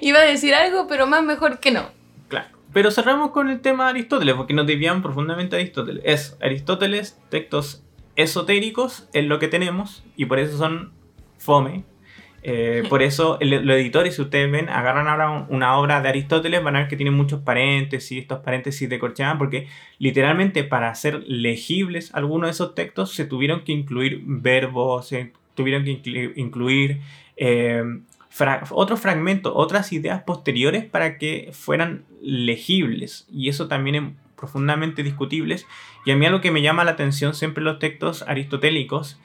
iba 0.00 0.20
a 0.20 0.24
decir 0.24 0.54
algo, 0.54 0.86
pero 0.88 1.06
más 1.08 1.22
mejor 1.24 1.58
que 1.58 1.72
no. 1.72 1.90
claro. 2.28 2.46
Pero 2.72 2.90
cerramos 2.90 3.30
con 3.30 3.48
el 3.48 3.60
tema 3.60 3.84
de 3.84 3.90
Aristóteles, 3.90 4.34
porque 4.34 4.52
nos 4.54 4.66
desviamos 4.66 5.02
profundamente 5.02 5.56
a 5.56 5.58
Aristóteles. 5.58 6.02
Es 6.04 6.36
Aristóteles, 6.42 7.18
textos 7.30 7.82
esotéricos, 8.16 9.08
es 9.12 9.24
lo 9.24 9.38
que 9.38 9.48
tenemos, 9.48 10.02
y 10.16 10.26
por 10.26 10.38
eso 10.38 10.56
son 10.58 10.92
fome. 11.38 11.84
Eh, 12.48 12.84
por 12.88 13.02
eso 13.02 13.38
el- 13.40 13.64
los 13.66 13.76
editores, 13.76 14.14
si 14.16 14.22
ustedes 14.22 14.50
ven, 14.52 14.68
agarran 14.68 15.08
ahora 15.08 15.30
un- 15.30 15.46
una 15.48 15.76
obra 15.78 16.00
de 16.00 16.08
Aristóteles, 16.08 16.62
van 16.62 16.76
a 16.76 16.80
ver 16.80 16.88
que 16.88 16.96
tiene 16.96 17.10
muchos 17.10 17.40
paréntesis, 17.40 18.20
estos 18.22 18.38
paréntesis 18.40 18.88
de 18.88 18.98
corchean, 19.00 19.36
porque 19.38 19.66
literalmente 19.98 20.62
para 20.62 20.88
hacer 20.90 21.24
legibles 21.26 22.14
algunos 22.14 22.46
de 22.48 22.52
esos 22.52 22.74
textos 22.74 23.12
se 23.14 23.24
tuvieron 23.24 23.62
que 23.64 23.72
incluir 23.72 24.20
verbos, 24.24 25.08
se 25.08 25.32
tuvieron 25.56 25.82
que 25.84 26.00
inclu- 26.00 26.32
incluir 26.36 27.00
eh, 27.36 27.82
fra- 28.28 28.62
otros 28.70 29.00
fragmentos, 29.00 29.52
otras 29.56 29.92
ideas 29.92 30.22
posteriores 30.22 30.84
para 30.84 31.18
que 31.18 31.50
fueran 31.52 32.04
legibles. 32.22 33.26
Y 33.32 33.48
eso 33.48 33.66
también 33.66 33.94
es 33.96 34.02
profundamente 34.36 35.02
discutibles. 35.02 35.66
Y 36.04 36.12
a 36.12 36.16
mí 36.16 36.24
algo 36.26 36.40
que 36.40 36.50
me 36.52 36.62
llama 36.62 36.84
la 36.84 36.92
atención 36.92 37.34
siempre 37.34 37.62
en 37.62 37.64
los 37.66 37.78
textos 37.78 38.22
aristotélicos 38.28 39.18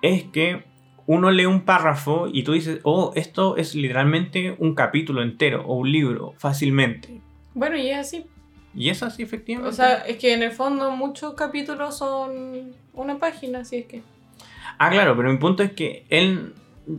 es 0.00 0.22
que 0.24 0.64
uno 1.06 1.30
lee 1.32 1.46
un 1.46 1.62
párrafo 1.62 2.28
y 2.32 2.44
tú 2.44 2.52
dices, 2.52 2.78
oh, 2.84 3.12
esto 3.16 3.56
es 3.56 3.74
literalmente 3.74 4.54
un 4.58 4.74
capítulo 4.74 5.20
entero 5.22 5.64
o 5.66 5.74
un 5.74 5.90
libro, 5.90 6.32
fácilmente. 6.38 7.20
Bueno, 7.54 7.76
y 7.76 7.90
es 7.90 7.98
así. 7.98 8.24
Y 8.74 8.88
es 8.88 9.02
así, 9.02 9.22
efectivamente. 9.24 9.68
O 9.68 9.72
sea, 9.72 9.96
es 10.06 10.16
que 10.16 10.32
en 10.32 10.42
el 10.44 10.52
fondo 10.52 10.90
muchos 10.92 11.34
capítulos 11.34 11.98
son 11.98 12.72
una 12.94 13.18
página, 13.18 13.58
así 13.60 13.76
es 13.78 13.86
que. 13.86 14.02
Ah, 14.78 14.90
claro, 14.90 15.16
pero 15.16 15.30
mi 15.30 15.38
punto 15.38 15.62
es 15.62 15.72
que 15.72 16.04
él 16.08 16.54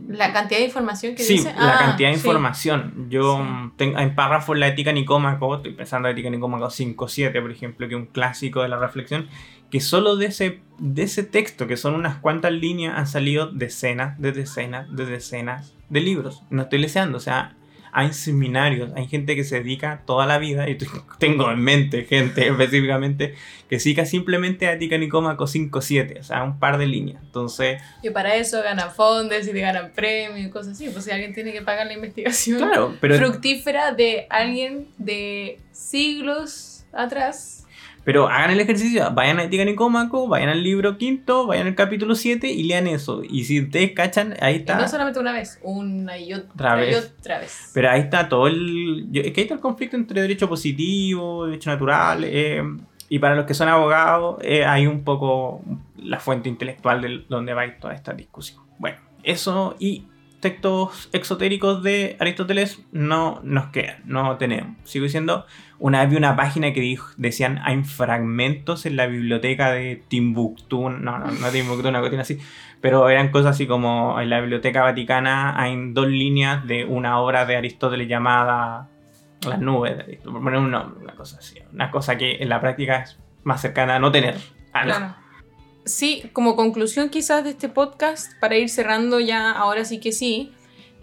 La 0.08 0.32
cantidad 0.32 0.60
de 0.60 0.64
información 0.66 1.14
que 1.14 1.22
Sí, 1.22 1.34
dice. 1.34 1.52
la 1.58 1.74
Ah, 1.74 1.78
cantidad 1.78 2.08
de 2.08 2.14
sí. 2.14 2.20
información. 2.26 3.06
Yo 3.10 3.36
Sí. 3.36 3.72
tengo 3.76 3.98
en 3.98 4.14
párrafo 4.14 4.54
la 4.54 4.66
ética 4.68 4.92
Nicómaco, 4.92 5.56
estoy 5.56 5.72
pensando 5.74 6.08
en 6.08 6.14
ética 6.14 6.30
Nicómaco 6.30 6.70
5.7, 6.70 7.40
por 7.42 7.50
ejemplo, 7.50 7.86
que 7.86 7.94
es 7.94 8.00
un 8.00 8.06
clásico 8.06 8.62
de 8.62 8.68
la 8.70 8.78
reflexión, 8.78 9.28
que 9.70 9.80
solo 9.80 10.16
de 10.16 10.26
ese, 10.26 10.60
de 10.78 11.02
ese 11.02 11.22
texto, 11.22 11.66
que 11.66 11.76
son 11.76 11.94
unas 11.94 12.16
cuantas 12.16 12.52
líneas, 12.52 12.96
han 12.96 13.06
salido 13.06 13.48
decenas 13.48 14.18
de 14.18 14.32
decenas 14.32 14.86
de 14.96 15.04
decenas 15.04 15.74
de 15.90 16.00
libros. 16.00 16.42
No 16.48 16.62
estoy 16.62 16.78
leseando, 16.78 17.18
o 17.18 17.20
sea, 17.20 17.54
hay 17.94 18.12
seminarios, 18.12 18.90
hay 18.96 19.06
gente 19.06 19.36
que 19.36 19.44
se 19.44 19.60
dedica 19.60 20.02
toda 20.04 20.26
la 20.26 20.38
vida, 20.38 20.68
y 20.68 20.76
tengo 21.18 21.50
en 21.50 21.60
mente 21.60 22.04
gente 22.04 22.48
específicamente, 22.48 23.34
que 23.70 23.78
se 23.78 23.90
dedica 23.90 24.04
simplemente 24.04 24.66
a 24.66 24.72
ética 24.72 24.98
Nicómaco 24.98 25.44
5.7, 25.44 26.18
o 26.18 26.22
sea, 26.24 26.42
un 26.42 26.58
par 26.58 26.76
de 26.76 26.86
líneas. 26.86 27.22
Entonces... 27.22 27.80
Y 28.02 28.10
para 28.10 28.34
eso 28.34 28.60
ganan 28.62 28.90
fondos 28.90 29.46
y 29.46 29.52
te 29.52 29.60
ganan 29.60 29.92
premios 29.94 30.48
y 30.48 30.50
cosas 30.50 30.72
así. 30.72 30.88
Pues 30.90 31.04
si 31.04 31.12
alguien 31.12 31.32
tiene 31.32 31.52
que 31.52 31.62
pagar 31.62 31.86
la 31.86 31.92
investigación 31.92 32.58
Claro, 32.58 32.96
pero 33.00 33.16
fructífera 33.16 33.92
de 33.92 34.26
alguien 34.28 34.88
de 34.98 35.60
siglos 35.70 36.84
atrás. 36.92 37.63
Pero 38.04 38.28
hagan 38.28 38.50
el 38.50 38.60
ejercicio, 38.60 39.10
vayan 39.14 39.38
a 39.38 39.44
Ética 39.44 39.64
Nicómaco, 39.64 40.28
vayan 40.28 40.50
al 40.50 40.62
libro 40.62 40.98
quinto, 40.98 41.46
vayan 41.46 41.66
al 41.68 41.74
capítulo 41.74 42.14
7 42.14 42.46
y 42.48 42.64
lean 42.64 42.86
eso. 42.86 43.22
Y 43.28 43.44
si 43.44 43.62
ustedes 43.62 43.92
cachan, 43.92 44.34
ahí 44.40 44.56
Y 44.56 44.58
está. 44.58 44.76
no 44.78 44.86
solamente 44.88 45.20
una 45.20 45.32
vez, 45.32 45.58
una 45.62 46.18
y 46.18 46.34
otra, 46.34 46.74
Otra 46.74 46.84
y 46.84 46.90
vez. 46.90 47.14
otra 47.18 47.38
vez. 47.38 47.70
Pero 47.72 47.90
ahí 47.90 48.00
está 48.00 48.28
todo 48.28 48.46
el. 48.46 49.08
Es 49.14 49.32
que 49.32 49.40
ahí 49.40 49.44
está 49.44 49.54
el 49.54 49.60
conflicto 49.60 49.96
entre 49.96 50.20
derecho 50.20 50.48
positivo, 50.48 51.46
derecho 51.46 51.70
natural. 51.70 52.24
eh, 52.24 52.62
y 53.08 53.18
para 53.18 53.34
los 53.36 53.44
que 53.46 53.54
son 53.54 53.68
abogados, 53.68 54.38
eh, 54.42 54.64
hay 54.64 54.86
un 54.86 55.04
poco 55.04 55.62
la 55.96 56.18
fuente 56.20 56.48
intelectual 56.48 57.00
de 57.02 57.24
donde 57.28 57.52
va 57.54 57.62
toda 57.78 57.94
esta 57.94 58.12
discusión. 58.14 58.62
Bueno, 58.78 58.96
eso 59.22 59.76
y 59.78 60.04
textos 60.44 61.08
exotéricos 61.14 61.82
de 61.82 62.18
Aristóteles 62.20 62.82
no 62.92 63.40
nos 63.44 63.68
quedan, 63.68 64.02
no 64.04 64.36
tenemos. 64.36 64.76
Sigo 64.84 65.04
diciendo, 65.04 65.46
una 65.78 66.02
vez 66.02 66.10
vi 66.10 66.16
una 66.16 66.36
página 66.36 66.74
que 66.74 66.82
dijo, 66.82 67.08
decían 67.16 67.62
hay 67.64 67.82
fragmentos 67.82 68.84
en 68.84 68.96
la 68.96 69.06
biblioteca 69.06 69.72
de 69.72 70.02
Timbuktu, 70.06 70.90
no, 70.90 71.18
no, 71.18 71.24
no 71.24 71.48
Timbuktu, 71.48 71.88
una 71.88 72.00
cuestión 72.00 72.20
así, 72.20 72.38
pero 72.82 73.08
eran 73.08 73.30
cosas 73.30 73.52
así 73.52 73.66
como 73.66 74.20
en 74.20 74.28
la 74.28 74.40
biblioteca 74.40 74.82
vaticana 74.82 75.58
hay 75.58 75.92
dos 75.92 76.08
líneas 76.08 76.66
de 76.66 76.84
una 76.84 77.18
obra 77.20 77.46
de 77.46 77.56
Aristóteles 77.56 78.06
llamada 78.06 78.90
Las 79.48 79.60
nubes 79.60 79.96
de 79.96 80.20
por 80.22 80.42
poner 80.42 80.60
un 80.60 80.70
nombre, 80.70 81.02
una 81.02 81.14
cosa 81.14 81.38
así, 81.38 81.58
una 81.72 81.90
cosa 81.90 82.18
que 82.18 82.36
en 82.36 82.50
la 82.50 82.60
práctica 82.60 82.98
es 82.98 83.18
más 83.44 83.62
cercana 83.62 83.96
a 83.96 83.98
no 83.98 84.12
tener. 84.12 84.36
algo. 84.74 84.94
Claro. 84.94 85.23
Sí, 85.84 86.22
como 86.32 86.56
conclusión 86.56 87.10
quizás 87.10 87.44
de 87.44 87.50
este 87.50 87.68
podcast, 87.68 88.32
para 88.40 88.56
ir 88.56 88.70
cerrando 88.70 89.20
ya, 89.20 89.50
ahora 89.50 89.84
sí 89.84 90.00
que 90.00 90.12
sí, 90.12 90.52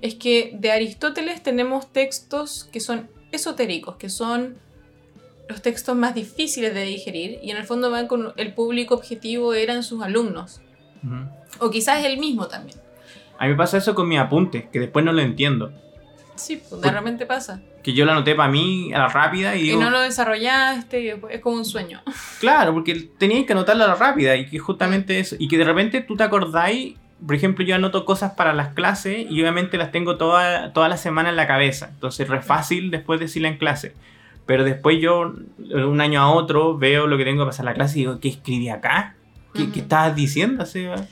es 0.01 0.15
que 0.15 0.51
de 0.55 0.71
Aristóteles 0.71 1.43
tenemos 1.43 1.91
textos 1.91 2.67
que 2.71 2.79
son 2.79 3.09
esotéricos, 3.31 3.97
que 3.97 4.09
son 4.09 4.57
los 5.47 5.61
textos 5.61 5.95
más 5.95 6.15
difíciles 6.15 6.73
de 6.73 6.83
digerir 6.83 7.39
y 7.43 7.51
en 7.51 7.57
el 7.57 7.65
fondo 7.65 7.91
van 7.91 8.07
con 8.07 8.33
el 8.37 8.53
público 8.53 8.95
objetivo 8.95 9.53
eran 9.53 9.83
sus 9.83 10.01
alumnos, 10.01 10.61
o 11.59 11.69
quizás 11.69 12.03
él 12.03 12.17
mismo 12.17 12.47
también. 12.47 12.79
A 13.37 13.45
mí 13.45 13.51
me 13.51 13.57
pasa 13.57 13.77
eso 13.77 13.93
con 13.93 14.07
mis 14.07 14.19
apuntes, 14.19 14.65
que 14.71 14.79
después 14.79 15.03
no 15.05 15.11
lo 15.11 15.21
entiendo. 15.21 15.73
Sí, 16.35 16.61
pues 16.69 16.81
de 16.81 16.91
repente 16.91 17.25
pasa. 17.25 17.61
Que 17.83 17.93
yo 17.93 18.05
lo 18.05 18.11
anoté 18.11 18.35
para 18.35 18.49
mí 18.51 18.93
a 18.93 18.99
la 18.99 19.07
rápida 19.07 19.55
y 19.55 19.59
Y 19.59 19.63
digo, 19.63 19.81
no 19.81 19.89
lo 19.89 20.01
desarrollaste, 20.01 21.01
y 21.01 21.05
después 21.05 21.35
es 21.35 21.41
como 21.41 21.57
un 21.57 21.65
sueño. 21.65 22.01
claro, 22.39 22.73
porque 22.73 23.09
tenías 23.17 23.45
que 23.45 23.53
anotarlo 23.53 23.83
a 23.83 23.87
la 23.87 23.95
rápida 23.95 24.35
y 24.35 24.47
que 24.47 24.59
justamente 24.59 25.19
eso, 25.19 25.35
y 25.39 25.47
que 25.47 25.57
de 25.57 25.63
repente 25.63 26.01
tú 26.01 26.15
te 26.15 26.23
acordáis, 26.23 26.95
por 27.25 27.35
ejemplo, 27.35 27.63
yo 27.63 27.75
anoto 27.75 28.05
cosas 28.05 28.33
para 28.33 28.53
las 28.53 28.69
clases 28.69 29.25
y 29.29 29.41
obviamente 29.41 29.77
las 29.77 29.91
tengo 29.91 30.17
toda, 30.17 30.73
toda 30.73 30.89
la 30.89 30.97
semana 30.97 31.29
en 31.29 31.35
la 31.35 31.47
cabeza, 31.47 31.89
entonces 31.93 32.21
es 32.21 32.29
re 32.29 32.41
fácil 32.41 32.91
después 32.91 33.19
decirla 33.19 33.47
en 33.47 33.57
clase. 33.57 33.93
Pero 34.47 34.63
después 34.63 34.99
yo, 34.99 35.33
un 35.71 36.01
año 36.01 36.19
a 36.19 36.31
otro, 36.31 36.77
veo 36.77 37.07
lo 37.07 37.17
que 37.17 37.23
tengo 37.23 37.43
que 37.43 37.49
pasar 37.49 37.63
en 37.63 37.67
la 37.67 37.73
clase 37.75 37.97
y 37.97 38.01
digo, 38.01 38.19
¿qué 38.19 38.29
escribí 38.29 38.69
acá? 38.69 39.15
¿Qué, 39.53 39.63
Ujú. 39.63 39.71
¿qué 39.71 39.79
estabas 39.81 40.15
diciendo? 40.15 40.65
Seba? 40.65 41.05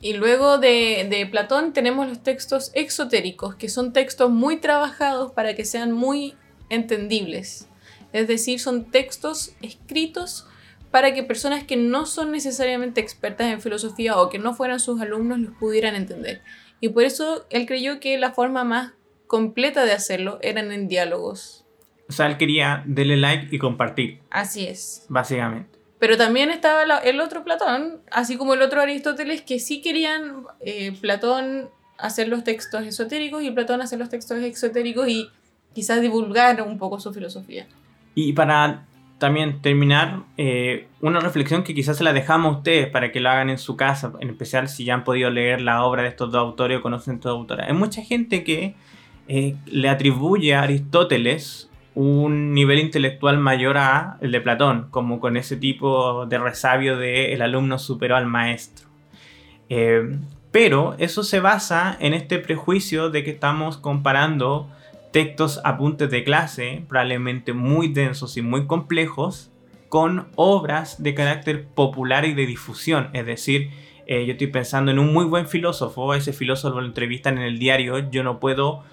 Y 0.00 0.12
luego 0.14 0.58
de, 0.58 1.06
de 1.08 1.26
Platón 1.26 1.72
tenemos 1.72 2.06
los 2.08 2.22
textos 2.22 2.70
exotéricos, 2.74 3.54
que 3.54 3.68
son 3.68 3.92
textos 3.92 4.30
muy 4.30 4.58
trabajados 4.58 5.32
para 5.32 5.54
que 5.54 5.64
sean 5.64 5.92
muy 5.92 6.34
entendibles. 6.68 7.68
Es 8.12 8.28
decir, 8.28 8.60
son 8.60 8.90
textos 8.90 9.52
escritos 9.62 10.46
para 10.90 11.12
que 11.12 11.22
personas 11.22 11.64
que 11.64 11.76
no 11.76 12.06
son 12.06 12.30
necesariamente 12.32 13.00
expertas 13.00 13.52
en 13.52 13.60
filosofía 13.60 14.16
o 14.18 14.28
que 14.28 14.38
no 14.38 14.54
fueran 14.54 14.80
sus 14.80 15.00
alumnos 15.00 15.38
los 15.38 15.54
pudieran 15.54 15.94
entender. 15.96 16.42
Y 16.80 16.90
por 16.90 17.04
eso 17.04 17.46
él 17.50 17.66
creyó 17.66 18.00
que 18.00 18.18
la 18.18 18.32
forma 18.32 18.64
más 18.64 18.92
completa 19.26 19.84
de 19.84 19.92
hacerlo 19.92 20.38
eran 20.42 20.72
en 20.72 20.88
diálogos. 20.88 21.64
O 22.08 22.12
sea, 22.12 22.26
él 22.26 22.36
quería 22.36 22.84
darle 22.86 23.16
like 23.16 23.54
y 23.54 23.58
compartir, 23.58 24.20
Así 24.30 24.66
es. 24.66 25.04
básicamente. 25.08 25.75
Pero 25.98 26.16
también 26.16 26.50
estaba 26.50 26.82
el 26.82 27.20
otro 27.20 27.42
Platón, 27.42 28.00
así 28.10 28.36
como 28.36 28.54
el 28.54 28.62
otro 28.62 28.82
Aristóteles, 28.82 29.42
que 29.42 29.58
sí 29.58 29.80
querían 29.80 30.44
eh, 30.60 30.92
Platón 31.00 31.70
hacer 31.98 32.28
los 32.28 32.44
textos 32.44 32.84
esotéricos 32.84 33.42
y 33.42 33.50
Platón 33.50 33.80
hacer 33.80 33.98
los 33.98 34.10
textos 34.10 34.38
exotéricos 34.42 35.08
y 35.08 35.30
quizás 35.74 36.02
divulgar 36.02 36.60
un 36.62 36.78
poco 36.78 37.00
su 37.00 37.14
filosofía. 37.14 37.66
Y 38.14 38.34
para 38.34 38.84
también 39.18 39.62
terminar, 39.62 40.24
eh, 40.36 40.88
una 41.00 41.20
reflexión 41.20 41.62
que 41.62 41.74
quizás 41.74 41.96
se 41.96 42.04
la 42.04 42.12
dejamos 42.12 42.54
a 42.54 42.58
ustedes 42.58 42.88
para 42.88 43.12
que 43.12 43.20
lo 43.20 43.30
hagan 43.30 43.48
en 43.48 43.58
su 43.58 43.76
casa, 43.76 44.12
en 44.20 44.28
especial 44.28 44.68
si 44.68 44.84
ya 44.84 44.94
han 44.94 45.04
podido 45.04 45.30
leer 45.30 45.62
la 45.62 45.84
obra 45.84 46.02
de 46.02 46.08
estos 46.08 46.30
dos 46.30 46.40
autores 46.40 46.78
o 46.78 46.82
conocen 46.82 47.14
estos 47.14 47.30
autores. 47.30 47.66
Hay 47.66 47.74
mucha 47.74 48.02
gente 48.02 48.44
que 48.44 48.74
eh, 49.28 49.56
le 49.66 49.88
atribuye 49.88 50.54
a 50.54 50.62
Aristóteles 50.62 51.70
un 51.96 52.52
nivel 52.52 52.78
intelectual 52.78 53.38
mayor 53.38 53.78
a 53.78 54.18
el 54.20 54.30
de 54.30 54.42
Platón, 54.42 54.88
como 54.90 55.18
con 55.18 55.38
ese 55.38 55.56
tipo 55.56 56.26
de 56.26 56.36
resabio 56.36 56.98
de 56.98 57.32
el 57.32 57.40
alumno 57.40 57.78
superó 57.78 58.16
al 58.16 58.26
maestro. 58.26 58.86
Eh, 59.70 60.18
pero 60.52 60.94
eso 60.98 61.24
se 61.24 61.40
basa 61.40 61.96
en 61.98 62.12
este 62.12 62.38
prejuicio 62.38 63.08
de 63.08 63.24
que 63.24 63.30
estamos 63.30 63.78
comparando 63.78 64.68
textos 65.10 65.58
apuntes 65.64 66.10
de 66.10 66.22
clase, 66.22 66.84
probablemente 66.86 67.54
muy 67.54 67.88
densos 67.88 68.36
y 68.36 68.42
muy 68.42 68.66
complejos, 68.66 69.50
con 69.88 70.28
obras 70.36 71.02
de 71.02 71.14
carácter 71.14 71.64
popular 71.64 72.26
y 72.26 72.34
de 72.34 72.44
difusión. 72.44 73.08
Es 73.14 73.24
decir, 73.24 73.70
eh, 74.06 74.26
yo 74.26 74.32
estoy 74.32 74.48
pensando 74.48 74.90
en 74.90 74.98
un 74.98 75.14
muy 75.14 75.24
buen 75.24 75.48
filósofo, 75.48 76.12
ese 76.12 76.34
filósofo 76.34 76.78
lo 76.78 76.86
entrevistan 76.86 77.38
en 77.38 77.44
el 77.44 77.58
diario, 77.58 78.10
yo 78.10 78.22
no 78.22 78.38
puedo 78.38 78.84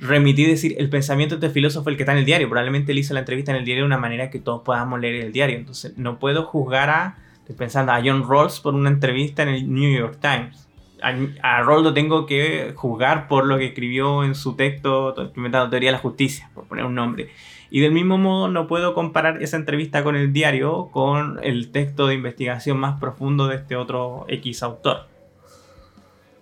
remitir 0.00 0.48
decir 0.48 0.74
el 0.78 0.88
pensamiento 0.88 1.36
de 1.36 1.46
este 1.46 1.54
filósofo 1.54 1.90
el 1.90 1.96
que 1.96 2.02
está 2.02 2.12
en 2.12 2.18
el 2.18 2.24
diario, 2.24 2.48
probablemente 2.48 2.92
él 2.92 2.98
hizo 2.98 3.12
la 3.12 3.20
entrevista 3.20 3.52
en 3.52 3.58
el 3.58 3.64
diario 3.64 3.84
de 3.84 3.86
una 3.86 3.98
manera 3.98 4.30
que 4.30 4.38
todos 4.38 4.62
podamos 4.62 4.98
leer 4.98 5.26
el 5.26 5.32
diario, 5.32 5.56
entonces 5.56 5.96
no 5.98 6.18
puedo 6.18 6.44
juzgar 6.44 6.88
a, 6.88 7.18
estoy 7.40 7.54
pensando 7.54 7.92
a 7.92 8.00
John 8.02 8.26
Rawls 8.28 8.60
por 8.60 8.74
una 8.74 8.88
entrevista 8.88 9.42
en 9.42 9.50
el 9.50 9.72
New 9.72 9.96
York 9.96 10.18
Times. 10.20 10.68
A, 11.02 11.14
a 11.42 11.62
Rawls 11.62 11.82
lo 11.82 11.94
tengo 11.94 12.26
que 12.26 12.72
juzgar 12.74 13.28
por 13.28 13.46
lo 13.46 13.58
que 13.58 13.66
escribió 13.66 14.24
en 14.24 14.34
su 14.34 14.54
texto 14.56 15.14
inventando 15.36 15.70
teoría 15.70 15.88
de 15.88 15.92
la 15.92 15.98
justicia, 15.98 16.50
por 16.54 16.66
poner 16.66 16.84
un 16.84 16.94
nombre. 16.94 17.28
Y 17.70 17.80
del 17.80 17.92
mismo 17.92 18.18
modo 18.18 18.48
no 18.48 18.66
puedo 18.66 18.94
comparar 18.94 19.42
esa 19.42 19.56
entrevista 19.56 20.02
con 20.02 20.16
el 20.16 20.32
diario 20.32 20.88
con 20.92 21.38
el 21.42 21.70
texto 21.70 22.06
de 22.06 22.14
investigación 22.14 22.78
más 22.78 22.98
profundo 22.98 23.46
de 23.48 23.56
este 23.56 23.76
otro 23.76 24.24
X 24.28 24.62
autor. 24.62 25.08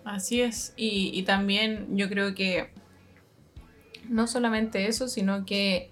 Así 0.03 0.41
es. 0.41 0.73
Y 0.75 1.21
también 1.23 1.85
yo 1.95 2.09
creo 2.09 2.33
que 2.33 2.71
no 4.09 4.27
solamente 4.27 4.87
eso, 4.87 5.07
sino 5.07 5.45
que 5.45 5.89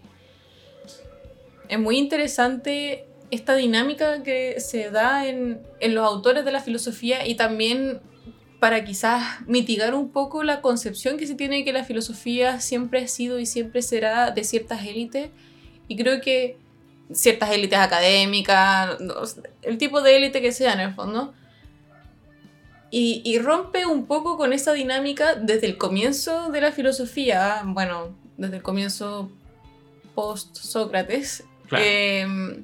es 1.70 1.80
muy 1.80 1.98
interesante 1.98 3.06
esta 3.30 3.56
dinámica 3.56 4.24
que 4.24 4.60
se 4.60 4.90
da 4.90 5.28
en, 5.28 5.62
en 5.80 5.96
los 5.96 6.06
autores 6.06 6.46
de 6.46 6.52
la 6.52 6.62
filosofía 6.62 7.28
y 7.28 7.36
también 7.36 8.02
para 8.60 8.84
quizás 8.84 9.42
mitigar 9.46 9.94
un 9.94 10.10
poco 10.10 10.44
la 10.44 10.62
concepción 10.62 11.18
que 11.18 11.28
se 11.28 11.36
tiene 11.36 11.64
que 11.64 11.74
la 11.74 11.84
filosofía 11.84 12.60
siempre 12.60 13.04
ha 13.04 13.08
sido 13.08 13.40
y 13.40 13.46
siempre 13.46 13.82
será 13.82 14.32
de 14.32 14.44
ciertas 14.44 14.86
élites. 14.86 15.30
Y 15.88 15.96
creo 15.96 16.22
que 16.22 16.58
ciertas 17.12 17.52
élites 17.52 17.80
académicas, 17.80 18.98
el 19.62 19.78
tipo 19.78 20.02
de 20.02 20.18
élite 20.18 20.42
que 20.42 20.52
sea 20.52 20.74
en 20.74 20.80
el 20.80 20.94
fondo. 20.94 21.34
Y, 22.90 23.22
y 23.26 23.40
rompe 23.40 23.86
un 23.86 24.06
poco 24.06 24.38
con 24.38 24.54
esa 24.54 24.72
dinámica 24.74 25.36
desde 25.36 25.68
el 25.68 25.78
comienzo 25.78 26.50
de 26.52 26.62
la 26.62 26.72
filosofía, 26.72 27.62
bueno, 27.66 28.16
desde 28.38 28.58
el 28.58 28.62
comienzo 28.64 29.30
post-Sócrates, 30.16 31.44
Claro. 31.68 31.84
eh, 31.86 32.64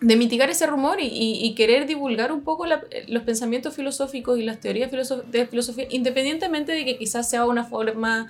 de 0.00 0.16
mitigar 0.16 0.50
ese 0.50 0.66
rumor 0.66 0.98
y, 1.00 1.54
querer 1.56 1.86
divulgar 1.86 2.30
un 2.32 2.42
poco 2.42 2.66
la- 2.66 2.82
los 3.08 3.22
pensamientos 3.22 3.74
filosóficos 3.74 4.38
y 4.38 4.42
las 4.42 4.60
teorías 4.60 4.90
de 4.90 5.46
filosofía, 5.46 5.86
independientemente 5.90 6.72
de 6.72 6.84
que 6.84 6.98
quizás 6.98 7.30
sea 7.30 7.44
una 7.46 7.64
forma 7.64 8.28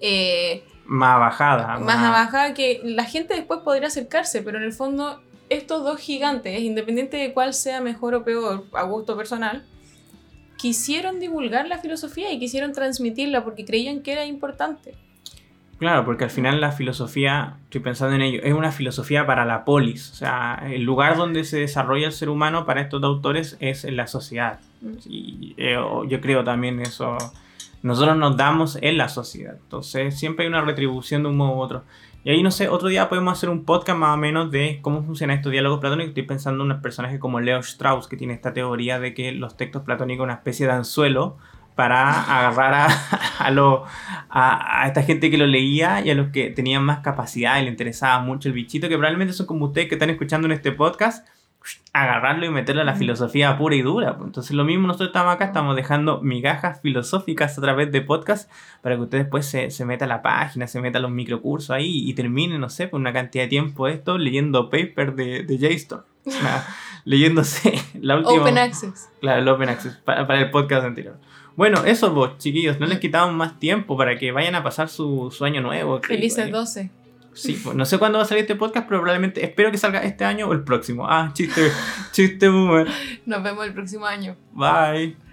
eh, 0.00 0.64
Más 0.84 1.18
bajada. 1.20 1.78
más 1.78 1.98
abajo 1.98 2.54
que 2.54 2.80
la 2.84 3.04
gente 3.04 3.34
después 3.34 3.60
podría 3.60 3.86
acercarse, 3.88 4.42
pero 4.42 4.58
en 4.58 4.64
el 4.64 4.72
fondo 4.72 5.20
estos 5.48 5.84
dos 5.84 6.00
gigantes, 6.00 6.60
independiente 6.60 7.16
de 7.18 7.32
cuál 7.32 7.54
sea 7.54 7.80
mejor 7.80 8.14
o 8.14 8.24
peor 8.24 8.64
a 8.72 8.82
gusto 8.82 9.16
personal, 9.16 9.64
quisieron 10.66 11.20
divulgar 11.20 11.68
la 11.68 11.78
filosofía 11.78 12.32
y 12.32 12.40
quisieron 12.40 12.72
transmitirla 12.72 13.44
porque 13.44 13.64
creían 13.64 14.00
que 14.00 14.10
era 14.10 14.26
importante. 14.26 14.94
Claro, 15.78 16.04
porque 16.04 16.24
al 16.24 16.30
final 16.30 16.60
la 16.60 16.72
filosofía, 16.72 17.58
estoy 17.62 17.82
pensando 17.82 18.16
en 18.16 18.22
ello, 18.22 18.40
es 18.42 18.52
una 18.52 18.72
filosofía 18.72 19.24
para 19.26 19.44
la 19.44 19.64
polis. 19.64 20.10
O 20.10 20.14
sea, 20.16 20.60
el 20.68 20.82
lugar 20.82 21.16
donde 21.16 21.44
se 21.44 21.58
desarrolla 21.60 22.08
el 22.08 22.12
ser 22.12 22.30
humano 22.30 22.66
para 22.66 22.80
estos 22.80 23.00
autores 23.04 23.56
es 23.60 23.84
en 23.84 23.94
la 23.94 24.08
sociedad. 24.08 24.58
Y 25.08 25.54
eh, 25.56 25.78
yo 26.08 26.20
creo 26.20 26.42
también 26.42 26.80
eso. 26.80 27.16
Nosotros 27.82 28.16
nos 28.16 28.36
damos 28.36 28.76
en 28.82 28.98
la 28.98 29.08
sociedad. 29.08 29.54
Entonces 29.62 30.18
siempre 30.18 30.46
hay 30.46 30.48
una 30.48 30.62
retribución 30.62 31.22
de 31.22 31.28
un 31.28 31.36
modo 31.36 31.52
u 31.52 31.60
otro. 31.60 31.84
Y 32.26 32.30
ahí 32.30 32.42
no 32.42 32.50
sé, 32.50 32.68
otro 32.68 32.88
día 32.88 33.08
podemos 33.08 33.32
hacer 33.34 33.48
un 33.50 33.64
podcast 33.64 33.96
más 33.96 34.14
o 34.14 34.16
menos 34.16 34.50
de 34.50 34.80
cómo 34.82 35.04
funcionan 35.04 35.36
estos 35.36 35.52
diálogos 35.52 35.78
platónicos. 35.78 36.08
Estoy 36.08 36.24
pensando 36.24 36.64
en 36.64 36.72
unos 36.72 36.82
personajes 36.82 37.20
como 37.20 37.38
Leo 37.38 37.60
Strauss, 37.60 38.08
que 38.08 38.16
tiene 38.16 38.34
esta 38.34 38.52
teoría 38.52 38.98
de 38.98 39.14
que 39.14 39.30
los 39.30 39.56
textos 39.56 39.82
platónicos 39.82 40.22
son 40.22 40.30
una 40.30 40.34
especie 40.34 40.66
de 40.66 40.72
anzuelo 40.72 41.36
para 41.76 42.22
agarrar 42.22 42.74
a, 42.74 42.86
a, 43.38 43.50
lo- 43.52 43.84
a, 44.28 44.82
a 44.82 44.88
esta 44.88 45.02
gente 45.04 45.30
que 45.30 45.38
lo 45.38 45.46
leía 45.46 46.00
y 46.04 46.10
a 46.10 46.16
los 46.16 46.30
que 46.30 46.50
tenían 46.50 46.82
más 46.82 46.98
capacidad 46.98 47.60
y 47.60 47.62
le 47.62 47.68
interesaba 47.70 48.18
mucho 48.18 48.48
el 48.48 48.54
bichito, 48.54 48.88
que 48.88 48.96
probablemente 48.96 49.32
son 49.32 49.46
como 49.46 49.66
ustedes 49.66 49.88
que 49.88 49.94
están 49.94 50.10
escuchando 50.10 50.46
en 50.46 50.52
este 50.52 50.72
podcast, 50.72 51.28
agarrarlo 51.92 52.46
y 52.46 52.50
meterlo 52.50 52.82
a 52.82 52.84
la 52.84 52.94
filosofía 52.94 53.56
pura 53.56 53.74
y 53.74 53.82
dura. 53.82 54.16
pues. 54.16 54.26
Entonces 54.26 54.52
lo 54.52 54.64
mismo 54.64 54.86
nosotros 54.86 55.08
estamos 55.08 55.34
acá, 55.34 55.46
estamos 55.46 55.76
dejando 55.76 56.20
migajas 56.20 56.80
filosóficas 56.80 57.56
a 57.56 57.60
través 57.60 57.90
de 57.90 58.02
podcast 58.02 58.50
para 58.82 58.96
que 58.96 59.02
ustedes 59.02 59.24
después 59.24 59.46
se, 59.46 59.70
se 59.70 59.84
metan 59.84 60.10
a 60.10 60.16
la 60.16 60.22
página, 60.22 60.66
se 60.66 60.80
metan 60.80 61.00
a 61.00 61.02
los 61.04 61.10
microcursos 61.10 61.70
ahí 61.70 62.08
y 62.08 62.14
terminen, 62.14 62.60
no 62.60 62.68
sé, 62.68 62.88
por 62.88 63.00
una 63.00 63.12
cantidad 63.12 63.44
de 63.44 63.48
tiempo 63.48 63.88
esto 63.88 64.18
leyendo 64.18 64.70
paper 64.70 65.14
de, 65.14 65.42
de 65.44 65.58
JSTOR. 65.58 66.04
O 66.26 66.30
sea, 66.30 66.66
leyéndose 67.04 67.72
la 68.00 68.16
última... 68.16 68.42
Open 68.42 68.58
Access. 68.58 69.08
Claro, 69.20 69.40
el 69.40 69.48
Open 69.48 69.68
Access, 69.68 69.96
para, 69.96 70.26
para 70.26 70.40
el 70.40 70.50
podcast 70.50 70.84
anterior. 70.84 71.16
Bueno, 71.56 71.84
eso 71.86 72.12
vos, 72.12 72.36
chiquillos, 72.36 72.78
no 72.78 72.86
les 72.86 72.98
quitamos 72.98 73.34
más 73.34 73.58
tiempo 73.58 73.96
para 73.96 74.18
que 74.18 74.30
vayan 74.30 74.54
a 74.54 74.62
pasar 74.62 74.90
su, 74.90 75.30
su 75.30 75.44
año 75.46 75.62
nuevo. 75.62 76.00
Felices 76.02 76.50
12. 76.50 76.90
Sí, 77.36 77.60
pues, 77.62 77.76
no 77.76 77.84
sé 77.84 77.98
cuándo 77.98 78.18
va 78.18 78.24
a 78.24 78.26
salir 78.26 78.42
este 78.42 78.56
podcast, 78.56 78.88
pero 78.88 79.00
probablemente 79.00 79.44
espero 79.44 79.70
que 79.70 79.78
salga 79.78 80.02
este 80.02 80.24
año 80.24 80.48
o 80.48 80.52
el 80.52 80.64
próximo. 80.64 81.06
Ah, 81.08 81.30
chiste, 81.34 81.70
chiste 82.12 82.48
boomer. 82.48 82.88
Nos 83.26 83.42
vemos 83.42 83.66
el 83.66 83.74
próximo 83.74 84.06
año. 84.06 84.36
Bye. 84.52 85.25